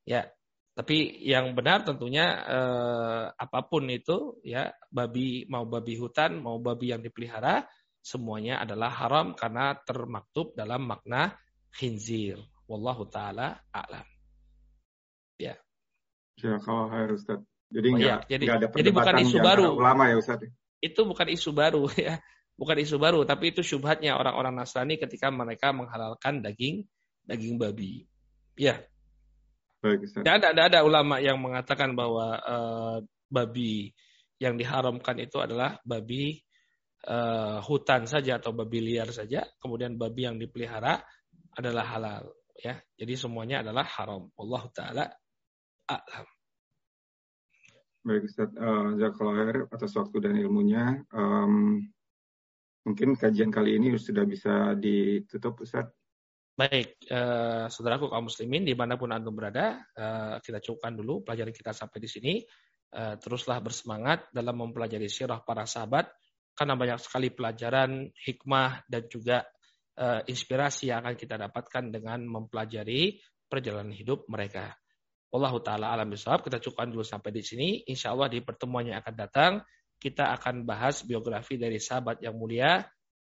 Ya, 0.07 0.23
tapi 0.75 1.23
yang 1.23 1.55
benar 1.55 1.87
tentunya 1.87 2.25
eh, 2.45 3.23
apa 3.31 3.59
pun 3.63 3.87
itu 3.87 4.43
ya 4.43 4.67
babi 4.91 5.47
mau 5.47 5.63
babi 5.63 5.95
hutan 5.95 6.43
mau 6.43 6.59
babi 6.59 6.91
yang 6.91 6.99
dipelihara 6.99 7.63
semuanya 8.05 8.61
adalah 8.61 8.93
haram 8.93 9.33
karena 9.33 9.73
termaktub 9.81 10.53
dalam 10.53 10.85
makna 10.85 11.33
khinzir. 11.73 12.37
Wallahu 12.69 13.09
taala 13.09 13.65
a'lam. 13.73 14.05
Ya. 15.41 15.57
Ya 16.37 16.61
kalau 16.61 16.85
harus 16.93 17.25
Ustaz. 17.25 17.41
Jadi 17.73 17.87
oh, 17.89 17.95
enggak, 17.97 18.19
ya. 18.29 18.37
jadi, 18.37 18.43
enggak 18.45 18.57
ada 18.61 18.67
jadi 18.77 18.89
bukan 18.93 19.15
isu 19.25 19.37
baru. 19.41 19.65
Ulama 19.73 20.03
ya 20.13 20.15
Ustaz. 20.21 20.45
Itu 20.77 21.01
bukan 21.09 21.27
isu 21.33 21.49
baru 21.49 21.89
ya. 21.97 22.21
Bukan 22.55 22.77
isu 22.79 22.95
baru, 22.95 23.27
tapi 23.27 23.51
itu 23.51 23.59
syubhatnya 23.59 24.15
orang-orang 24.15 24.55
Nasrani 24.55 24.95
ketika 24.95 25.27
mereka 25.27 25.75
menghalalkan 25.75 26.39
daging 26.39 26.87
daging 27.27 27.59
babi. 27.59 28.07
Ya. 28.55 28.79
Baik, 29.85 30.01
Tidak 30.09 30.33
ada, 30.41 30.49
ada, 30.49 30.61
ada 30.65 30.79
ulama 30.81 31.21
yang 31.21 31.37
mengatakan 31.37 31.93
bahwa 31.93 32.41
uh, 32.41 32.97
babi 33.29 33.93
yang 34.41 34.57
diharamkan 34.57 35.13
itu 35.21 35.37
adalah 35.37 35.77
babi 35.85 36.41
uh, 37.05 37.61
hutan 37.61 38.09
saja 38.09 38.41
atau 38.41 38.49
babi 38.49 38.81
liar 38.81 39.13
saja. 39.13 39.45
Kemudian 39.61 39.93
babi 39.93 40.25
yang 40.25 40.41
dipelihara 40.41 41.05
adalah 41.53 41.85
halal. 41.85 42.33
Ya, 42.57 42.81
jadi 42.97 43.13
semuanya 43.13 43.61
adalah 43.61 43.85
haram. 43.85 44.33
Allah 44.41 44.63
taala 44.73 45.05
a'lam. 45.85 46.27
Baik 48.05 48.25
Ustaz, 48.25 48.49
uh, 48.57 49.69
atas 49.69 49.93
waktu 49.93 50.17
dan 50.17 50.33
ilmunya. 50.33 51.05
Um, 51.13 51.93
mungkin 52.89 53.13
kajian 53.13 53.53
kali 53.53 53.77
ini 53.77 53.93
sudah 54.01 54.25
bisa 54.25 54.73
ditutup 54.73 55.61
Ustaz. 55.61 55.93
Baik, 56.55 57.03
eh, 57.11 57.67
saudaraku 57.67 58.07
kaum 58.07 58.31
muslimin 58.31 58.63
di 58.63 58.71
mana 58.79 58.95
pun 58.95 59.11
antum 59.11 59.35
berada, 59.35 59.83
eh, 59.91 60.39
kita 60.39 60.63
cukupkan 60.63 60.95
dulu 60.95 61.27
pelajaran 61.27 61.51
kita 61.51 61.75
sampai 61.75 61.99
di 61.99 62.07
sini. 62.07 62.33
Eh, 62.95 63.15
teruslah 63.19 63.59
bersemangat 63.59 64.31
dalam 64.31 64.55
mempelajari 64.63 65.11
sirah 65.11 65.43
para 65.43 65.67
sahabat, 65.67 66.07
karena 66.55 66.79
banyak 66.79 66.99
sekali 67.03 67.27
pelajaran, 67.35 68.07
hikmah, 68.15 68.87
dan 68.87 69.03
juga 69.11 69.43
eh, 69.95 70.27
inspirasi 70.27 70.91
yang 70.91 71.03
akan 71.03 71.15
kita 71.15 71.35
dapatkan 71.39 71.91
dengan 71.91 72.23
mempelajari 72.27 73.15
perjalanan 73.47 73.95
hidup 73.95 74.27
mereka. 74.27 74.75
Wallahu 75.31 75.59
ta'ala 75.59 75.91
alam 75.91 76.11
bisawab, 76.11 76.43
kita 76.43 76.63
cukupkan 76.63 76.91
dulu 76.91 77.03
sampai 77.03 77.31
di 77.35 77.43
sini. 77.43 77.83
Insya 77.87 78.11
Allah 78.11 78.31
di 78.31 78.39
pertemuan 78.43 78.87
yang 78.87 78.99
akan 79.03 79.15
datang, 79.15 79.51
kita 79.99 80.35
akan 80.35 80.67
bahas 80.67 81.03
biografi 81.03 81.55
dari 81.59 81.79
sahabat 81.79 82.19
yang 82.23 82.35
mulia, 82.35 82.83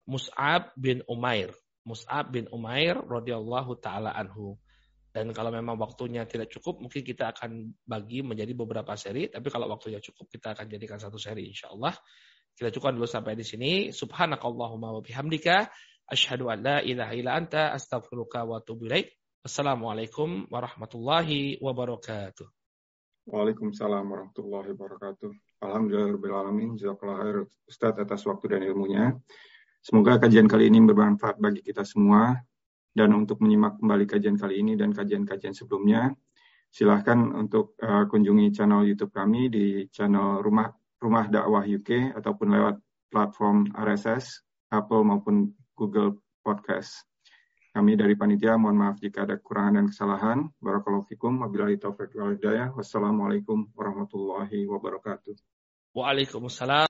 Mus'ab 0.10 0.74
bin 0.78 1.02
Umair. 1.06 1.54
Mus'ab 1.88 2.32
bin 2.34 2.48
Umair 2.52 3.00
radhiyallahu 3.00 3.80
taala 3.80 4.12
anhu. 4.16 4.60
Dan 5.10 5.34
kalau 5.34 5.50
memang 5.50 5.74
waktunya 5.82 6.22
tidak 6.30 6.54
cukup, 6.54 6.86
mungkin 6.86 7.02
kita 7.02 7.34
akan 7.34 7.74
bagi 7.82 8.22
menjadi 8.22 8.54
beberapa 8.54 8.94
seri. 8.94 9.26
Tapi 9.26 9.50
kalau 9.50 9.66
waktunya 9.66 9.98
cukup, 9.98 10.30
kita 10.30 10.54
akan 10.54 10.70
jadikan 10.70 11.02
satu 11.02 11.18
seri 11.18 11.50
insya 11.50 11.74
Allah. 11.74 11.98
Kita 12.54 12.70
cukupkan 12.70 12.94
dulu 12.94 13.10
sampai 13.10 13.34
di 13.34 13.42
sini. 13.42 13.90
Subhanakallahumma 13.90 14.94
wa 14.94 15.02
bihamdika. 15.02 15.66
Ashhadu 16.10 16.54
an 16.54 16.62
la 16.62 16.78
ilaha 16.86 17.14
illa 17.18 17.32
anta 17.38 17.74
astaghfiruka 17.74 18.46
wa 18.46 18.62
atubu 18.62 18.86
ilaik. 18.86 19.10
Wassalamualaikum 19.42 20.46
warahmatullahi 20.52 21.58
wabarakatuh. 21.58 22.46
Waalaikumsalam 23.30 24.06
warahmatullahi 24.10 24.74
wabarakatuh. 24.74 25.30
Alhamdulillah 25.62 26.18
Jazakallah 26.78 27.46
Ustaz 27.70 27.94
atas 27.98 28.26
waktu 28.26 28.46
dan 28.58 28.62
ilmunya. 28.66 29.18
Semoga 29.80 30.20
kajian 30.20 30.46
kali 30.46 30.68
ini 30.68 30.84
bermanfaat 30.84 31.40
bagi 31.40 31.64
kita 31.64 31.88
semua. 31.88 32.36
Dan 32.90 33.16
untuk 33.16 33.40
menyimak 33.40 33.80
kembali 33.80 34.06
kajian 34.10 34.36
kali 34.36 34.60
ini 34.60 34.74
dan 34.76 34.92
kajian-kajian 34.92 35.54
sebelumnya, 35.54 36.12
silahkan 36.68 37.18
untuk 37.32 37.78
uh, 37.80 38.10
kunjungi 38.10 38.52
channel 38.52 38.84
YouTube 38.84 39.14
kami 39.14 39.48
di 39.48 39.88
channel 39.94 40.42
Rumah 40.42 40.68
Rumah 41.00 41.26
Dakwah 41.32 41.64
UK 41.64 42.12
ataupun 42.18 42.48
lewat 42.52 42.76
platform 43.08 43.72
RSS, 43.72 44.44
Apple 44.74 45.08
maupun 45.08 45.54
Google 45.78 46.20
Podcast. 46.44 47.08
Kami 47.70 47.96
dari 47.96 48.18
panitia 48.18 48.58
mohon 48.58 48.76
maaf 48.76 48.98
jika 49.00 49.24
ada 49.24 49.38
kekurangan 49.38 49.80
dan 49.80 49.86
kesalahan. 49.88 50.40
Barakallahu 50.60 51.06
fikum. 51.08 51.40
Wabillahi 51.40 51.78
taufiq 51.78 52.18
wal. 52.18 52.36
Wassalamualaikum 52.76 53.70
warahmatullahi 53.78 54.66
wabarakatuh. 54.68 55.38
Waalaikumsalam. 55.94 56.88